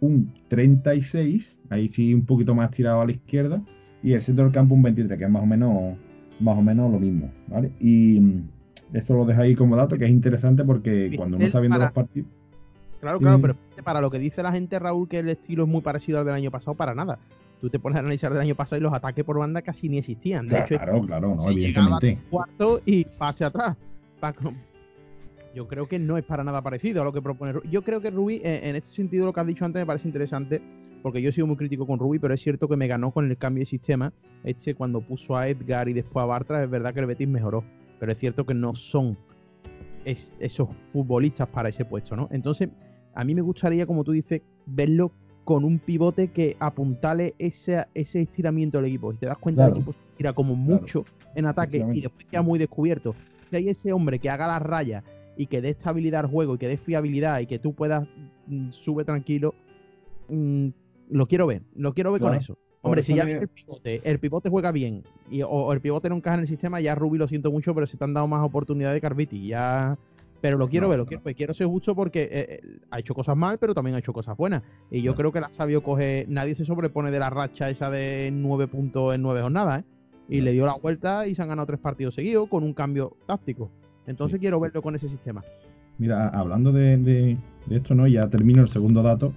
un 0.00 0.32
36%, 0.50 1.60
ahí 1.70 1.88
sí 1.88 2.14
un 2.14 2.26
poquito 2.26 2.54
más 2.54 2.70
tirado 2.70 3.00
a 3.00 3.06
la 3.06 3.12
izquierda, 3.12 3.62
y 4.02 4.12
el 4.12 4.22
centro 4.22 4.44
del 4.44 4.52
campo 4.52 4.74
un 4.74 4.82
23%, 4.82 5.18
que 5.18 5.24
es 5.24 5.30
más 5.30 5.42
o 5.42 5.46
menos, 5.46 5.96
más 6.40 6.58
o 6.58 6.62
menos 6.62 6.90
lo 6.90 6.98
mismo, 6.98 7.30
¿vale? 7.48 7.72
Y 7.80 8.20
esto 8.92 9.14
lo 9.14 9.24
dejo 9.24 9.40
ahí 9.40 9.54
como 9.54 9.76
dato, 9.76 9.98
que 9.98 10.04
es 10.04 10.10
interesante 10.10 10.64
porque 10.64 11.12
cuando 11.16 11.36
uno 11.36 11.46
está 11.46 11.60
viendo 11.60 11.78
los 11.78 11.92
partidos. 11.92 12.28
Claro, 13.00 13.18
claro, 13.18 13.38
pero 13.40 13.56
para 13.82 14.00
lo 14.00 14.10
que 14.10 14.18
dice 14.18 14.42
la 14.42 14.50
gente, 14.52 14.78
Raúl, 14.78 15.08
que 15.08 15.18
el 15.18 15.28
estilo 15.28 15.64
es 15.64 15.68
muy 15.68 15.82
parecido 15.82 16.20
al 16.20 16.24
del 16.24 16.34
año 16.34 16.50
pasado, 16.50 16.74
para 16.74 16.94
nada. 16.94 17.18
Tú 17.60 17.70
te 17.70 17.78
pones 17.78 17.96
a 17.96 18.00
analizar 18.00 18.32
del 18.32 18.42
año 18.42 18.54
pasado 18.54 18.78
y 18.78 18.82
los 18.82 18.92
ataques 18.92 19.24
por 19.24 19.38
banda 19.38 19.62
casi 19.62 19.88
ni 19.88 19.98
existían. 19.98 20.48
De 20.48 20.58
hecho, 20.60 20.76
claro, 20.76 21.02
claro, 21.06 21.34
no, 21.36 21.50
evidentemente. 21.50 22.18
Cuarto 22.30 22.80
y 22.84 23.04
pase 23.04 23.44
atrás. 23.44 23.76
Yo 25.54 25.68
creo 25.68 25.86
que 25.86 25.98
no 25.98 26.18
es 26.18 26.24
para 26.24 26.42
nada 26.42 26.62
parecido 26.62 27.02
a 27.02 27.04
lo 27.04 27.12
que 27.12 27.22
propone 27.22 27.52
Yo 27.70 27.82
creo 27.82 28.00
que 28.00 28.10
Rubí, 28.10 28.40
en 28.42 28.74
este 28.74 28.90
sentido, 28.90 29.26
lo 29.26 29.32
que 29.32 29.40
has 29.40 29.46
dicho 29.46 29.64
antes 29.64 29.80
me 29.80 29.86
parece 29.86 30.08
interesante, 30.08 30.60
porque 31.02 31.22
yo 31.22 31.28
he 31.28 31.32
sido 31.32 31.46
muy 31.46 31.56
crítico 31.56 31.86
con 31.86 31.98
Rubí, 31.98 32.18
pero 32.18 32.34
es 32.34 32.42
cierto 32.42 32.66
que 32.66 32.76
me 32.76 32.88
ganó 32.88 33.12
con 33.12 33.30
el 33.30 33.36
cambio 33.36 33.60
de 33.60 33.66
sistema. 33.66 34.12
Este, 34.42 34.74
cuando 34.74 35.00
puso 35.00 35.36
a 35.36 35.48
Edgar 35.48 35.88
y 35.88 35.92
después 35.92 36.22
a 36.22 36.26
Bartra, 36.26 36.64
es 36.64 36.70
verdad 36.70 36.92
que 36.92 37.00
el 37.00 37.06
Betis 37.06 37.28
mejoró 37.28 37.64
pero 38.04 38.12
es 38.12 38.18
cierto 38.18 38.44
que 38.44 38.52
no 38.52 38.74
son 38.74 39.16
esos 40.04 40.68
futbolistas 40.92 41.48
para 41.48 41.70
ese 41.70 41.86
puesto, 41.86 42.14
¿no? 42.14 42.28
Entonces, 42.30 42.68
a 43.14 43.24
mí 43.24 43.34
me 43.34 43.40
gustaría, 43.40 43.86
como 43.86 44.04
tú 44.04 44.12
dices, 44.12 44.42
verlo 44.66 45.10
con 45.44 45.64
un 45.64 45.78
pivote 45.78 46.28
que 46.28 46.56
apuntale 46.58 47.34
ese, 47.38 47.86
ese 47.94 48.22
estiramiento 48.22 48.78
del 48.78 48.86
equipo. 48.86 49.12
Si 49.12 49.18
te 49.18 49.26
das 49.26 49.38
cuenta, 49.38 49.66
el 49.66 49.72
equipo 49.72 49.92
se 49.92 50.00
tira 50.16 50.32
como 50.32 50.56
mucho 50.56 51.04
en 51.34 51.46
ataque 51.46 51.84
y 51.92 52.00
después 52.00 52.26
queda 52.26 52.42
muy 52.42 52.58
descubierto. 52.58 53.14
Si 53.44 53.56
hay 53.56 53.68
ese 53.68 53.92
hombre 53.92 54.18
que 54.18 54.30
haga 54.30 54.46
las 54.46 54.62
rayas 54.62 55.04
y 55.36 55.46
que 55.46 55.60
dé 55.60 55.70
estabilidad 55.70 56.20
al 56.20 56.30
juego 56.30 56.54
y 56.54 56.58
que 56.58 56.68
dé 56.68 56.76
fiabilidad 56.76 57.40
y 57.40 57.46
que 57.46 57.58
tú 57.58 57.74
puedas 57.74 58.06
mm, 58.46 58.70
sube 58.70 59.04
tranquilo, 59.04 59.54
mm, 60.28 60.68
lo 61.10 61.26
quiero 61.26 61.46
ver, 61.46 61.62
lo 61.74 61.92
quiero 61.92 62.12
ver 62.12 62.22
con 62.22 62.34
eso. 62.34 62.56
Hombre, 62.80 63.02
si 63.02 63.14
ya 63.14 63.22
el 63.22 63.48
pivote, 63.48 64.02
el 64.04 64.18
pivote 64.18 64.50
juega 64.50 64.70
bien 64.70 65.04
y, 65.30 65.40
o, 65.42 65.72
el 65.72 65.80
pivote 65.80 66.10
no 66.10 66.16
encaja 66.16 66.34
en 66.34 66.42
el 66.42 66.48
sistema, 66.48 66.80
ya 66.80 66.94
Ruby 66.94 67.16
lo 67.16 67.26
siento 67.26 67.50
mucho, 67.50 67.74
pero 67.74 67.86
se 67.86 67.96
te 67.96 68.04
han 68.04 68.12
dado 68.12 68.26
más 68.26 68.44
oportunidades 68.44 68.96
de 68.96 69.00
Carviti. 69.00 69.46
Ya, 69.46 69.96
pero 70.44 70.58
lo 70.58 70.68
quiero 70.68 70.90
ver, 70.90 70.98
lo 70.98 71.06
quiero 71.06 71.22
Quiero 71.34 71.54
ser 71.54 71.68
justo 71.68 71.94
porque 71.94 72.24
eh, 72.24 72.28
eh, 72.30 72.60
ha 72.90 72.98
hecho 72.98 73.14
cosas 73.14 73.34
mal, 73.34 73.56
pero 73.56 73.72
también 73.72 73.96
ha 73.96 74.00
hecho 74.00 74.12
cosas 74.12 74.36
buenas. 74.36 74.62
Y 74.90 75.00
yo 75.00 75.14
creo 75.14 75.32
que 75.32 75.40
la 75.40 75.50
sabio 75.50 75.82
coge. 75.82 76.26
Nadie 76.28 76.54
se 76.54 76.66
sobrepone 76.66 77.10
de 77.10 77.18
la 77.18 77.30
racha 77.30 77.70
esa 77.70 77.88
de 77.88 78.28
nueve 78.30 78.68
puntos 78.68 79.14
en 79.14 79.22
nueve 79.22 79.40
jornadas, 79.40 79.80
¿eh? 79.80 79.84
Y 80.28 80.42
le 80.42 80.52
dio 80.52 80.66
la 80.66 80.74
vuelta 80.74 81.26
y 81.26 81.34
se 81.34 81.40
han 81.40 81.48
ganado 81.48 81.64
tres 81.64 81.80
partidos 81.80 82.16
seguidos 82.16 82.50
con 82.50 82.62
un 82.62 82.74
cambio 82.74 83.16
táctico. 83.26 83.70
Entonces 84.06 84.38
quiero 84.38 84.60
verlo 84.60 84.82
con 84.82 84.94
ese 84.94 85.08
sistema. 85.08 85.42
Mira, 85.96 86.28
hablando 86.28 86.72
de, 86.72 86.98
de, 86.98 87.38
esto, 87.70 87.94
¿no? 87.94 88.06
Ya 88.06 88.28
termino 88.28 88.60
el 88.60 88.68
segundo 88.68 89.02
dato. 89.02 89.32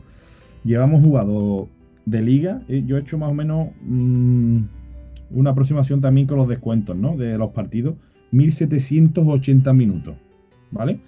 Llevamos 0.66 1.02
jugado 1.02 1.70
de 2.06 2.22
liga, 2.22 2.64
eh, 2.68 2.84
yo 2.86 2.98
he 2.98 3.00
hecho 3.00 3.18
más 3.18 3.32
o 3.32 3.34
menos 3.34 3.70
mm, 3.82 4.60
una 5.32 5.52
aproximación 5.52 6.02
también 6.02 6.28
con 6.28 6.38
los 6.38 6.50
descuentos, 6.50 6.98
¿no? 6.98 7.16
De 7.16 7.38
los 7.38 7.52
partidos, 7.52 7.96
1780 8.32 9.72
minutos, 9.72 10.18
¿vale? 10.72 11.00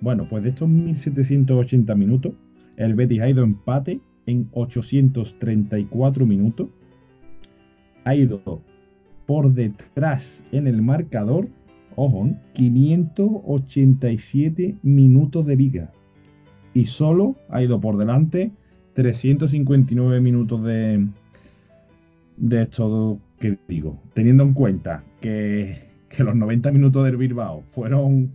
Bueno, 0.00 0.28
pues 0.28 0.44
de 0.44 0.50
estos 0.50 0.68
1780 0.68 1.94
minutos, 1.94 2.34
el 2.76 2.94
Betis 2.94 3.20
ha 3.20 3.28
ido 3.28 3.42
empate 3.42 4.00
en 4.26 4.48
834 4.52 6.26
minutos, 6.26 6.68
ha 8.04 8.14
ido 8.14 8.62
por 9.26 9.52
detrás 9.52 10.44
en 10.52 10.66
el 10.66 10.82
marcador, 10.82 11.48
ojo, 11.96 12.30
587 12.54 14.76
minutos 14.82 15.46
de 15.46 15.56
liga. 15.56 15.90
Y 16.74 16.84
solo 16.86 17.36
ha 17.48 17.62
ido 17.62 17.80
por 17.80 17.96
delante 17.96 18.52
359 18.94 20.20
minutos 20.20 20.64
de, 20.64 21.06
de 22.36 22.62
esto 22.62 23.20
que 23.38 23.58
digo, 23.68 24.00
teniendo 24.14 24.44
en 24.44 24.54
cuenta 24.54 25.04
que, 25.20 25.86
los 26.18 26.34
90 26.34 26.72
minutos 26.72 27.04
del 27.04 27.16
Bilbao 27.16 27.62
fueron, 27.62 28.32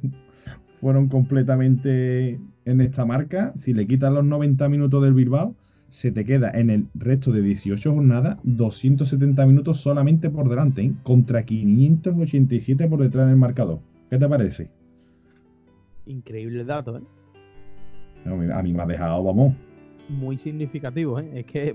fueron 0.83 1.07
completamente 1.07 2.41
en 2.65 2.81
esta 2.81 3.05
marca, 3.05 3.53
si 3.55 3.73
le 3.73 3.87
quitas 3.87 4.11
los 4.11 4.25
90 4.25 4.67
minutos 4.67 5.01
del 5.01 5.13
Bilbao, 5.13 5.55
se 5.87 6.11
te 6.11 6.25
queda 6.25 6.51
en 6.53 6.69
el 6.69 6.87
resto 6.93 7.31
de 7.31 7.41
18 7.41 7.93
jornadas 7.93 8.37
270 8.43 9.45
minutos 9.45 9.77
solamente 9.77 10.29
por 10.29 10.49
delante, 10.49 10.81
¿eh? 10.81 10.93
contra 11.03 11.45
587 11.45 12.85
por 12.89 12.99
detrás 12.99 13.23
en 13.23 13.29
el 13.29 13.37
marcador. 13.37 13.79
¿Qué 14.09 14.17
te 14.17 14.27
parece? 14.27 14.69
Increíble 16.05 16.65
dato, 16.65 16.97
¿eh? 16.97 17.03
a 18.25 18.61
mí 18.61 18.73
me 18.73 18.83
ha 18.83 18.85
dejado, 18.85 19.23
vamos, 19.23 19.55
muy 20.09 20.37
significativo, 20.37 21.17
¿eh? 21.17 21.29
Es 21.33 21.45
que 21.45 21.73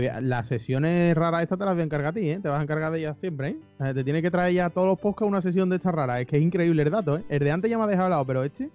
las 0.00 0.48
sesiones 0.48 1.14
raras 1.14 1.42
estas 1.42 1.58
te 1.58 1.64
las 1.64 1.74
voy 1.74 1.82
a 1.82 1.84
encargar 1.84 2.10
a 2.10 2.12
ti, 2.12 2.30
¿eh? 2.30 2.38
Te 2.40 2.48
vas 2.48 2.60
a 2.60 2.62
encargar 2.62 2.92
de 2.92 3.00
ellas 3.00 3.18
siempre, 3.18 3.56
¿eh? 3.80 3.94
Te 3.94 4.04
tiene 4.04 4.22
que 4.22 4.30
traer 4.30 4.54
ya 4.54 4.70
todos 4.70 4.88
los 4.88 4.98
podcasts 4.98 5.28
una 5.28 5.42
sesión 5.42 5.68
de 5.68 5.76
estas 5.76 5.94
raras. 5.94 6.20
Es 6.20 6.26
que 6.26 6.36
es 6.36 6.42
increíble 6.42 6.82
el 6.82 6.90
dato, 6.90 7.18
¿eh? 7.18 7.24
El 7.28 7.40
de 7.40 7.50
antes 7.50 7.70
ya 7.70 7.78
me 7.78 7.84
ha 7.84 7.86
dejado 7.86 8.08
lado, 8.08 8.24
pero 8.24 8.44
este... 8.44 8.70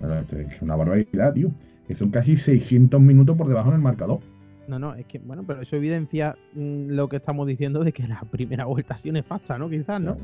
Bueno, 0.00 0.18
este 0.18 0.42
es 0.42 0.62
una 0.62 0.76
barbaridad, 0.76 1.32
tío. 1.32 1.50
Que 1.86 1.94
son 1.94 2.10
casi 2.10 2.36
600 2.36 3.00
minutos 3.00 3.36
por 3.36 3.48
debajo 3.48 3.68
en 3.68 3.76
el 3.76 3.82
marcador. 3.82 4.20
No, 4.66 4.78
no, 4.78 4.94
es 4.94 5.06
que, 5.06 5.18
bueno, 5.18 5.44
pero 5.46 5.62
eso 5.62 5.76
evidencia 5.76 6.36
mm, 6.54 6.90
lo 6.90 7.08
que 7.08 7.16
estamos 7.16 7.46
diciendo 7.46 7.84
de 7.84 7.92
que 7.92 8.06
la 8.08 8.20
primera 8.20 8.64
vuelta 8.64 8.96
sí 8.96 9.12
nefasta, 9.12 9.58
¿no? 9.58 9.70
Quizás, 9.70 10.00
¿no? 10.00 10.16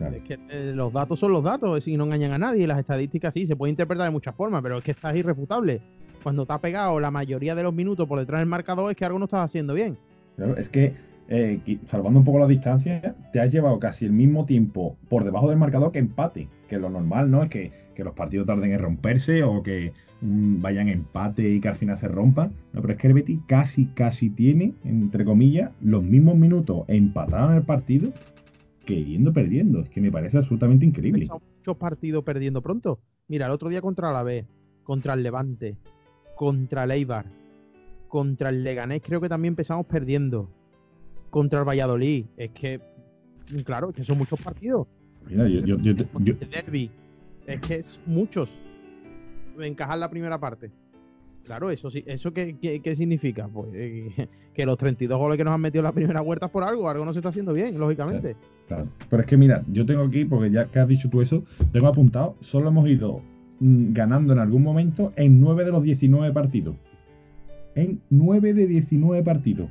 Es 0.00 0.22
que 0.24 0.38
eh, 0.50 0.72
los 0.74 0.92
datos 0.92 1.18
son 1.18 1.32
los 1.32 1.42
datos, 1.42 1.88
y 1.88 1.96
no 1.96 2.04
engañan 2.04 2.32
a 2.32 2.38
nadie. 2.38 2.66
Las 2.66 2.78
estadísticas 2.78 3.32
sí, 3.32 3.46
se 3.46 3.56
pueden 3.56 3.72
interpretar 3.72 4.06
de 4.06 4.10
muchas 4.10 4.34
formas, 4.34 4.60
pero 4.62 4.78
es 4.78 4.84
que 4.84 4.90
estás 4.90 5.16
irrefutable 5.16 5.80
cuando 6.26 6.44
te 6.44 6.52
ha 6.54 6.60
pegado 6.60 6.98
la 6.98 7.12
mayoría 7.12 7.54
de 7.54 7.62
los 7.62 7.72
minutos 7.72 8.08
por 8.08 8.18
detrás 8.18 8.40
del 8.40 8.48
marcador 8.48 8.90
es 8.90 8.96
que 8.96 9.04
algo 9.04 9.16
no 9.16 9.26
estás 9.26 9.44
haciendo 9.44 9.74
bien. 9.74 9.96
Claro, 10.34 10.56
es 10.56 10.68
que 10.68 10.92
eh, 11.28 11.78
salvando 11.86 12.18
un 12.18 12.24
poco 12.24 12.40
la 12.40 12.48
distancia, 12.48 13.14
te 13.32 13.38
has 13.38 13.52
llevado 13.52 13.78
casi 13.78 14.06
el 14.06 14.10
mismo 14.10 14.44
tiempo 14.44 14.96
por 15.08 15.22
debajo 15.22 15.48
del 15.48 15.56
marcador 15.56 15.92
que 15.92 16.00
empate. 16.00 16.48
Que 16.66 16.78
lo 16.78 16.90
normal, 16.90 17.30
¿no? 17.30 17.44
Es 17.44 17.48
que, 17.48 17.70
los 17.98 18.12
partidos 18.14 18.44
tarden 18.44 18.72
en 18.72 18.80
romperse 18.80 19.44
o 19.44 19.62
que 19.62 19.92
mm, 20.20 20.60
vayan 20.60 20.88
empate 20.88 21.48
y 21.48 21.60
que 21.60 21.68
al 21.68 21.76
final 21.76 21.96
se 21.96 22.08
rompan. 22.08 22.50
No, 22.72 22.80
pero 22.80 22.94
es 22.94 22.98
que 22.98 23.06
el 23.06 23.14
Betis 23.14 23.38
casi, 23.46 23.86
casi 23.86 24.28
tiene, 24.28 24.74
entre 24.82 25.24
comillas, 25.24 25.70
los 25.80 26.02
mismos 26.02 26.34
minutos 26.34 26.86
empatados 26.88 27.52
en 27.52 27.56
el 27.58 27.62
partido 27.62 28.12
que 28.84 29.04
yendo 29.04 29.32
perdiendo. 29.32 29.78
Es 29.78 29.90
que 29.90 30.00
me 30.00 30.10
parece 30.10 30.38
absolutamente 30.38 30.84
increíble. 30.84 31.28
Muchos 31.30 31.76
partidos 31.76 32.24
perdiendo 32.24 32.62
pronto. 32.62 32.98
Mira, 33.28 33.46
el 33.46 33.52
otro 33.52 33.68
día 33.68 33.80
contra 33.80 34.12
la 34.12 34.24
B, 34.24 34.44
contra 34.82 35.14
el 35.14 35.22
Levante, 35.22 35.76
contra 36.36 36.84
el 36.84 36.92
Eibar, 36.92 37.26
contra 38.06 38.50
el 38.50 38.62
Leganés, 38.62 39.02
creo 39.02 39.20
que 39.20 39.28
también 39.28 39.52
empezamos 39.52 39.86
perdiendo 39.86 40.48
contra 41.30 41.58
el 41.58 41.64
Valladolid. 41.68 42.26
Es 42.36 42.50
que, 42.50 42.80
claro, 43.64 43.90
es 43.90 43.96
que 43.96 44.04
son 44.04 44.18
muchos 44.18 44.40
partidos. 44.40 44.86
Mira, 45.28 45.48
yo, 45.48 45.76
yo, 45.76 45.76
yo, 45.78 46.34
Derby. 46.34 46.90
Es 47.46 47.60
que 47.60 47.74
es 47.76 48.00
muchos. 48.06 48.58
Encajar 49.58 49.98
la 49.98 50.10
primera 50.10 50.38
parte. 50.38 50.70
Claro, 51.44 51.70
eso 51.70 51.90
sí, 51.90 52.02
¿eso 52.06 52.32
qué, 52.32 52.56
qué, 52.82 52.96
significa? 52.96 53.46
Pues 53.46 53.70
eh, 53.72 54.28
que 54.54 54.66
los 54.66 54.76
32 54.76 55.16
goles 55.16 55.38
que 55.38 55.44
nos 55.44 55.54
han 55.54 55.60
metido 55.60 55.80
en 55.80 55.84
la 55.84 55.92
primera 55.92 56.20
vuelta 56.20 56.46
es 56.46 56.52
por 56.52 56.64
algo, 56.64 56.88
algo 56.88 57.04
no 57.04 57.12
se 57.12 57.20
está 57.20 57.28
haciendo 57.28 57.52
bien, 57.52 57.78
lógicamente. 57.78 58.36
Claro, 58.66 58.88
pero 59.08 59.22
es 59.22 59.28
que 59.28 59.36
mira, 59.36 59.62
yo 59.68 59.86
tengo 59.86 60.02
aquí, 60.02 60.24
porque 60.24 60.50
ya 60.50 60.66
que 60.66 60.80
has 60.80 60.88
dicho 60.88 61.08
tú 61.08 61.22
eso, 61.22 61.44
tengo 61.72 61.86
apuntado, 61.86 62.36
solo 62.40 62.68
hemos 62.68 62.88
ido 62.88 63.22
ganando 63.60 64.32
en 64.32 64.38
algún 64.38 64.62
momento 64.62 65.12
en 65.16 65.40
9 65.40 65.64
de 65.64 65.70
los 65.70 65.82
19 65.82 66.32
partidos. 66.32 66.76
En 67.74 68.00
9 68.10 68.54
de 68.54 68.66
19 68.66 69.22
partidos. 69.22 69.70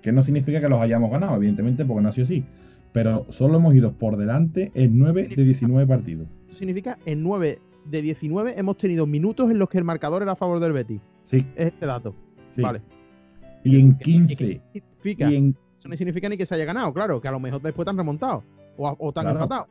Que 0.00 0.12
no 0.12 0.22
significa 0.22 0.60
que 0.60 0.68
los 0.68 0.80
hayamos 0.80 1.10
ganado, 1.10 1.36
evidentemente, 1.36 1.84
porque 1.84 2.02
no 2.02 2.08
ha 2.08 2.12
sido 2.12 2.24
así. 2.24 2.44
Pero 2.92 3.26
solo 3.30 3.56
hemos 3.56 3.74
ido 3.74 3.92
por 3.92 4.16
delante 4.16 4.70
en 4.74 4.98
9 4.98 5.28
de 5.34 5.44
19 5.44 5.86
partidos. 5.86 6.26
Eso 6.48 6.58
significa 6.58 6.98
en 7.06 7.22
9 7.22 7.58
de 7.86 8.02
19 8.02 8.58
hemos 8.58 8.76
tenido 8.76 9.06
minutos 9.06 9.50
en 9.50 9.58
los 9.58 9.68
que 9.68 9.78
el 9.78 9.84
marcador 9.84 10.22
era 10.22 10.32
a 10.32 10.36
favor 10.36 10.60
del 10.60 10.72
Betis. 10.72 11.00
Sí. 11.24 11.46
Es 11.56 11.68
este 11.68 11.86
dato. 11.86 12.14
Vale. 12.58 12.82
Y 13.64 13.78
en 13.78 13.96
15. 13.96 14.60
significa? 14.72 15.30
Eso 15.30 15.88
no 15.88 15.96
significa 15.96 16.28
ni 16.28 16.36
que 16.36 16.46
se 16.46 16.54
haya 16.54 16.64
ganado, 16.64 16.92
claro, 16.92 17.20
que 17.20 17.28
a 17.28 17.32
lo 17.32 17.40
mejor 17.40 17.60
después 17.62 17.84
te 17.84 17.90
han 17.90 17.96
remontado 17.96 18.44
o, 18.76 18.94
o 18.98 19.12
te 19.12 19.20
han 19.20 19.28
empatado. 19.28 19.66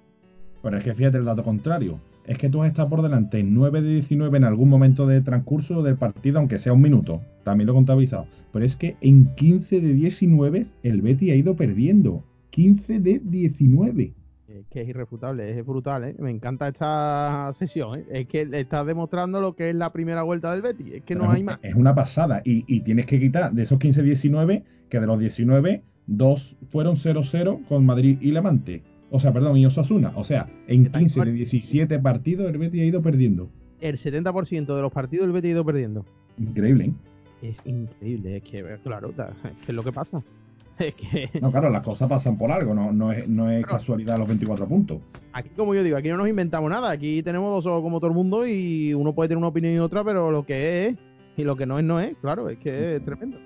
Pero 0.62 0.78
es 0.78 0.84
que 0.84 0.94
fíjate 0.94 1.18
el 1.18 1.26
dato 1.26 1.44
contrario. 1.44 2.00
Es 2.26 2.38
que 2.38 2.50
tú 2.50 2.62
has 2.62 2.70
estado 2.70 2.90
por 2.90 3.02
delante 3.02 3.40
en 3.40 3.54
9 3.54 3.82
de 3.82 3.94
19 3.96 4.38
en 4.38 4.44
algún 4.44 4.70
momento 4.70 5.08
de 5.08 5.22
transcurso 5.22 5.82
del 5.84 5.98
partido, 5.98 6.40
aunque 6.40 6.60
sea 6.60 6.74
un 6.74 6.82
minuto. 6.82 7.22
También 7.44 7.68
lo 7.68 7.74
he 7.74 7.76
contabilizado. 7.76 8.28
Pero 8.52 8.66
es 8.66 8.76
que 8.76 8.96
en 9.02 9.34
15 9.36 9.82
de 9.82 9.94
19 9.94 10.66
el 10.84 11.02
Betty 11.02 11.32
ha 11.32 11.36
ido 11.36 11.56
perdiendo. 11.56 12.24
15 12.52 13.00
de 13.00 13.22
19. 13.24 14.14
Es 14.48 14.68
que 14.70 14.82
es 14.82 14.90
irrefutable, 14.90 15.58
es 15.58 15.66
brutal, 15.66 16.04
¿eh? 16.04 16.16
Me 16.20 16.30
encanta 16.30 16.68
esta 16.68 17.52
sesión, 17.54 18.00
¿eh? 18.00 18.06
Es 18.12 18.28
que 18.28 18.48
estás 18.52 18.86
demostrando 18.86 19.40
lo 19.40 19.56
que 19.56 19.70
es 19.70 19.76
la 19.76 19.94
primera 19.94 20.24
vuelta 20.24 20.52
del 20.52 20.62
Betty. 20.62 20.96
Es 20.96 21.04
que 21.04 21.16
no 21.16 21.32
hay 21.32 21.44
más. 21.44 21.60
Es 21.62 21.74
una 21.74 21.96
pasada. 21.96 22.42
Y, 22.44 22.66
y 22.68 22.82
tienes 22.82 23.06
que 23.06 23.20
quitar 23.20 23.54
de 23.54 23.64
esos 23.64 23.80
15-19, 23.80 24.64
que 24.90 25.00
de 25.00 25.08
los 25.08 25.18
19, 25.18 25.82
dos 26.08 26.58
fueron 26.70 26.96
0-0 26.96 27.66
con 27.68 27.86
Madrid 27.86 28.18
y 28.22 28.32
Levante. 28.32 28.84
O 29.12 29.20
sea, 29.20 29.34
perdón, 29.34 29.58
y 29.58 29.66
Osasuna. 29.66 30.14
O 30.16 30.24
sea, 30.24 30.48
en 30.68 30.90
15 30.90 31.26
de 31.26 31.32
17 31.34 32.00
partidos 32.00 32.50
el 32.50 32.58
Betis 32.58 32.82
ha 32.82 32.86
ido 32.86 33.02
perdiendo. 33.02 33.50
El 33.82 33.98
70% 33.98 34.74
de 34.74 34.82
los 34.82 34.92
partidos 34.92 35.26
el 35.26 35.34
Betis 35.34 35.50
ha 35.50 35.52
ido 35.52 35.66
perdiendo. 35.66 36.06
Increíble, 36.40 36.86
¿eh? 36.86 36.94
Es 37.42 37.62
increíble, 37.66 38.38
es 38.38 38.44
que, 38.44 38.64
claro, 38.84 39.10
es 39.10 39.66
que 39.66 39.72
es 39.72 39.76
lo 39.76 39.84
que 39.84 39.92
pasa. 39.92 40.24
Es 40.80 40.96
que... 40.96 41.30
No, 41.40 41.52
claro, 41.52 41.70
las 41.70 41.84
cosas 41.84 42.10
pasan 42.10 42.40
por 42.40 42.52
algo, 42.52 42.74
no, 42.74 42.92
no 42.92 43.12
es, 43.12 43.28
no 43.28 43.52
es 43.52 43.64
casualidad 43.64 44.18
los 44.18 44.28
24 44.28 44.68
puntos. 44.68 45.00
Aquí, 45.32 45.50
como 45.50 45.76
yo 45.76 45.84
digo, 45.84 45.96
aquí 45.96 46.10
no 46.10 46.18
nos 46.18 46.28
inventamos 46.28 46.72
nada, 46.72 46.90
aquí 46.90 47.22
tenemos 47.22 47.52
dos 47.52 47.68
ojos 47.68 47.84
como 47.84 48.00
todo 48.00 48.10
el 48.10 48.16
mundo 48.16 48.48
y 48.48 48.92
uno 48.96 49.14
puede 49.14 49.28
tener 49.28 49.38
una 49.38 49.50
opinión 49.50 49.76
y 49.76 49.78
otra, 49.78 50.04
pero 50.04 50.32
lo 50.32 50.44
que 50.44 50.88
es 50.88 50.98
y 51.38 51.44
lo 51.44 51.56
que 51.56 51.68
no 51.68 51.78
es, 51.78 51.86
no 51.86 52.00
es, 52.00 52.18
claro, 52.18 52.50
es 52.50 52.58
que 52.58 52.96
es 52.96 53.06
tremendo. 53.06 53.38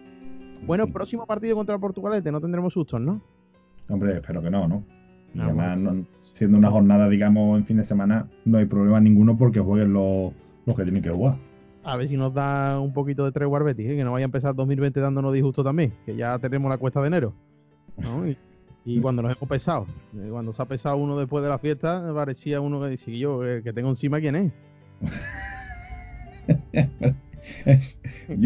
Bueno, 0.65 0.87
próximo 0.87 1.25
partido 1.25 1.57
contra 1.57 1.77
Portugal, 1.77 2.13
este 2.13 2.31
no 2.31 2.39
tendremos 2.39 2.71
sustos, 2.71 3.01
¿no? 3.01 3.19
Hombre, 3.89 4.13
espero 4.13 4.41
que 4.41 4.49
no, 4.49 4.67
¿no? 4.67 4.85
Y 5.35 5.39
ah, 5.39 5.47
además, 5.47 6.05
siendo 6.21 6.57
una 6.57 6.71
jornada, 6.71 7.09
digamos, 7.09 7.57
en 7.57 7.65
fin 7.65 7.75
de 7.75 7.83
semana, 7.83 8.29
no 8.45 8.57
hay 8.57 8.65
problema 8.65 9.01
ninguno 9.01 9.37
porque 9.37 9.59
jueguen 9.59 9.91
los, 9.91 10.31
que 10.65 10.83
tienen 10.83 11.03
que 11.03 11.09
jugar. 11.09 11.35
A 11.83 11.97
ver 11.97 12.07
si 12.07 12.15
nos 12.15 12.33
da 12.33 12.79
un 12.79 12.93
poquito 12.93 13.25
de 13.25 13.33
tregua 13.33 13.59
Betis, 13.59 13.85
¿eh? 13.85 13.97
que 13.97 14.03
no 14.05 14.13
vaya 14.13 14.23
a 14.23 14.27
empezar 14.27 14.55
2020 14.55 14.97
dándonos 15.01 15.33
disgusto 15.33 15.61
también, 15.61 15.93
que 16.05 16.15
ya 16.15 16.39
tenemos 16.39 16.69
la 16.69 16.77
cuesta 16.77 17.01
de 17.01 17.07
enero. 17.07 17.33
Y, 18.85 18.99
cuando 19.01 19.21
nos 19.21 19.35
hemos 19.35 19.49
pesado, 19.49 19.87
eh, 20.15 20.29
cuando 20.31 20.53
se 20.53 20.61
ha 20.61 20.65
pesado 20.65 20.95
uno 20.95 21.17
después 21.17 21.43
de 21.43 21.49
la 21.49 21.59
fiesta, 21.59 22.13
parecía 22.13 22.61
uno 22.61 22.81
que 22.81 22.87
dice, 22.87 23.17
yo, 23.17 23.45
eh, 23.45 23.61
que 23.61 23.73
tengo 23.73 23.89
encima 23.89 24.21
quién 24.21 24.37
es. 24.37 24.53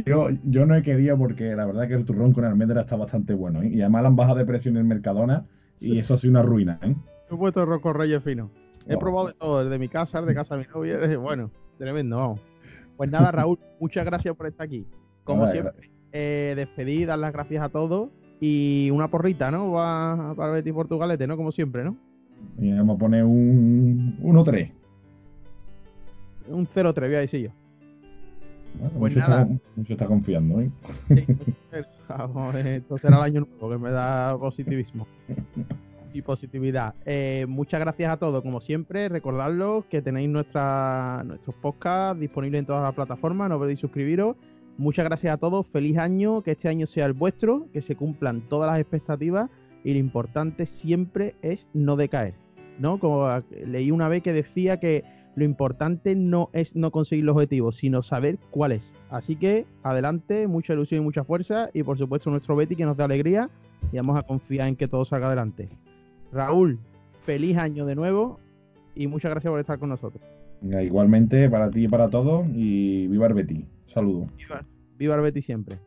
yo, 0.07 0.29
yo 0.43 0.65
no 0.65 0.73
he 0.73 0.81
querido 0.81 1.19
porque 1.19 1.55
la 1.55 1.67
verdad 1.67 1.87
que 1.87 1.93
el 1.93 2.03
turrón 2.03 2.33
con 2.33 2.45
almendra 2.45 2.81
está 2.81 2.95
bastante 2.95 3.35
bueno. 3.35 3.63
Y 3.63 3.79
además 3.79 4.01
la 4.01 4.07
han 4.07 4.15
bajado 4.15 4.39
de 4.39 4.45
precio 4.45 4.71
en 4.71 4.77
el 4.77 4.85
Mercadona 4.85 5.45
y 5.79 5.97
eso 5.97 6.13
ha 6.13 6.17
sido 6.17 6.31
una 6.31 6.43
ruina, 6.43 6.79
¿eh? 6.81 6.95
He 7.31 7.35
puesto 7.35 7.65
roco 7.65 7.93
reyes 7.93 8.23
fino. 8.23 8.49
He 8.87 8.97
probado 8.97 9.27
de 9.27 9.33
todo, 9.33 9.61
el 9.61 9.69
de 9.69 9.77
mi 9.77 9.87
casa, 9.87 10.19
el 10.19 10.25
de 10.25 10.33
casa 10.33 10.55
de 10.57 10.65
mi 10.65 10.67
novia. 10.73 11.17
Bueno, 11.19 11.51
tremendo, 11.77 12.39
Pues 12.97 13.11
nada, 13.11 13.31
Raúl, 13.31 13.59
muchas 13.79 14.05
gracias 14.05 14.35
por 14.35 14.47
estar 14.47 14.65
aquí. 14.65 14.85
Como 15.23 15.47
siempre, 15.47 15.91
eh, 16.11 16.53
despedir, 16.55 17.07
dar 17.07 17.19
las 17.19 17.31
gracias 17.31 17.63
a 17.63 17.69
todos 17.69 18.09
y 18.41 18.89
una 18.91 19.09
porrita, 19.09 19.51
¿no? 19.51 19.71
Va 19.71 20.33
para 20.35 20.53
Betis 20.53 20.73
Portugalete, 20.73 21.27
¿no? 21.27 21.37
Como 21.37 21.51
siempre, 21.51 21.83
¿no? 21.83 21.97
Y 22.57 22.73
vamos 22.73 22.95
a 22.95 22.99
poner 22.99 23.23
un 23.25 24.17
1-3. 24.21 24.71
Un 26.47 26.65
0-3, 26.65 26.99
voy 26.99 27.15
a 27.15 27.19
decir 27.19 27.41
yo. 27.41 27.51
Pues 28.77 28.93
mucho, 28.93 29.19
está, 29.19 29.47
mucho, 29.75 29.93
está, 29.93 30.05
confiando, 30.05 30.61
¿eh? 30.61 30.69
Sí, 31.07 31.25
esto 31.71 32.97
será 32.97 33.17
el 33.17 33.23
año 33.23 33.41
nuevo 33.41 33.69
que 33.69 33.77
me 33.77 33.91
da 33.91 34.37
positivismo 34.37 35.07
y 36.13 36.21
positividad. 36.21 36.95
Eh, 37.05 37.45
muchas 37.47 37.79
gracias 37.79 38.11
a 38.11 38.17
todos, 38.17 38.41
como 38.41 38.61
siempre. 38.61 39.09
Recordadlo 39.09 39.85
que 39.89 40.01
tenéis 40.01 40.29
nuestra, 40.29 41.23
nuestros 41.25 41.55
podcasts 41.55 42.19
disponibles 42.19 42.59
en 42.59 42.65
todas 42.65 42.83
las 42.83 42.93
plataformas. 42.93 43.49
No 43.49 43.57
olvidéis 43.57 43.79
suscribiros. 43.79 44.35
Muchas 44.77 45.05
gracias 45.05 45.33
a 45.33 45.37
todos. 45.37 45.67
Feliz 45.67 45.97
año. 45.97 46.41
Que 46.41 46.51
este 46.51 46.69
año 46.69 46.85
sea 46.85 47.05
el 47.05 47.13
vuestro. 47.13 47.67
Que 47.73 47.81
se 47.81 47.95
cumplan 47.95 48.41
todas 48.47 48.71
las 48.71 48.79
expectativas. 48.79 49.49
Y 49.83 49.93
lo 49.93 49.99
importante 49.99 50.65
siempre 50.65 51.35
es 51.41 51.67
no 51.73 51.95
decaer. 51.95 52.33
¿no? 52.79 52.99
Como 52.99 53.27
leí 53.65 53.91
una 53.91 54.07
vez 54.07 54.23
que 54.23 54.33
decía 54.33 54.79
que 54.79 55.03
lo 55.39 55.45
importante 55.45 56.15
no 56.15 56.49
es 56.53 56.75
no 56.75 56.91
conseguir 56.91 57.25
los 57.25 57.35
objetivos, 57.35 57.77
sino 57.77 58.01
saber 58.01 58.37
cuál 58.51 58.73
es. 58.73 58.93
Así 59.09 59.35
que 59.35 59.65
adelante, 59.83 60.47
mucha 60.47 60.73
ilusión 60.73 61.01
y 61.01 61.03
mucha 61.03 61.23
fuerza. 61.23 61.69
Y 61.73 61.83
por 61.83 61.97
supuesto 61.97 62.29
nuestro 62.29 62.55
Betty 62.55 62.75
que 62.75 62.85
nos 62.85 62.97
da 62.97 63.05
alegría. 63.05 63.49
Y 63.91 63.97
vamos 63.97 64.17
a 64.17 64.23
confiar 64.23 64.67
en 64.67 64.75
que 64.75 64.87
todo 64.87 65.05
salga 65.05 65.27
adelante. 65.27 65.69
Raúl, 66.31 66.77
feliz 67.25 67.57
año 67.57 67.85
de 67.85 67.95
nuevo 67.95 68.39
y 68.93 69.07
muchas 69.07 69.31
gracias 69.31 69.49
por 69.49 69.59
estar 69.59 69.79
con 69.79 69.89
nosotros. 69.89 70.21
igualmente 70.61 71.49
para 71.49 71.69
ti 71.71 71.85
y 71.85 71.87
para 71.87 72.09
todos 72.09 72.45
y 72.53 73.07
viva 73.07 73.27
el 73.27 73.33
Betty. 73.33 73.65
Saludo. 73.85 74.27
Viva, 74.37 74.65
viva 74.97 75.15
el 75.15 75.21
Betty 75.21 75.41
siempre. 75.41 75.77